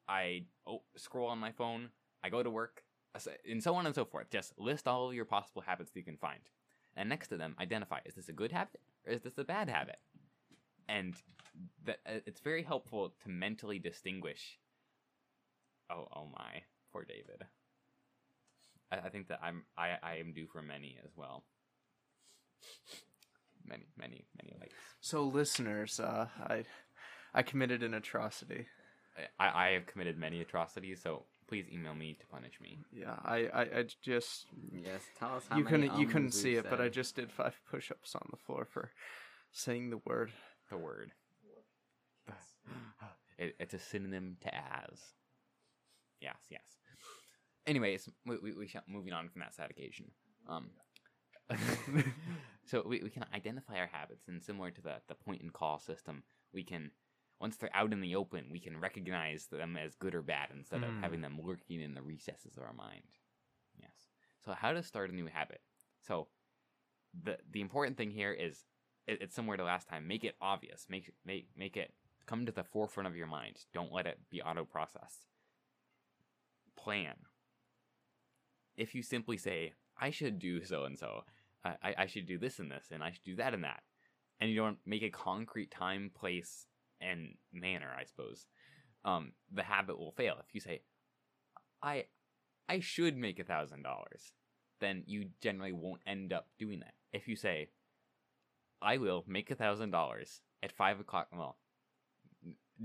I 0.09 0.45
oh, 0.67 0.83
scroll 0.97 1.29
on 1.29 1.39
my 1.39 1.53
phone, 1.53 1.91
I 2.23 2.29
go 2.29 2.43
to 2.43 2.51
work, 2.51 2.85
and 3.49 3.63
so 3.63 3.75
on 3.75 3.87
and 3.87 3.95
so 3.95 4.05
forth. 4.05 4.31
Just 4.31 4.59
list 4.59 4.89
all 4.89 5.13
your 5.13 5.25
possible 5.25 5.63
habits 5.63 5.91
that 5.91 6.01
you 6.01 6.05
can 6.05 6.17
find, 6.17 6.41
and 6.97 7.09
next 7.09 7.29
to 7.29 7.37
them, 7.37 7.55
identify: 7.59 8.01
is 8.05 8.15
this 8.15 8.29
a 8.29 8.33
good 8.33 8.53
habit 8.53 8.81
or 9.07 9.13
is 9.13 9.23
this 9.23 9.39
a 9.39 9.45
bad 9.45 9.69
habit? 9.69 9.99
And 10.89 11.15
that 11.85 11.99
uh, 12.07 12.21
it's 12.27 12.41
very 12.41 12.63
helpful 12.63 13.13
to 13.23 13.29
mentally 13.29 13.79
distinguish. 13.79 14.59
Oh, 15.91 16.09
oh 16.15 16.29
my, 16.33 16.63
poor 16.93 17.05
David. 17.05 17.45
I, 18.91 19.07
I 19.07 19.09
think 19.09 19.29
that 19.29 19.41
I'm 19.43 19.65
I, 19.77 19.97
I 20.03 20.17
am 20.17 20.33
due 20.33 20.47
for 20.47 20.63
many 20.63 20.99
as 21.05 21.11
well. 21.17 21.45
Many, 23.67 23.87
many, 23.97 24.25
many 24.43 24.55
likes. 24.61 24.75
So, 25.01 25.25
listeners, 25.25 25.99
uh, 26.01 26.27
I 26.41 26.65
I 27.33 27.43
committed 27.43 27.83
an 27.83 27.95
atrocity. 27.95 28.67
I, 29.39 29.69
I 29.69 29.71
have 29.71 29.87
committed 29.87 30.19
many 30.19 30.41
atrocities, 30.41 31.01
so 31.03 31.25
please 31.49 31.67
email 31.73 31.95
me 31.95 32.17
to 32.19 32.27
punish 32.27 32.61
me. 32.61 32.79
Yeah, 32.93 33.17
I 33.25 33.49
I, 33.53 33.61
I 33.63 33.85
just 34.03 34.47
yes, 34.73 35.03
tell 35.19 35.37
us 35.37 35.45
how 35.49 35.57
you 35.57 35.65
many 35.65 35.89
couldn't 35.89 36.01
you 36.01 36.07
couldn't 36.07 36.33
see 36.33 36.55
we've 36.55 36.65
it, 36.65 36.71
but 36.71 36.81
I 36.81 36.89
just 36.89 37.17
did 37.17 37.31
five 37.31 37.59
push-ups 37.71 38.15
on 38.15 38.29
the 38.31 38.37
floor 38.37 38.67
for 38.71 38.91
saying 39.53 39.91
the 39.91 40.01
word. 40.05 40.33
The 40.75 40.79
word. 40.79 41.13
It, 43.37 43.57
it's 43.59 43.75
a 43.75 43.81
synonym 43.81 44.37
to 44.43 44.55
as. 44.55 45.01
Yes, 46.21 46.37
yes. 46.51 46.63
Anyways, 47.67 48.09
we, 48.25 48.39
we, 48.39 48.53
we 48.53 48.69
shall, 48.69 48.85
moving 48.89 49.13
on 49.13 49.29
from 49.29 49.41
that 49.41 49.57
sad 49.57 49.71
occasion. 49.73 50.13
Um, 50.49 50.71
so 52.65 52.85
we, 52.87 53.03
we 53.03 53.11
can 53.11 53.25
identify 53.35 53.77
our 53.79 53.89
habits, 53.91 54.29
and 54.29 54.41
similar 54.41 54.71
to 54.71 54.81
the, 54.81 54.95
the 55.09 55.17
point 55.17 55.43
and 55.43 55.53
call 55.53 55.81
system, 55.81 56.23
we 56.53 56.63
can, 56.63 56.93
once 57.41 57.57
they're 57.57 57.75
out 57.75 57.93
in 57.93 58.01
the 58.01 58.15
open, 58.15 58.47
we 58.53 58.61
can 58.61 58.79
recognize 58.79 59.47
them 59.47 59.77
as 59.77 59.97
good 59.97 60.15
or 60.15 60.23
bad 60.23 60.51
instead 60.55 60.85
of 60.85 60.91
Hmm. 60.91 61.01
having 61.01 61.21
them 61.21 61.41
lurking 61.43 61.81
in 61.81 61.95
the 61.95 62.03
recesses 62.03 62.57
of 62.57 62.63
our 62.63 62.73
mind. 62.73 63.03
Yes. 63.81 63.91
So 64.45 64.53
how 64.53 64.73
to 64.73 64.83
start 64.85 65.11
a 65.11 65.15
new 65.15 65.27
habit? 65.27 65.61
So 66.03 66.29
the 67.21 67.39
the 67.51 67.61
important 67.61 67.97
thing 67.97 68.13
here 68.13 68.33
is 68.33 68.65
it, 69.07 69.19
it's 69.21 69.35
similar 69.35 69.57
to 69.57 69.65
last 69.65 69.89
time. 69.89 70.07
Make 70.07 70.25
it 70.25 70.37
obvious. 70.41 70.87
Make 70.89 71.13
make 71.25 71.49
make 71.57 71.77
it 71.77 71.93
come 72.27 72.47
to 72.47 72.53
the 72.53 72.65
forefront 72.65 73.07
of 73.07 73.17
your 73.17 73.27
mind. 73.27 73.65
Don't 73.73 73.93
let 73.93 74.07
it 74.07 74.19
be 74.31 74.43
auto 74.43 74.65
processed. 74.65 75.27
Plan. 76.77 77.15
If 78.77 78.95
you 78.95 79.03
simply 79.03 79.37
say, 79.37 79.75
"I 79.97 80.11
should 80.11 80.39
do 80.39 80.65
so 80.65 80.85
and 80.85 80.99
so," 80.99 81.25
I 81.65 81.95
I 81.99 82.07
should 82.07 82.27
do 82.27 82.39
this 82.39 82.59
and 82.59 82.71
this, 82.71 82.91
and 82.91 83.03
I 83.03 83.13
should 83.13 83.25
do 83.25 83.37
that 83.37 83.55
and 83.55 83.65
that, 83.65 83.83
and 84.41 84.51
you 84.51 84.57
don't 84.57 84.79
make 84.85 85.03
a 85.03 85.11
concrete 85.11 85.71
time, 85.71 86.11
place, 86.15 86.67
and 87.01 87.37
manner, 87.53 87.95
I 87.97 88.05
suppose, 88.05 88.47
um, 89.05 89.33
the 89.51 89.63
habit 89.63 89.99
will 89.99 90.13
fail. 90.13 90.37
If 90.47 90.55
you 90.55 90.61
say, 90.61 90.83
"I 91.83 92.07
I 92.69 92.81
should 92.81 93.17
make 93.17 93.39
a 93.39 93.45
thousand 93.45 93.83
dollars," 93.83 94.33
then 94.81 95.05
you 95.07 95.31
generally 95.41 95.73
won't 95.73 96.03
end 96.07 96.33
up 96.33 96.49
doing 96.59 96.81
that. 96.81 96.95
If 97.13 97.29
you 97.29 97.37
say, 97.37 97.71
I 98.85 98.99
will 98.99 99.25
make 99.27 99.51
a 99.51 99.55
thousand 99.55 99.91
dollars 99.91 100.41
at 100.63 100.71
five 100.73 101.01
o'clock, 101.01 101.29
well, 101.33 101.57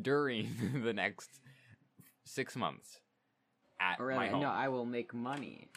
during 0.01 0.47
the 0.83 0.93
next 0.93 1.29
six 2.23 2.55
months 2.55 3.01
at 3.81 3.99
Or 3.99 4.13
my 4.15 4.29
home. 4.29 4.41
no, 4.41 4.49
I 4.49 4.69
will 4.69 4.85
make 4.85 5.13
money. 5.13 5.69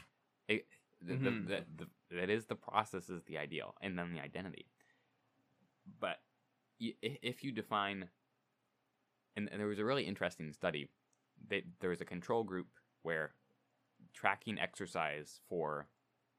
It, 0.48 0.66
the, 1.00 1.14
Mhm. 1.14 1.24
the, 1.24 1.30
the, 1.54 1.64
the, 2.10 2.16
that 2.16 2.30
is 2.30 2.46
the 2.46 2.54
process 2.54 3.10
is 3.10 3.22
the 3.24 3.38
ideal, 3.38 3.74
and 3.82 3.98
then 3.98 4.12
the 4.12 4.20
identity. 4.20 4.66
But 5.98 6.18
if 6.78 7.42
you 7.42 7.52
define, 7.52 8.08
and, 9.36 9.48
and 9.50 9.60
there 9.60 9.66
was 9.68 9.78
a 9.78 9.84
really 9.84 10.04
interesting 10.04 10.52
study, 10.52 10.88
that 11.48 11.62
there 11.80 11.90
was 11.90 12.00
a 12.00 12.04
control 12.04 12.44
group 12.44 12.68
where 13.02 13.34
tracking 14.12 14.58
exercise 14.58 15.40
for 15.48 15.88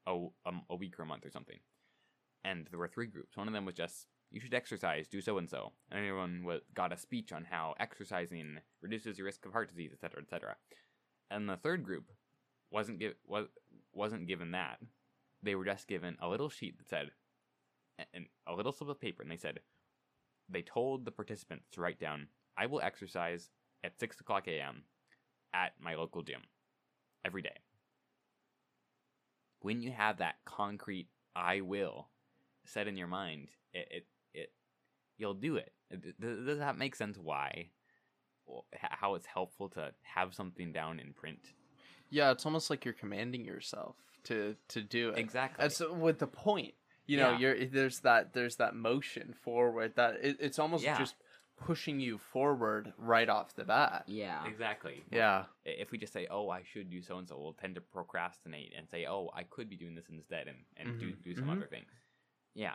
a, 0.06 0.12
um, 0.46 0.62
a 0.70 0.76
week 0.76 0.98
or 0.98 1.02
a 1.02 1.06
month 1.06 1.26
or 1.26 1.30
something, 1.30 1.58
and 2.44 2.66
there 2.70 2.78
were 2.78 2.88
three 2.88 3.06
groups. 3.06 3.36
One 3.36 3.48
of 3.48 3.54
them 3.54 3.64
was 3.64 3.74
just 3.74 4.06
you 4.30 4.40
should 4.40 4.54
exercise, 4.54 5.06
do 5.06 5.20
so 5.20 5.38
and 5.38 5.48
so, 5.48 5.72
and 5.90 6.00
everyone 6.00 6.42
wa 6.44 6.56
got 6.74 6.92
a 6.92 6.96
speech 6.96 7.32
on 7.32 7.44
how 7.44 7.74
exercising 7.78 8.58
reduces 8.82 9.16
your 9.16 9.26
risk 9.26 9.46
of 9.46 9.52
heart 9.52 9.68
disease, 9.68 9.92
etc., 9.92 10.22
etc. 10.22 10.56
And 11.30 11.48
the 11.48 11.56
third 11.56 11.84
group 11.84 12.10
wasn't 12.70 12.98
give 12.98 13.14
was 13.26 13.46
wasn't 13.92 14.26
given 14.26 14.50
that. 14.52 14.78
They 15.42 15.54
were 15.54 15.64
just 15.64 15.88
given 15.88 16.16
a 16.20 16.28
little 16.28 16.48
sheet 16.48 16.78
that 16.78 16.88
said, 16.88 17.10
and 18.12 18.26
a 18.46 18.54
little 18.54 18.72
slip 18.72 18.90
of 18.90 19.00
paper, 19.00 19.22
and 19.22 19.30
they 19.30 19.36
said, 19.36 19.60
they 20.48 20.62
told 20.62 21.04
the 21.04 21.12
participants 21.12 21.68
to 21.72 21.80
write 21.80 22.00
down, 22.00 22.28
"I 22.56 22.66
will 22.66 22.80
exercise 22.80 23.50
at 23.82 23.98
six 23.98 24.20
o'clock 24.20 24.48
a.m. 24.48 24.84
at 25.52 25.72
my 25.80 25.94
local 25.94 26.22
gym 26.22 26.42
every 27.24 27.42
day." 27.42 27.56
When 29.60 29.80
you 29.80 29.92
have 29.92 30.18
that 30.18 30.44
concrete 30.44 31.08
"I 31.36 31.60
will" 31.60 32.08
set 32.64 32.88
in 32.88 32.96
your 32.96 33.06
mind, 33.08 33.48
it 33.72 33.88
it, 33.90 34.06
it 34.32 34.52
you'll 35.18 35.34
do 35.34 35.56
it. 35.56 35.72
It- 35.90 36.20
Does 36.20 36.44
does 36.46 36.58
that 36.58 36.76
make 36.78 36.94
sense? 36.96 37.18
Why? 37.18 37.70
How 38.80 39.14
it's 39.14 39.26
helpful 39.26 39.68
to 39.70 39.92
have 40.02 40.34
something 40.34 40.72
down 40.72 41.00
in 41.00 41.14
print. 41.14 41.52
Yeah, 42.10 42.30
it's 42.30 42.44
almost 42.44 42.68
like 42.68 42.84
you're 42.84 42.92
commanding 42.94 43.44
yourself 43.44 43.96
to 44.24 44.56
to 44.68 44.82
do 44.82 45.10
it. 45.10 45.18
Exactly. 45.18 45.62
That's 45.62 45.80
with 45.80 46.18
the 46.18 46.26
point. 46.26 46.74
You 47.06 47.18
know, 47.18 47.32
Yeah. 47.32 47.38
you're 47.38 47.64
there's 47.66 48.00
that 48.00 48.32
there's 48.34 48.56
that 48.56 48.74
motion 48.74 49.34
forward 49.42 49.94
that 49.96 50.16
it, 50.22 50.36
it's 50.40 50.58
almost 50.58 50.84
Yeah. 50.84 50.98
just 50.98 51.14
pushing 51.56 52.00
you 52.00 52.18
forward 52.18 52.92
right 52.98 53.28
off 53.28 53.54
the 53.54 53.64
bat. 53.64 54.04
Yeah. 54.08 54.46
Exactly. 54.46 55.04
Yeah. 55.10 55.44
If 55.64 55.90
we 55.92 55.98
just 55.98 56.12
say, 56.12 56.26
"Oh, 56.30 56.50
I 56.50 56.62
should 56.64 56.90
do 56.90 57.00
so 57.00 57.16
and 57.18 57.28
so," 57.28 57.38
we'll 57.38 57.52
tend 57.54 57.76
to 57.76 57.80
procrastinate 57.80 58.74
and 58.76 58.88
say, 58.90 59.06
"Oh, 59.06 59.30
I 59.34 59.44
could 59.44 59.70
be 59.70 59.76
doing 59.76 59.94
this 59.94 60.08
instead," 60.10 60.48
and 60.48 60.58
and 60.76 60.98
do 61.00 61.12
Mhm. 61.12 61.22
do 61.22 61.34
some 61.34 61.46
Mhm. 61.46 61.56
other 61.56 61.66
thing. 61.66 61.86
Yeah, 62.54 62.74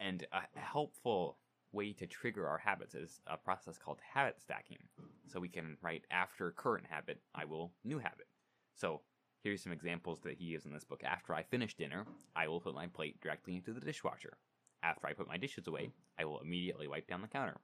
and 0.00 0.26
a 0.32 0.58
helpful 0.58 1.38
way 1.72 1.92
to 1.92 2.06
trigger 2.06 2.46
our 2.46 2.58
habits 2.58 2.94
is 2.94 3.20
a 3.26 3.36
process 3.36 3.78
called 3.78 3.98
habit 4.14 4.40
stacking. 4.40 4.78
So 5.26 5.40
we 5.40 5.48
can 5.48 5.76
write 5.82 6.04
after 6.10 6.50
current 6.52 6.86
habit, 6.88 7.20
I 7.34 7.44
will 7.44 7.72
new 7.84 7.98
habit. 7.98 8.26
So 8.74 9.02
here's 9.42 9.62
some 9.62 9.72
examples 9.72 10.20
that 10.20 10.38
he 10.38 10.50
gives 10.50 10.66
in 10.66 10.72
this 10.72 10.84
book. 10.84 11.02
After 11.04 11.34
I 11.34 11.42
finish 11.42 11.74
dinner, 11.74 12.06
I 12.34 12.48
will 12.48 12.60
put 12.60 12.74
my 12.74 12.86
plate 12.86 13.20
directly 13.20 13.56
into 13.56 13.72
the 13.72 13.80
dishwasher. 13.80 14.38
After 14.82 15.06
I 15.06 15.12
put 15.12 15.28
my 15.28 15.36
dishes 15.36 15.66
away, 15.66 15.90
I 16.18 16.24
will 16.24 16.40
immediately 16.40 16.88
wipe 16.88 17.06
down 17.06 17.22
the 17.22 17.28
counter. 17.28 17.56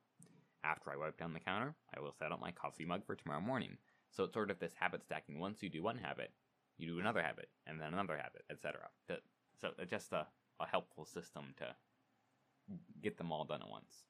After 0.65 0.91
I 0.91 0.97
wipe 0.97 1.19
down 1.19 1.33
the 1.33 1.41
counter, 1.41 1.75
I 1.97 2.01
will 2.01 2.13
set 2.13 2.33
up 2.33 2.41
my 2.41 2.53
coffee 2.53 2.85
mug 2.85 3.05
for 3.05 3.15
tomorrow 3.15 3.41
morning. 3.41 3.77
So 4.11 4.25
it's 4.25 4.35
sort 4.35 4.51
of 4.51 4.59
this 4.59 4.75
habit 4.79 5.03
stacking. 5.05 5.39
Once 5.39 5.63
you 5.63 5.69
do 5.69 5.83
one 5.83 5.99
habit, 5.99 6.33
you 6.79 6.87
do 6.87 7.01
another 7.01 7.23
habit, 7.23 7.49
and 7.67 7.81
then 7.81 7.93
another 7.93 8.17
habit, 8.17 8.43
etc. 8.51 8.89
So 9.09 9.71
it's 9.79 9.91
just 9.91 10.13
a, 10.13 10.27
a 10.61 10.67
helpful 10.67 11.05
system 11.05 11.55
to 11.59 11.75
get 13.03 13.19
them 13.19 13.33
all 13.33 13.45
done 13.45 13.63
at 13.63 13.69
once. 13.71 14.05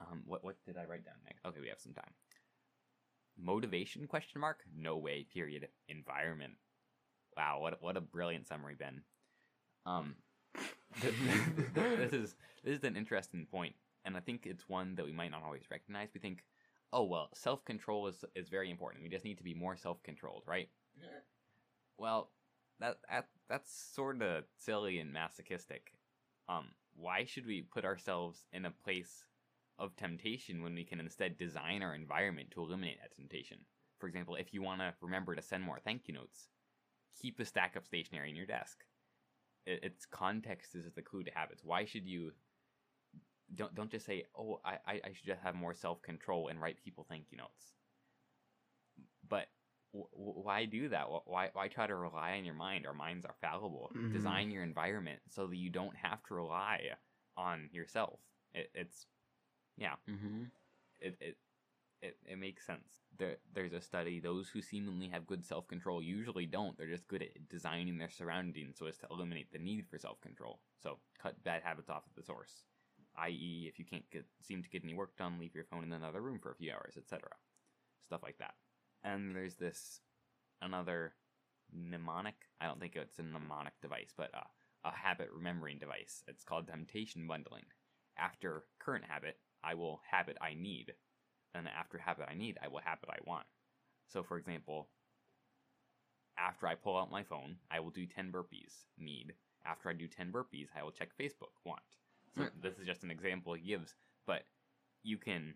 Um, 0.00 0.22
what 0.24 0.42
what 0.42 0.56
did 0.64 0.76
I 0.78 0.84
write 0.84 1.04
down 1.04 1.16
next? 1.24 1.44
Okay, 1.44 1.60
we 1.60 1.68
have 1.68 1.80
some 1.80 1.92
time. 1.92 2.12
Motivation 3.38 4.06
question 4.06 4.40
mark? 4.40 4.60
No 4.74 4.96
way. 4.96 5.24
Period. 5.32 5.68
Environment. 5.88 6.54
Wow, 7.36 7.60
what 7.60 7.74
a- 7.74 7.78
what 7.80 7.96
a 7.96 8.00
brilliant 8.00 8.46
summary, 8.48 8.74
Ben. 8.74 9.02
Um, 9.86 10.16
this 11.00 12.12
is 12.12 12.34
this 12.64 12.78
is 12.78 12.84
an 12.84 12.96
interesting 12.96 13.46
point, 13.50 13.74
and 14.04 14.16
I 14.16 14.20
think 14.20 14.46
it's 14.46 14.68
one 14.68 14.94
that 14.96 15.04
we 15.06 15.12
might 15.12 15.30
not 15.30 15.42
always 15.42 15.70
recognize. 15.70 16.08
We 16.14 16.20
think, 16.20 16.44
oh 16.92 17.04
well, 17.04 17.30
self 17.34 17.64
control 17.64 18.06
is 18.08 18.24
is 18.34 18.48
very 18.48 18.70
important. 18.70 19.02
We 19.02 19.08
just 19.10 19.24
need 19.24 19.38
to 19.38 19.44
be 19.44 19.54
more 19.54 19.76
self 19.76 20.02
controlled, 20.02 20.42
right? 20.46 20.68
Yeah. 21.00 21.08
Well, 21.98 22.30
that, 22.80 22.96
that 23.08 23.26
that's 23.48 23.92
sort 23.94 24.22
of 24.22 24.44
silly 24.58 24.98
and 24.98 25.12
masochistic. 25.12 25.92
Um, 26.48 26.68
why 26.96 27.24
should 27.24 27.46
we 27.46 27.62
put 27.62 27.84
ourselves 27.84 28.44
in 28.52 28.64
a 28.64 28.70
place 28.70 29.24
of 29.78 29.96
temptation 29.96 30.62
when 30.62 30.74
we 30.74 30.84
can 30.84 31.00
instead 31.00 31.38
design 31.38 31.82
our 31.82 31.94
environment 31.94 32.50
to 32.52 32.62
eliminate 32.62 32.98
that 33.00 33.14
temptation? 33.14 33.58
For 33.98 34.08
example, 34.08 34.36
if 34.36 34.52
you 34.52 34.62
want 34.62 34.80
to 34.80 34.94
remember 35.00 35.34
to 35.34 35.42
send 35.42 35.62
more 35.62 35.78
thank 35.78 36.08
you 36.08 36.14
notes, 36.14 36.48
keep 37.20 37.38
a 37.38 37.44
stack 37.44 37.76
of 37.76 37.84
stationery 37.84 38.30
in 38.30 38.36
your 38.36 38.46
desk. 38.46 38.84
It, 39.66 39.80
it's 39.82 40.06
context 40.06 40.74
is 40.74 40.86
the 40.94 41.02
clue 41.02 41.22
to 41.24 41.30
habits. 41.34 41.62
Why 41.64 41.84
should 41.84 42.06
you 42.06 42.32
don't 43.54 43.74
don't 43.74 43.90
just 43.90 44.06
say, 44.06 44.24
"Oh, 44.36 44.60
I 44.64 44.78
I, 44.86 45.12
should 45.12 45.26
just 45.26 45.42
have 45.42 45.54
more 45.54 45.74
self 45.74 46.02
control 46.02 46.48
and 46.48 46.60
write 46.60 46.82
people 46.82 47.04
thank 47.08 47.26
you 47.30 47.38
notes." 47.38 47.74
But 49.92 49.98
w- 50.10 50.26
w- 50.26 50.44
why 50.44 50.64
do 50.66 50.88
that? 50.90 51.08
Why 51.24 51.50
why 51.52 51.68
try 51.68 51.86
to 51.86 51.94
rely 51.96 52.32
on 52.38 52.44
your 52.44 52.54
mind? 52.54 52.86
Our 52.86 52.94
minds 52.94 53.24
are 53.24 53.34
fallible. 53.40 53.92
Mhm. 53.94 54.10
Design 54.12 54.50
your 54.50 54.62
environment 54.62 55.20
so 55.28 55.46
that 55.46 55.56
you 55.56 55.70
don't 55.70 55.96
have 55.96 56.22
to 56.24 56.34
rely 56.34 56.90
on 57.36 57.68
yourself. 57.72 58.20
It, 58.54 58.70
it's 58.74 59.06
yeah, 59.76 59.96
Mm-hmm. 60.08 60.44
it, 61.00 61.16
it 61.20 61.38
it 62.02 62.18
it 62.26 62.36
makes 62.38 62.66
sense. 62.66 63.02
There 63.18 63.38
there's 63.52 63.72
a 63.72 63.80
study. 63.80 64.20
Those 64.20 64.48
who 64.50 64.62
seemingly 64.62 65.08
have 65.08 65.26
good 65.26 65.44
self 65.44 65.68
control 65.68 66.02
usually 66.02 66.46
don't. 66.46 66.76
They're 66.78 66.88
just 66.88 67.08
good 67.08 67.22
at 67.22 67.48
designing 67.48 67.98
their 67.98 68.10
surroundings 68.10 68.78
so 68.78 68.86
as 68.86 68.98
to 68.98 69.06
eliminate 69.10 69.52
the 69.52 69.58
need 69.58 69.86
for 69.88 69.98
self 69.98 70.20
control. 70.20 70.60
So 70.78 70.98
cut 71.18 71.42
bad 71.44 71.62
habits 71.62 71.90
off 71.90 72.04
at 72.08 72.14
the 72.16 72.22
source. 72.22 72.64
I.e., 73.16 73.66
if 73.68 73.78
you 73.78 73.84
can't 73.84 74.08
get 74.10 74.26
seem 74.40 74.62
to 74.62 74.68
get 74.70 74.84
any 74.84 74.94
work 74.94 75.16
done, 75.16 75.38
leave 75.38 75.54
your 75.54 75.64
phone 75.64 75.84
in 75.84 75.92
another 75.92 76.20
room 76.22 76.38
for 76.40 76.52
a 76.52 76.56
few 76.56 76.72
hours, 76.72 76.96
etc. 76.96 77.30
Stuff 78.06 78.22
like 78.22 78.38
that. 78.38 78.54
And 79.02 79.34
there's 79.34 79.56
this 79.56 80.00
another 80.60 81.14
mnemonic. 81.72 82.34
I 82.60 82.66
don't 82.66 82.80
think 82.80 82.96
it's 82.96 83.18
a 83.18 83.22
mnemonic 83.22 83.74
device, 83.80 84.12
but 84.16 84.30
uh, 84.34 84.40
a 84.84 84.90
habit 84.90 85.28
remembering 85.34 85.78
device. 85.78 86.22
It's 86.28 86.44
called 86.44 86.68
temptation 86.68 87.26
bundling. 87.26 87.64
After 88.18 88.64
current 88.78 89.04
habit, 89.08 89.38
I 89.64 89.74
will 89.74 90.00
habit 90.10 90.36
I 90.40 90.54
need. 90.54 90.92
And 91.54 91.66
after 91.68 91.98
habit 91.98 92.26
I 92.30 92.34
need, 92.34 92.58
I 92.62 92.68
will 92.68 92.80
habit 92.80 93.08
I 93.10 93.18
want. 93.26 93.46
So, 94.06 94.22
for 94.22 94.36
example, 94.36 94.88
after 96.38 96.66
I 96.66 96.74
pull 96.74 96.98
out 96.98 97.10
my 97.10 97.22
phone, 97.22 97.56
I 97.70 97.80
will 97.80 97.90
do 97.90 98.06
10 98.06 98.32
burpees. 98.32 98.84
Need. 98.98 99.34
After 99.64 99.90
I 99.90 99.92
do 99.94 100.06
10 100.08 100.32
burpees, 100.32 100.68
I 100.76 100.82
will 100.82 100.92
check 100.92 101.10
Facebook. 101.16 101.52
Want. 101.64 101.80
So, 102.34 102.44
Hmm. 102.44 102.60
this 102.60 102.78
is 102.78 102.86
just 102.86 103.02
an 103.02 103.10
example 103.10 103.54
he 103.54 103.62
gives, 103.62 103.94
but 104.26 104.44
you 105.02 105.18
can 105.18 105.54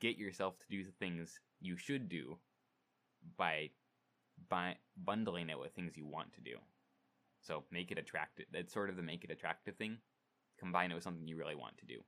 get 0.00 0.16
yourself 0.16 0.58
to 0.58 0.66
do 0.68 0.84
the 0.84 0.92
things 0.92 1.40
you 1.60 1.76
should 1.76 2.08
do 2.08 2.38
by 3.36 3.70
by 4.48 4.76
bundling 4.96 5.50
it 5.50 5.58
with 5.58 5.72
things 5.72 5.96
you 5.96 6.06
want 6.06 6.32
to 6.34 6.40
do. 6.40 6.56
So 7.40 7.64
make 7.70 7.90
it 7.90 7.98
attractive. 7.98 8.46
It's 8.52 8.72
sort 8.72 8.90
of 8.90 8.96
the 8.96 9.02
make 9.02 9.24
it 9.24 9.30
attractive 9.30 9.76
thing. 9.76 9.98
Combine 10.58 10.90
it 10.90 10.94
with 10.94 11.04
something 11.04 11.26
you 11.26 11.36
really 11.36 11.54
want 11.54 11.78
to 11.78 11.86
do. 11.86 12.00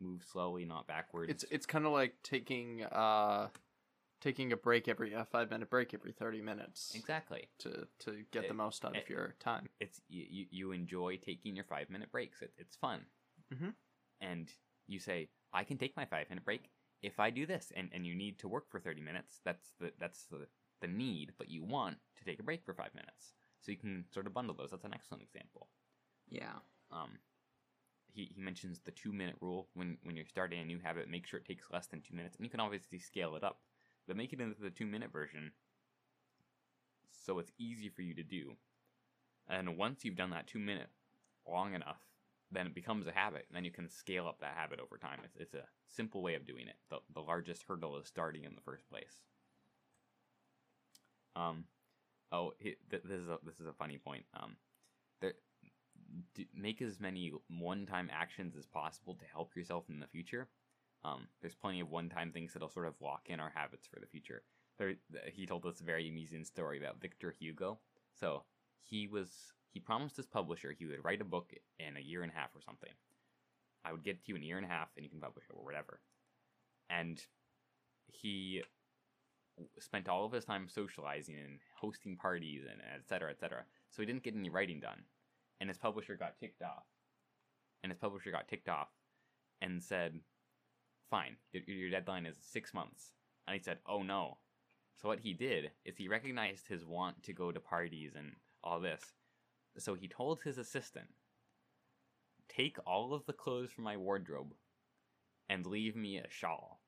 Move 0.00 0.22
slowly, 0.30 0.64
not 0.64 0.86
backwards. 0.86 1.30
It's 1.30 1.44
it's 1.50 1.66
kind 1.66 1.86
of 1.86 1.92
like 1.92 2.14
taking 2.22 2.82
uh 2.84 3.48
taking 4.20 4.52
a 4.52 4.56
break 4.56 4.86
every 4.88 5.12
a 5.12 5.24
5 5.24 5.50
minute 5.50 5.68
break 5.68 5.92
every 5.94 6.12
30 6.12 6.40
minutes 6.42 6.92
exactly. 6.94 7.48
to 7.58 7.86
to 8.00 8.24
get 8.30 8.44
It- 8.44 8.48
the 8.48 8.54
most 8.54 8.84
out 8.84 8.96
it- 8.96 9.02
of 9.04 9.08
your 9.10 9.34
time. 9.40 9.68
It's 9.80 10.00
you. 10.08 10.46
You, 10.50 10.72
enjoy 10.72 11.16
taking 11.18 11.54
your 11.56 11.64
five 11.64 11.90
minute 11.90 12.10
breaks. 12.10 12.40
It, 12.40 12.52
it's 12.56 12.76
fun. 12.76 13.06
Mhm. 13.52 13.74
And 14.20 14.50
you 14.86 14.98
say, 15.00 15.28
I 15.52 15.64
can 15.64 15.76
take 15.76 15.96
my 15.96 16.04
five 16.06 16.28
minute 16.30 16.44
break 16.44 16.70
if 17.02 17.20
I 17.20 17.30
do 17.30 17.46
this, 17.46 17.72
and 17.76 17.90
and 17.92 18.06
you 18.06 18.14
need 18.14 18.38
to 18.40 18.48
work 18.48 18.70
for 18.70 18.80
thirty 18.80 19.00
minutes. 19.02 19.40
That's 19.44 19.72
the 19.80 19.92
that's 19.98 20.24
the 20.24 20.46
the 20.80 20.88
need, 20.88 21.32
but 21.38 21.50
you 21.50 21.62
want 21.64 21.98
to 22.18 22.24
take 22.24 22.40
a 22.40 22.42
break 22.42 22.64
for 22.64 22.74
five 22.74 22.94
minutes. 22.94 23.32
So 23.60 23.70
you 23.70 23.78
can 23.78 24.04
sort 24.12 24.26
of 24.26 24.34
bundle 24.34 24.56
those. 24.56 24.70
That's 24.70 24.84
an 24.84 24.94
excellent 24.94 25.22
example. 25.22 25.68
Yeah. 26.28 26.54
um, 26.90 27.18
he, 28.12 28.30
he 28.34 28.40
mentions 28.40 28.80
the 28.80 28.90
two 28.90 29.12
minute 29.12 29.36
rule 29.40 29.68
when, 29.74 29.96
when 30.02 30.16
you're 30.16 30.26
starting 30.26 30.60
a 30.60 30.64
new 30.64 30.78
habit 30.78 31.08
make 31.08 31.26
sure 31.26 31.40
it 31.40 31.46
takes 31.46 31.70
less 31.72 31.86
than 31.86 32.00
two 32.00 32.14
minutes 32.14 32.36
and 32.36 32.44
you 32.44 32.50
can 32.50 32.60
obviously 32.60 32.98
scale 32.98 33.36
it 33.36 33.44
up 33.44 33.60
but 34.06 34.16
make 34.16 34.32
it 34.32 34.40
into 34.40 34.60
the 34.60 34.70
two 34.70 34.86
minute 34.86 35.12
version 35.12 35.52
so 37.10 37.38
it's 37.38 37.52
easy 37.58 37.88
for 37.88 38.02
you 38.02 38.14
to 38.14 38.22
do 38.22 38.52
and 39.48 39.76
once 39.76 40.04
you've 40.04 40.16
done 40.16 40.30
that 40.30 40.46
two 40.46 40.58
minute 40.58 40.88
long 41.48 41.74
enough 41.74 42.00
then 42.52 42.66
it 42.66 42.74
becomes 42.74 43.06
a 43.06 43.12
habit 43.12 43.46
and 43.48 43.56
then 43.56 43.64
you 43.64 43.70
can 43.70 43.88
scale 43.88 44.26
up 44.26 44.40
that 44.40 44.54
habit 44.56 44.78
over 44.80 44.96
time 44.96 45.18
it's, 45.24 45.36
it's 45.36 45.54
a 45.54 45.64
simple 45.88 46.22
way 46.22 46.34
of 46.34 46.46
doing 46.46 46.66
it 46.68 46.76
the, 46.90 46.98
the 47.14 47.20
largest 47.20 47.64
hurdle 47.66 47.96
is 47.96 48.06
starting 48.06 48.44
in 48.44 48.54
the 48.54 48.60
first 48.60 48.88
place 48.88 49.20
um 51.34 51.64
oh 52.30 52.52
th- 52.62 52.78
this 52.90 53.20
is 53.20 53.28
a 53.28 53.38
this 53.44 53.60
is 53.60 53.66
a 53.66 53.72
funny 53.72 53.98
point 53.98 54.24
um 54.34 54.56
there 55.20 55.34
make 56.54 56.82
as 56.82 57.00
many 57.00 57.32
one-time 57.48 58.10
actions 58.12 58.56
as 58.56 58.66
possible 58.66 59.14
to 59.14 59.24
help 59.24 59.56
yourself 59.56 59.84
in 59.88 60.00
the 60.00 60.06
future. 60.06 60.48
Um, 61.04 61.28
there's 61.40 61.54
plenty 61.54 61.80
of 61.80 61.90
one-time 61.90 62.32
things 62.32 62.52
that'll 62.52 62.68
sort 62.68 62.86
of 62.86 62.94
lock 63.00 63.22
in 63.28 63.40
our 63.40 63.50
habits 63.54 63.86
for 63.86 63.98
the 64.00 64.06
future. 64.06 64.42
There, 64.78 64.94
th- 65.10 65.34
he 65.34 65.46
told 65.46 65.66
us 65.66 65.80
a 65.80 65.84
very 65.84 66.08
amusing 66.08 66.44
story 66.44 66.78
about 66.78 67.00
Victor 67.00 67.34
Hugo. 67.38 67.78
So 68.14 68.44
he 68.82 69.08
was 69.08 69.52
he 69.72 69.80
promised 69.80 70.16
his 70.16 70.26
publisher 70.26 70.72
he 70.72 70.86
would 70.86 71.04
write 71.04 71.20
a 71.20 71.24
book 71.24 71.52
in 71.78 71.96
a 71.96 72.00
year 72.00 72.22
and 72.22 72.30
a 72.30 72.34
half 72.34 72.54
or 72.54 72.60
something. 72.60 72.90
I 73.84 73.92
would 73.92 74.04
get 74.04 74.24
to 74.24 74.28
you 74.28 74.36
in 74.36 74.42
a 74.42 74.46
year 74.46 74.58
and 74.58 74.66
a 74.66 74.68
half, 74.68 74.88
and 74.96 75.04
you 75.04 75.10
can 75.10 75.20
publish 75.20 75.44
it 75.48 75.56
or 75.56 75.64
whatever. 75.64 76.00
And 76.88 77.20
he 78.06 78.62
spent 79.78 80.08
all 80.08 80.24
of 80.24 80.32
his 80.32 80.44
time 80.44 80.68
socializing 80.68 81.34
and 81.34 81.58
hosting 81.80 82.16
parties 82.16 82.62
and 82.70 82.80
et 82.94 83.08
cetera, 83.08 83.30
et 83.30 83.40
cetera. 83.40 83.64
So 83.90 84.02
he 84.02 84.06
didn't 84.06 84.22
get 84.22 84.36
any 84.36 84.50
writing 84.50 84.80
done 84.80 85.02
and 85.62 85.70
his 85.70 85.78
publisher 85.78 86.16
got 86.16 86.36
ticked 86.40 86.60
off. 86.60 86.82
And 87.82 87.92
his 87.92 87.98
publisher 88.00 88.32
got 88.32 88.48
ticked 88.48 88.68
off 88.68 88.88
and 89.62 89.80
said, 89.80 90.18
Fine, 91.08 91.36
your, 91.52 91.62
your 91.66 91.90
deadline 91.90 92.26
is 92.26 92.36
six 92.40 92.74
months. 92.74 93.12
And 93.46 93.56
he 93.56 93.62
said, 93.62 93.78
Oh 93.86 94.02
no. 94.02 94.38
So 95.00 95.08
what 95.08 95.20
he 95.20 95.32
did 95.32 95.70
is 95.84 95.96
he 95.96 96.08
recognized 96.08 96.66
his 96.66 96.84
want 96.84 97.22
to 97.22 97.32
go 97.32 97.52
to 97.52 97.60
parties 97.60 98.14
and 98.18 98.32
all 98.64 98.80
this. 98.80 99.00
So 99.78 99.94
he 99.94 100.08
told 100.08 100.40
his 100.40 100.58
assistant, 100.58 101.08
Take 102.48 102.76
all 102.86 103.14
of 103.14 103.24
the 103.26 103.32
clothes 103.32 103.70
from 103.72 103.84
my 103.84 103.96
wardrobe 103.96 104.54
and 105.48 105.66
leave 105.66 105.96
me 105.96 106.18
a 106.18 106.28
shawl. 106.28 106.80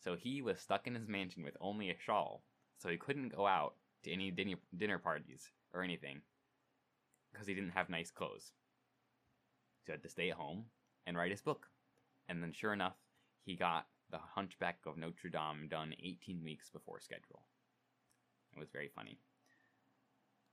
So 0.00 0.16
he 0.16 0.42
was 0.42 0.58
stuck 0.58 0.86
in 0.86 0.96
his 0.96 1.06
mansion 1.06 1.44
with 1.44 1.56
only 1.60 1.90
a 1.90 1.98
shawl, 1.98 2.42
so 2.78 2.88
he 2.88 2.96
couldn't 2.96 3.36
go 3.36 3.46
out 3.46 3.74
to 4.02 4.12
any 4.12 4.32
dinner, 4.32 4.98
parties 4.98 5.48
or 5.72 5.82
anything 5.82 6.22
because 7.32 7.46
he 7.46 7.54
didn't 7.54 7.70
have 7.70 7.88
nice 7.88 8.10
clothes. 8.10 8.50
So 9.84 9.86
he 9.86 9.92
had 9.92 10.02
to 10.02 10.08
stay 10.08 10.30
at 10.30 10.36
home 10.36 10.64
and 11.06 11.16
write 11.16 11.30
his 11.30 11.40
book. 11.40 11.68
And 12.28 12.42
then, 12.42 12.52
sure 12.52 12.72
enough, 12.72 12.96
he 13.44 13.56
got 13.56 13.86
The 14.10 14.18
Hunchback 14.34 14.78
of 14.86 14.96
Notre 14.96 15.28
Dame 15.28 15.68
done 15.68 15.94
18 16.02 16.42
weeks 16.42 16.68
before 16.70 17.00
schedule. 17.00 17.42
It 18.54 18.58
was 18.58 18.70
very 18.70 18.90
funny. 18.94 19.18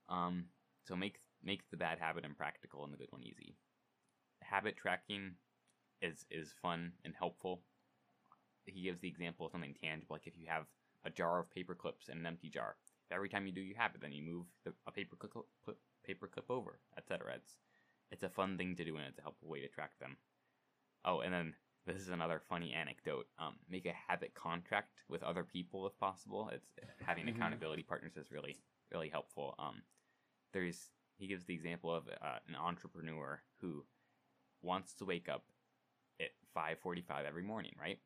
Um, 0.08 0.46
so 0.84 0.96
make 0.96 1.20
make 1.44 1.70
the 1.70 1.78
bad 1.78 2.00
habit 2.00 2.26
impractical 2.26 2.84
and 2.84 2.94
the 2.94 2.98
good 2.98 3.12
one 3.12 3.24
easy. 3.24 3.56
Habit 4.42 4.78
tracking 4.78 5.36
is 6.02 6.26
is 6.30 6.54
fun 6.62 6.94
and 7.04 7.14
helpful. 7.18 7.64
He 8.66 8.84
gives 8.84 9.00
the 9.00 9.08
example 9.08 9.46
of 9.46 9.52
something 9.52 9.74
tangible, 9.82 10.16
like 10.16 10.28
if 10.28 10.38
you 10.38 10.48
have 10.48 10.66
a 11.04 11.10
jar 11.10 11.40
of 11.40 11.50
paper 11.52 11.76
clips 11.76 12.10
and 12.10 12.20
an 12.20 12.26
empty 12.26 12.50
jar. 12.50 12.78
Every 13.12 13.30
time 13.30 13.48
you 13.48 13.54
do 13.54 13.62
your 13.62 13.78
habit, 13.78 14.02
then 14.02 14.12
you 14.12 14.22
move 14.22 14.46
the, 14.64 14.74
a 14.86 14.92
paper 14.92 15.16
clip, 15.16 15.34
clip 15.64 15.78
paper 16.04 16.28
clip 16.28 16.50
over, 16.50 16.80
etc. 16.98 17.34
It's 17.36 17.58
it's 18.12 18.24
a 18.24 18.30
fun 18.30 18.58
thing 18.58 18.76
to 18.76 18.86
do 18.86 18.98
and 18.98 19.06
it's 19.08 19.20
a 19.20 19.24
helpful 19.24 19.50
way 19.50 19.62
to 19.62 19.68
track 19.68 19.98
them. 20.00 20.18
Oh, 21.06 21.22
and 21.22 21.34
then 21.34 21.56
this 21.86 21.98
is 22.02 22.10
another 22.10 22.40
funny 22.50 22.74
anecdote. 22.74 23.28
Um, 23.40 23.56
make 23.70 23.86
a 23.86 23.94
habit 23.94 24.34
contract 24.36 25.00
with 25.08 25.24
other 25.24 25.44
people 25.44 25.88
if 25.88 25.98
possible. 25.98 26.50
It's 26.50 26.72
having 27.02 27.26
Mhm. 27.26 27.30
accountability 27.30 27.84
partners 27.84 28.18
is 28.18 28.32
really 28.32 28.58
really 28.92 29.10
helpful. 29.10 29.56
Um, 29.60 29.84
there's 30.54 30.92
he 31.20 31.28
gives 31.28 31.46
the 31.46 31.54
example 31.54 31.94
of 31.94 32.08
uh, 32.08 32.40
an 32.48 32.56
entrepreneur 32.56 33.42
who 33.62 33.84
wants 34.62 34.94
to 34.96 35.06
wake 35.06 35.30
up 35.30 35.44
at 36.20 36.30
5:45 36.56 37.26
every 37.28 37.44
morning, 37.44 37.74
right? 37.80 38.00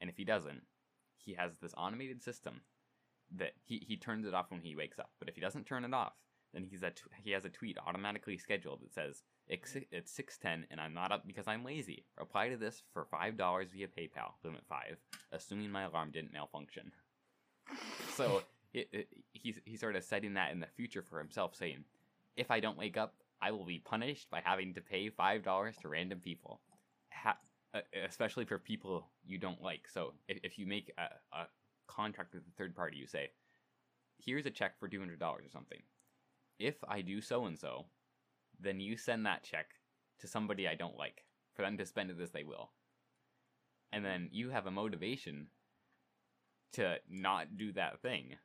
And 0.00 0.08
if 0.08 0.16
he 0.16 0.24
doesn't, 0.24 0.62
he 1.16 1.34
has 1.34 1.52
this 1.60 1.74
automated 1.76 2.22
system 2.22 2.60
that 3.36 3.52
he, 3.64 3.82
he 3.86 3.96
turns 3.96 4.26
it 4.26 4.34
off 4.34 4.50
when 4.50 4.60
he 4.60 4.74
wakes 4.76 4.98
up. 4.98 5.10
But 5.18 5.28
if 5.28 5.34
he 5.34 5.40
doesn't 5.40 5.66
turn 5.66 5.84
it 5.84 5.94
off, 5.94 6.14
then 6.52 6.64
he's 6.64 6.82
a 6.82 6.90
t- 6.90 7.02
he 7.22 7.30
has 7.30 7.44
a 7.44 7.50
tweet 7.50 7.78
automatically 7.86 8.36
scheduled 8.36 8.82
that 8.82 8.92
says 8.92 9.22
it's 9.46 9.76
it's 9.90 10.12
6:10 10.12 10.64
and 10.70 10.80
I'm 10.80 10.94
not 10.94 11.12
up 11.12 11.26
because 11.26 11.48
I'm 11.48 11.64
lazy. 11.64 12.04
Reply 12.18 12.48
to 12.48 12.56
this 12.56 12.82
for 12.92 13.04
five 13.04 13.36
dollars 13.36 13.68
via 13.72 13.88
PayPal, 13.88 14.32
limit 14.44 14.62
five, 14.68 14.98
assuming 15.32 15.70
my 15.70 15.82
alarm 15.82 16.10
didn't 16.12 16.32
malfunction. 16.32 16.92
So 18.16 18.42
it, 18.74 19.08
he's 19.32 19.60
he's 19.64 19.80
sort 19.80 19.96
of 19.96 20.04
setting 20.04 20.34
that 20.34 20.52
in 20.52 20.60
the 20.60 20.66
future 20.66 21.02
for 21.02 21.18
himself, 21.18 21.54
saying, 21.54 21.84
if 22.36 22.50
I 22.50 22.60
don't 22.60 22.78
wake 22.78 22.96
up, 22.96 23.14
I 23.42 23.50
will 23.52 23.64
be 23.64 23.78
punished 23.78 24.30
by 24.30 24.40
having 24.44 24.74
to 24.74 24.80
pay 24.80 25.08
five 25.10 25.42
dollars 25.42 25.76
to 25.82 25.88
random 25.88 26.20
people, 26.20 26.60
ha- 27.12 27.38
uh, 27.74 27.80
especially 28.06 28.44
for 28.44 28.58
people 28.58 29.10
you 29.24 29.38
don't 29.38 29.62
like. 29.62 29.88
So 29.88 30.14
if, 30.28 30.38
if 30.42 30.58
you 30.58 30.66
make 30.66 30.92
a, 30.98 31.36
a 31.36 31.46
contract 31.88 32.34
with 32.34 32.42
a 32.42 32.56
third 32.58 32.74
party, 32.76 32.98
you 32.98 33.06
say, 33.06 33.30
here's 34.18 34.46
a 34.46 34.50
check 34.50 34.78
for 34.78 34.88
two 34.88 35.00
hundred 35.00 35.18
dollars 35.18 35.46
or 35.46 35.50
something. 35.50 35.80
If 36.58 36.76
I 36.86 37.00
do 37.00 37.20
so 37.20 37.46
and 37.46 37.58
so, 37.58 37.86
then 38.60 38.80
you 38.80 38.96
send 38.96 39.24
that 39.24 39.42
check 39.44 39.66
to 40.18 40.26
somebody 40.26 40.68
I 40.68 40.74
don't 40.74 40.98
like 40.98 41.24
for 41.54 41.62
them 41.62 41.78
to 41.78 41.86
spend 41.86 42.10
it 42.10 42.20
as 42.20 42.30
they 42.30 42.44
will. 42.44 42.70
And 43.92 44.04
then 44.04 44.28
you 44.30 44.50
have 44.50 44.66
a 44.66 44.70
motivation 44.70 45.48
to 46.74 46.96
not 47.08 47.56
do 47.56 47.72
that 47.72 48.00
thing 48.02 48.36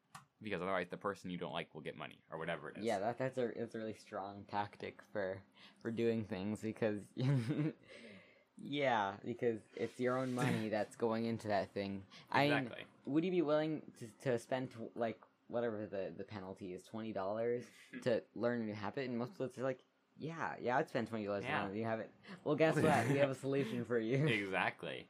because 0.42 0.62
otherwise 0.62 0.88
the 0.90 0.98
person 0.98 1.30
you 1.30 1.38
don't 1.38 1.54
like 1.54 1.74
will 1.74 1.82
get 1.82 1.98
money 1.98 2.20
or 2.32 2.38
whatever 2.38 2.70
it 2.70 2.78
is. 2.78 2.84
Yeah, 2.84 3.00
that 3.00 3.18
that's 3.18 3.38
a 3.38 3.46
it's 3.62 3.76
a 3.76 3.80
really 3.80 3.96
strong 3.96 4.44
tactic 4.50 5.00
for 5.12 5.38
for 5.82 5.92
doing 5.92 6.24
things 6.24 6.62
because 6.62 7.00
yeah, 8.62 9.14
because 9.26 9.60
it's 9.76 10.00
your 10.00 10.18
own 10.18 10.34
money 10.34 10.70
that's 10.72 10.96
going 10.96 11.26
into 11.26 11.48
that 11.48 11.74
thing. 11.74 12.04
I 12.32 12.48
mean, 12.48 12.58
exactly. 12.58 12.84
would 13.06 13.24
you 13.24 13.32
be 13.32 13.42
willing 13.42 13.82
to 14.00 14.30
to 14.30 14.40
spend 14.40 14.70
like 14.96 15.20
whatever 15.48 15.86
the 15.86 16.12
the 16.18 16.24
penalty 16.24 16.74
is 16.74 16.84
twenty 16.84 17.12
dollars 17.12 17.64
hmm. 17.94 18.00
to 18.02 18.22
learn 18.36 18.62
a 18.62 18.66
new 18.66 18.74
habit? 18.74 19.10
And 19.10 19.18
most 19.18 19.34
people 19.34 19.50
are 19.58 19.64
like, 19.64 19.80
yeah, 20.18 20.54
yeah, 20.62 20.78
I'd 20.78 20.90
spend 20.90 21.08
twenty 21.08 21.26
dollars 21.26 21.44
to 21.44 21.50
Yeah. 21.50 21.64
learn 21.64 21.72
a 21.72 21.76
new 21.76 21.86
habit. 21.86 22.12
Well, 22.44 22.56
guess 22.56 22.76
what? 22.76 23.08
we 23.10 23.18
have 23.18 23.30
a 23.30 23.36
solution 23.36 23.86
for 23.86 24.00
you. 24.00 24.26
exactly. 24.28 25.08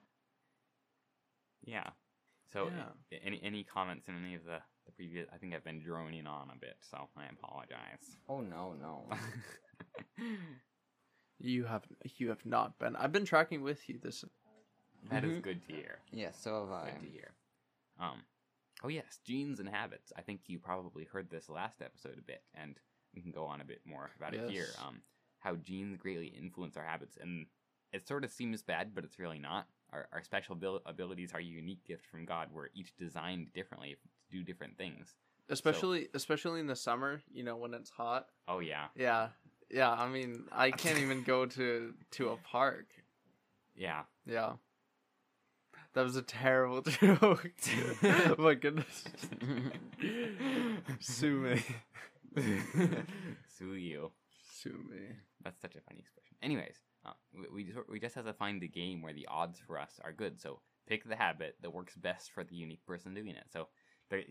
Yeah. 1.63 1.89
So, 2.53 2.69
Yeah. 3.11 3.17
any 3.23 3.41
any 3.43 3.63
comments 3.63 4.07
in 4.07 4.15
any 4.23 4.35
of 4.35 4.45
the 4.45 4.59
the 4.85 4.91
previous? 4.91 5.27
I 5.33 5.37
think 5.37 5.53
I've 5.53 5.63
been 5.63 5.79
droning 5.81 6.27
on 6.27 6.49
a 6.55 6.57
bit, 6.59 6.77
so 6.81 7.07
I 7.17 7.25
apologize. 7.31 8.17
Oh 8.29 8.41
no, 8.41 8.73
no. 8.79 9.07
You 11.39 11.65
have 11.65 11.83
you 12.17 12.29
have 12.29 12.45
not 12.45 12.79
been. 12.79 12.95
I've 12.95 13.11
been 13.11 13.25
tracking 13.25 13.61
with 13.61 13.89
you 13.89 13.99
this. 14.01 14.23
That 15.09 15.23
is 15.25 15.33
Mhm. 15.37 15.41
good 15.41 15.67
to 15.67 15.73
hear. 15.73 15.99
yeah, 16.11 16.31
so 16.31 16.61
have 16.61 16.71
I. 16.71 16.91
Good 16.91 17.01
to 17.01 17.09
hear. 17.11 17.35
Um, 17.99 18.23
oh 18.83 18.87
yes, 18.87 19.19
genes 19.25 19.59
and 19.59 19.67
habits. 19.69 20.13
I 20.15 20.21
think 20.21 20.41
you 20.47 20.59
probably 20.59 21.03
heard 21.03 21.29
this 21.29 21.49
last 21.49 21.81
episode 21.81 22.17
a 22.17 22.21
bit, 22.21 22.41
and 22.53 22.79
we 23.13 23.21
can 23.21 23.31
go 23.31 23.45
on 23.45 23.59
a 23.61 23.65
bit 23.65 23.81
more 23.85 24.11
about 24.17 24.33
it 24.33 24.49
here. 24.49 24.69
Um, 24.85 25.01
how 25.39 25.55
genes 25.57 25.97
greatly 25.97 26.27
influence 26.27 26.77
our 26.77 26.85
habits, 26.85 27.17
and 27.19 27.47
it 27.91 28.07
sort 28.07 28.23
of 28.23 28.31
seems 28.31 28.63
bad, 28.63 28.95
but 28.95 29.03
it's 29.03 29.19
really 29.19 29.37
not. 29.39 29.67
Our, 29.91 30.07
our 30.11 30.23
special 30.23 30.55
abil- 30.55 30.81
abilities 30.85 31.33
are 31.33 31.39
a 31.39 31.43
unique 31.43 31.83
gift 31.85 32.05
from 32.07 32.25
God. 32.25 32.49
We're 32.51 32.69
each 32.73 32.95
designed 32.95 33.53
differently 33.53 33.91
to 33.91 33.97
do 34.31 34.43
different 34.43 34.77
things. 34.77 35.15
Especially 35.49 36.07
especially 36.13 36.59
in 36.59 36.67
the 36.67 36.75
summer, 36.75 37.21
you 37.31 37.43
know, 37.43 37.55
when 37.57 37.73
it's 37.73 37.89
hot. 37.89 38.27
Oh 38.47 38.59
yeah, 38.59 38.85
Yeah. 38.95 39.29
Yeah, 39.71 39.91
I 39.91 40.07
mean, 40.07 40.45
I 40.51 40.69
can't 40.71 40.99
even 40.99 41.23
go 41.23 41.45
to 41.47 41.93
to 42.11 42.29
a 42.29 42.37
park. 42.37 42.85
yeah. 43.75 44.03
Yeah. 44.25 44.53
That 45.93 46.03
was 46.03 46.15
a 46.17 46.21
terrible 46.21 46.81
joke. 46.99 47.51
oh 48.03 48.35
my 48.37 48.53
goodness. 48.53 49.05
Sue 50.99 51.39
me. 51.39 51.63
Sue 53.57 53.75
you. 53.75 54.11
Sue 54.51 54.77
me. 54.89 55.15
That's 55.43 55.61
such 55.61 55.75
a 55.75 55.81
funny 55.81 55.99
expression. 55.99 56.35
Anyways, 56.41 56.75
uh, 57.05 57.11
we 57.33 57.47
we 57.53 57.63
just, 57.63 57.89
we 57.89 57.99
just 57.99 58.15
have 58.15 58.25
to 58.25 58.33
find 58.33 58.61
the 58.61 58.67
game 58.67 59.01
where 59.01 59.13
the 59.13 59.27
odds 59.29 59.59
for 59.65 59.79
us 59.79 59.99
are 60.03 60.11
good. 60.11 60.39
So 60.41 60.59
pick 60.87 61.07
the 61.07 61.15
habit 61.15 61.55
that 61.61 61.73
works 61.73 61.95
best 61.95 62.31
for 62.31 62.43
the 62.43 62.55
unique 62.55 62.85
person 62.85 63.13
doing 63.13 63.29
it. 63.35 63.45
So 63.51 63.67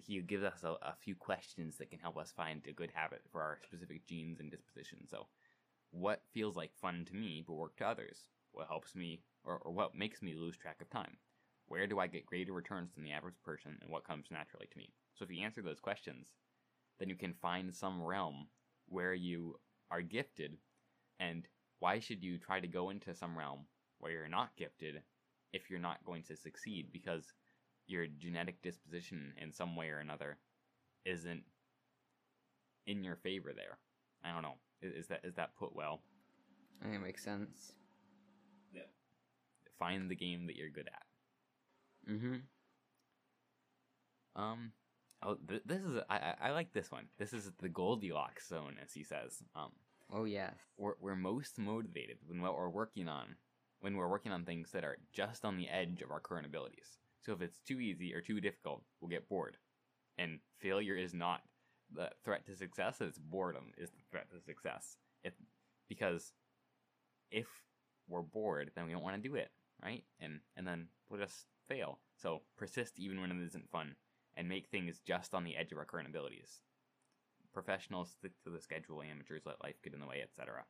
he 0.07 0.21
gives 0.21 0.45
us 0.45 0.63
a, 0.63 0.71
a 0.83 0.95
few 1.03 1.15
questions 1.15 1.77
that 1.77 1.91
can 1.91 1.99
help 1.99 2.17
us 2.17 2.33
find 2.37 2.63
a 2.67 2.73
good 2.73 2.91
habit 2.95 3.23
for 3.31 3.43
our 3.43 3.59
specific 3.65 4.07
genes 4.07 4.41
and 4.41 4.51
disposition. 4.51 5.01
So 5.11 5.27
what 5.91 6.23
feels 6.33 6.57
like 6.57 6.73
fun 6.81 7.05
to 7.07 7.15
me 7.15 7.45
but 7.47 7.55
work 7.55 7.77
to 7.77 7.87
others? 7.87 8.19
What 8.53 8.69
helps 8.69 8.95
me 8.95 9.21
or, 9.45 9.59
or 9.59 9.73
what 9.73 9.97
makes 9.97 10.23
me 10.23 10.35
lose 10.35 10.57
track 10.57 10.81
of 10.81 10.91
time? 10.91 11.17
Where 11.67 11.87
do 11.87 11.99
I 11.99 12.07
get 12.07 12.27
greater 12.27 12.53
returns 12.53 12.93
than 12.95 13.05
the 13.05 13.13
average 13.13 13.41
person 13.45 13.79
and 13.81 13.91
what 13.91 14.07
comes 14.07 14.27
naturally 14.31 14.69
to 14.71 14.79
me? 14.79 14.93
So 15.15 15.25
if 15.25 15.31
you 15.31 15.43
answer 15.45 15.63
those 15.63 15.81
questions, 15.81 16.29
then 16.99 17.09
you 17.09 17.17
can 17.17 17.35
find 17.35 17.75
some 17.75 18.03
realm 18.03 18.47
where 18.89 19.15
you 19.15 19.59
are 19.91 20.03
gifted 20.03 20.57
and 21.21 21.47
why 21.79 21.99
should 21.99 22.23
you 22.23 22.39
try 22.39 22.61
to 22.61 22.69
go 22.69 22.91
into 22.91 23.15
some 23.15 23.37
realm 23.37 23.61
where 23.99 24.13
you're 24.13 24.29
not 24.29 24.57
gifted 24.57 25.03
if 25.53 25.71
you're 25.71 25.79
not 25.79 26.05
going 26.05 26.23
to 26.25 26.37
succeed 26.37 26.89
because 26.93 27.33
your 27.87 28.07
genetic 28.07 28.63
disposition 28.63 29.33
in 29.41 29.53
some 29.53 29.77
way 29.77 29.89
or 29.89 29.99
another 29.99 30.39
isn't 31.05 31.45
in 32.87 33.05
your 33.05 33.17
favor 33.17 33.53
there? 33.55 33.79
I 34.25 34.33
don't 34.33 34.43
know. 34.43 34.55
Is, 34.83 34.93
is 35.05 35.07
that 35.09 35.21
is 35.25 35.35
that 35.35 35.57
put 35.57 35.75
well? 35.75 36.03
I 36.81 36.85
think 36.85 36.97
it 36.97 37.05
makes 37.05 37.23
sense. 37.25 37.73
Yeah. 38.75 38.83
Find 39.79 40.11
the 40.11 40.17
game 40.17 40.47
that 40.47 40.57
you're 40.57 40.71
good 40.71 40.89
at. 40.89 42.13
Mm-hmm. 42.13 42.37
Um, 44.37 44.73
oh, 45.23 45.37
th- 45.49 45.63
this 45.65 45.81
is 45.83 45.99
I, 46.11 46.17
I 46.17 46.35
I 46.49 46.51
like 46.51 46.73
this 46.73 46.91
one. 46.91 47.07
This 47.19 47.33
is 47.33 47.51
the 47.61 47.69
Goldilocks 47.69 48.49
zone, 48.49 48.77
as 48.83 48.93
he 48.93 49.05
says. 49.05 49.43
Um, 49.55 49.71
Oh 50.13 50.25
yes. 50.25 50.55
we're, 50.77 50.95
we're 51.01 51.17
most 51.17 51.59
motivated 51.59 52.19
when 52.27 52.41
what 52.43 52.55
we're 52.55 52.69
working 52.69 53.09
on 53.09 53.37
when 53.81 53.97
we're 53.97 54.09
working 54.09 54.33
on 54.33 54.45
things 54.45 54.71
that 54.73 54.85
are 54.85 54.99
just 55.13 55.45
on 55.45 55.57
the 55.57 55.69
edge 55.69 56.03
of 56.03 56.11
our 56.11 56.21
current 56.21 56.47
abilities 56.47 56.99
so 57.25 57.33
if 57.33 57.41
it's 57.41 57.61
too 57.61 57.81
easy 57.81 58.15
or 58.15 58.21
too 58.21 58.41
difficult 58.41 58.83
we'll 59.01 59.11
get 59.11 59.29
bored. 59.29 59.57
And 60.17 60.39
failure 60.61 60.97
is 60.97 61.13
not 61.15 61.41
the 61.93 62.11
threat 62.25 62.47
to 62.47 62.57
success 62.57 63.01
it's 63.01 63.19
boredom 63.19 63.73
is 63.77 63.91
the 63.91 64.03
threat 64.11 64.31
to 64.31 64.41
success. 64.41 64.97
If 65.23 65.35
because 65.89 66.33
if 67.31 67.47
we're 68.09 68.23
bored 68.23 68.71
then 68.75 68.87
we 68.87 68.93
don't 68.93 69.03
want 69.03 69.17
to 69.17 69.29
do 69.29 69.35
it 69.35 69.51
right? 69.83 70.05
And 70.21 70.41
and 70.57 70.67
then 70.67 70.89
we'll 71.09 71.21
just 71.21 71.47
fail. 71.69 71.99
So 72.17 72.43
persist 72.57 72.99
even 72.99 73.21
when 73.21 73.31
it 73.31 73.45
isn't 73.45 73.71
fun 73.71 73.97
and 74.37 74.49
make 74.49 74.69
things 74.69 75.01
just 75.07 75.35
on 75.35 75.45
the 75.45 75.57
edge 75.57 75.73
of 75.73 75.79
our 75.79 75.85
current 75.85 76.09
abilities. 76.09 76.61
Professionals 77.53 78.11
stick 78.11 78.33
to 78.43 78.51
the 78.51 78.61
schedule 78.61 79.03
amateurs 79.03 79.43
let 79.47 79.63
life 79.63 79.77
get 79.83 79.95
in 79.95 80.01
the 80.01 80.07
way 80.07 80.23
etc 80.23 80.65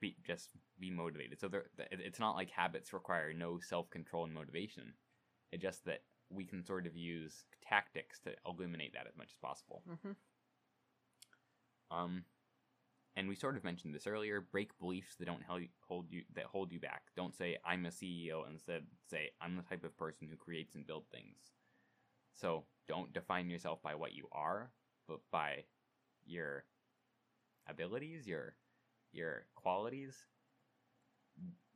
be 0.00 0.16
just 0.26 0.50
be 0.78 0.90
motivated. 0.90 1.40
So 1.40 1.48
there 1.48 1.64
it's 1.90 2.20
not 2.20 2.36
like 2.36 2.50
habits 2.50 2.92
require 2.92 3.32
no 3.32 3.58
self-control 3.60 4.24
and 4.24 4.34
motivation. 4.34 4.94
It's 5.52 5.62
just 5.62 5.84
that 5.86 6.02
we 6.30 6.44
can 6.44 6.64
sort 6.64 6.86
of 6.86 6.96
use 6.96 7.44
tactics 7.66 8.20
to 8.20 8.32
eliminate 8.46 8.92
that 8.94 9.06
as 9.06 9.16
much 9.16 9.30
as 9.30 9.38
possible. 9.38 9.82
Mm-hmm. 9.90 11.96
um 11.96 12.24
and 13.16 13.28
we 13.28 13.34
sort 13.34 13.56
of 13.56 13.64
mentioned 13.64 13.92
this 13.92 14.06
earlier 14.06 14.40
break 14.40 14.78
beliefs 14.78 15.16
that 15.16 15.24
don't 15.24 15.42
hold 15.88 16.06
you 16.10 16.22
that 16.34 16.44
hold 16.44 16.70
you 16.70 16.78
back. 16.78 17.02
Don't 17.16 17.34
say 17.34 17.56
i'm 17.64 17.86
a 17.86 17.90
ceo 17.90 18.48
instead 18.48 18.84
say 19.10 19.30
i'm 19.40 19.56
the 19.56 19.62
type 19.62 19.84
of 19.84 19.96
person 19.96 20.28
who 20.30 20.36
creates 20.36 20.74
and 20.74 20.86
builds 20.86 21.08
things. 21.08 21.38
So 22.34 22.64
don't 22.86 23.12
define 23.12 23.50
yourself 23.50 23.82
by 23.82 23.94
what 23.94 24.14
you 24.14 24.28
are 24.32 24.70
but 25.08 25.20
by 25.32 25.64
your 26.24 26.64
abilities 27.68 28.26
your 28.26 28.54
your 29.12 29.46
qualities 29.54 30.16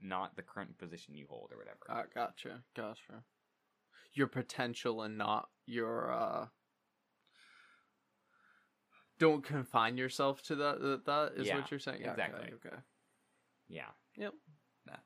not 0.00 0.34
the 0.36 0.42
current 0.42 0.76
position 0.78 1.14
you 1.14 1.26
hold 1.28 1.50
or 1.52 1.58
whatever 1.58 1.78
Uh, 1.88 2.02
gotcha. 2.14 2.62
Gotcha. 2.76 3.22
Your 4.14 4.26
potential 4.26 5.02
and 5.02 5.16
not 5.16 5.48
your 5.66 6.10
uh 6.12 6.46
don't 9.18 9.44
confine 9.44 9.96
yourself 9.96 10.42
to 10.42 10.56
that 10.56 10.80
that, 10.80 11.04
that 11.06 11.32
is 11.36 11.46
Yeah, 11.46 11.56
what 11.58 11.70
you're 11.70 11.80
saying. 11.80 12.00
Yeah, 12.00 12.12
okay, 12.12 12.22
exactly. 12.24 12.52
Okay. 12.54 12.76
yeah 13.68 13.90
Yep. 14.16 14.34
That- 14.86 15.04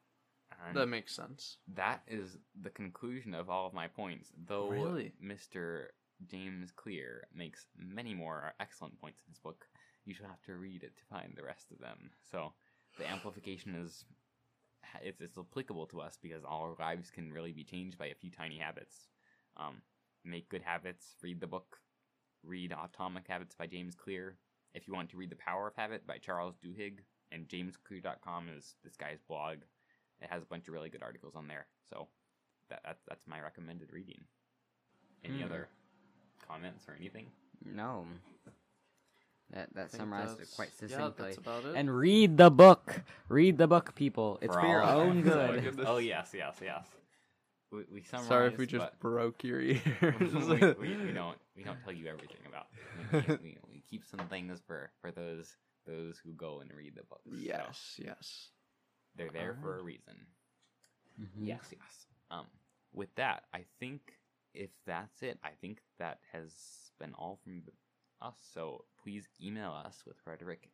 And 0.67 0.77
That 0.77 0.87
makes 0.87 1.15
sense. 1.15 1.59
that 1.75 2.03
is 2.09 2.39
the 2.61 2.71
conclusion 2.71 3.35
of 3.35 3.51
all 3.51 3.67
of 3.67 3.75
my 3.75 3.89
points. 3.89 4.33
Though 4.47 4.71
Really? 4.71 5.13
Mr. 5.23 5.89
James 6.27 6.73
Clear 6.73 7.29
makes 7.35 7.67
many 7.77 8.15
more 8.15 8.55
excellent 8.59 8.99
points 8.99 9.21
in 9.27 9.31
his 9.33 9.39
book, 9.39 9.69
you 10.07 10.15
should 10.15 10.27
have 10.27 10.43
to 10.43 10.55
read 10.55 10.83
it 10.83 10.97
to 10.97 11.05
find 11.11 11.35
the 11.37 11.43
rest 11.45 11.71
of 11.71 11.79
them. 11.79 12.11
So 12.31 12.53
the 12.99 13.07
amplification 13.09 13.75
is 13.75 14.05
it's, 15.03 15.21
it's 15.21 15.37
applicable 15.39 15.87
to 15.89 16.01
us 16.01 16.19
because 16.23 16.45
all 16.45 16.63
our 16.63 16.77
lives 16.79 17.11
can 17.11 17.33
really 17.33 17.53
be 17.53 17.65
changed 17.65 17.99
by 17.99 18.07
a 18.07 18.15
few 18.15 18.31
tiny 18.31 18.59
habits. 18.59 19.09
Um, 19.57 19.83
make 20.25 20.49
good 20.49 20.63
habits. 20.63 21.17
Read 21.23 21.41
the 21.41 21.47
book. 21.47 21.79
Read 22.45 22.73
Atomic 22.73 23.27
Habits 23.29 23.55
by 23.55 23.67
James 23.67 23.95
Clear. 23.95 24.37
If 24.75 24.87
you 24.87 24.95
want 24.95 25.11
to 25.11 25.17
read 25.17 25.31
The 25.31 25.37
Power 25.37 25.67
of 25.69 25.75
Habit 25.75 26.07
by 26.07 26.19
Charles 26.19 26.55
Duhigg, 26.65 27.01
and 27.33 27.49
JamesClear.com 27.49 28.49
is 28.57 28.77
this 28.85 28.97
guy's 28.97 29.21
blog. 29.27 29.57
It 30.21 30.31
has 30.31 30.43
a 30.43 30.47
bunch 30.47 30.69
of 30.69 30.75
really 30.75 30.91
good 30.91 31.03
articles 31.03 31.35
on 31.35 31.49
there. 31.49 31.67
So 31.91 32.07
that, 32.71 32.81
that 32.85 32.99
that's 33.09 33.27
my 33.27 33.41
recommended 33.41 33.93
reading. 33.93 34.23
Any 35.25 35.39
Hmm. 35.39 35.47
other 35.47 35.69
comments 36.47 36.85
or 36.89 36.95
anything? 36.95 37.27
No. 37.65 38.07
That 39.53 39.73
that 39.75 39.91
summarized 39.93 40.33
it 40.35 40.39
that's- 40.39 40.55
quite 40.57 40.71
Yeah, 40.81 40.89
succinctly. 40.89 41.25
that's 41.27 41.39
about 41.39 41.65
it. 41.65 41.77
and 41.77 41.95
read 41.95 42.37
the 42.37 42.51
book. 42.51 43.03
Read 43.29 43.59
the 43.59 43.67
book, 43.69 43.95
people. 43.95 44.39
It's 44.43 44.55
for, 44.55 44.67
your 44.67 44.83
own 44.83 45.19
Oh 45.21 45.23
good. 45.23 45.63
goodness. 45.65 45.87
oh 45.89 45.99
yes, 45.99 46.31
yes, 46.35 46.57
yes. 46.63 46.87
We, 47.73 47.85
we 47.93 48.03
summarized, 48.03 48.29
Sorry 48.29 48.47
if 48.49 48.59
we 48.59 48.67
just 48.67 48.99
broke 49.01 49.43
your 49.45 49.61
ears. 49.63 49.81
we, 50.03 50.57
we, 50.57 50.97
we 50.97 51.13
don't 51.13 51.37
we 51.57 51.63
don't 51.65 51.79
tell 51.85 51.93
you 51.93 52.07
everything 52.07 52.39
about. 52.49 52.67
We, 53.13 53.21
keep- 53.23 53.43
we, 53.43 53.59
we 53.73 53.83
keep 53.89 54.05
some 54.05 54.27
things 54.29 54.61
for 54.67 54.91
for 55.01 55.11
those 55.13 55.57
those 55.87 56.19
who 56.25 56.33
go 56.33 56.61
and 56.61 56.73
read 56.77 56.95
the 56.97 57.05
books. 57.05 57.23
so 57.31 57.37
yes, 57.37 57.95
yes. 58.05 58.49
they're 59.17 59.31
there 59.33 59.57
for 59.63 59.69
a 59.69 59.79
Alright. 59.79 59.85
reason. 59.85 60.15
Mhm. 61.21 61.47
Yes, 61.47 61.61
yes. 61.71 62.07
Um, 62.33 62.47
with 62.93 63.15
that, 63.15 63.45
I 63.55 63.65
think 63.79 64.01
if 64.55 64.71
that's 64.87 65.23
it, 65.23 65.39
I 65.45 65.51
think 65.61 65.79
that 66.01 66.19
has 66.33 66.53
been 66.99 67.15
all 67.15 67.39
from 67.45 67.63
us. 68.21 68.37
So 68.55 68.85
please 69.03 69.29
email 69.43 69.73
us 69.73 70.03
with 70.07 70.17
rhetoric, 70.27 70.71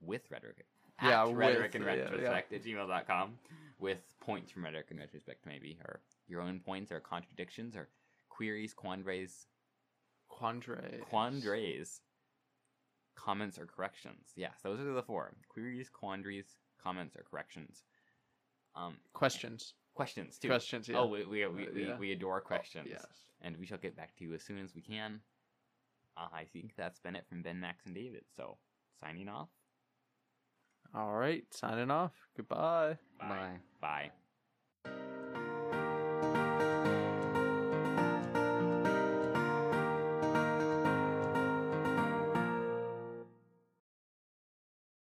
with 0.00 0.22
rhetoric. 0.30 0.66
Yeah, 1.02 1.24
with, 1.24 1.36
rhetoric 1.36 1.74
and 1.74 1.84
yeah, 1.84 1.94
yeah. 1.94 2.04
retrospect 2.04 2.52
at 2.52 2.64
gmail.com 2.64 3.32
with 3.80 3.98
points 4.20 4.52
from 4.52 4.64
rhetoric 4.64 4.86
and 4.90 5.00
retrospect, 5.00 5.44
maybe, 5.44 5.78
or 5.84 6.00
your 6.28 6.40
own 6.40 6.60
points 6.60 6.92
or 6.92 7.00
contradictions 7.00 7.74
or 7.74 7.88
queries, 8.28 8.72
quandaries, 8.72 9.46
quandaries, 10.28 11.00
quandaries, 11.10 12.00
comments 13.16 13.58
or 13.58 13.66
corrections. 13.66 14.32
Yes, 14.36 14.54
those 14.62 14.78
are 14.80 14.92
the 14.92 15.02
four 15.02 15.32
queries, 15.48 15.88
quandaries, 15.88 16.56
comments 16.82 17.16
or 17.16 17.24
corrections. 17.28 17.82
Um, 18.76 18.96
Questions. 19.12 19.74
questions 19.94 20.38
too. 20.38 20.48
Questions, 20.48 20.88
yeah. 20.88 20.98
Oh, 20.98 21.06
we 21.06 21.24
we 21.24 21.46
we, 21.46 21.66
Uh, 21.66 21.70
we, 21.74 21.86
yeah. 21.86 21.98
we 21.98 22.12
adore 22.12 22.38
Oh, 22.38 22.46
questions. 22.46 22.88
yes. 22.90 23.04
And 23.40 23.56
we 23.56 23.66
shall 23.66 23.78
get 23.78 23.96
back 23.96 24.16
to 24.16 24.24
you 24.24 24.34
as 24.34 24.42
soon 24.42 24.58
as 24.58 24.74
we 24.74 24.80
can. 24.80 25.20
Uh, 26.16 26.28
I 26.32 26.44
think 26.52 26.72
that's 26.76 26.98
been 27.00 27.16
it 27.16 27.26
from 27.28 27.42
Ben, 27.42 27.60
Max, 27.60 27.86
and 27.86 27.94
David. 27.94 28.24
So 28.36 28.58
signing 29.00 29.28
off. 29.28 29.48
All 30.94 31.14
right. 31.14 31.44
Signing 31.50 31.90
off. 31.90 32.12
Goodbye. 32.36 32.98
Bye. 33.18 33.28
Bye. 33.28 33.60
Bye. 33.80 34.10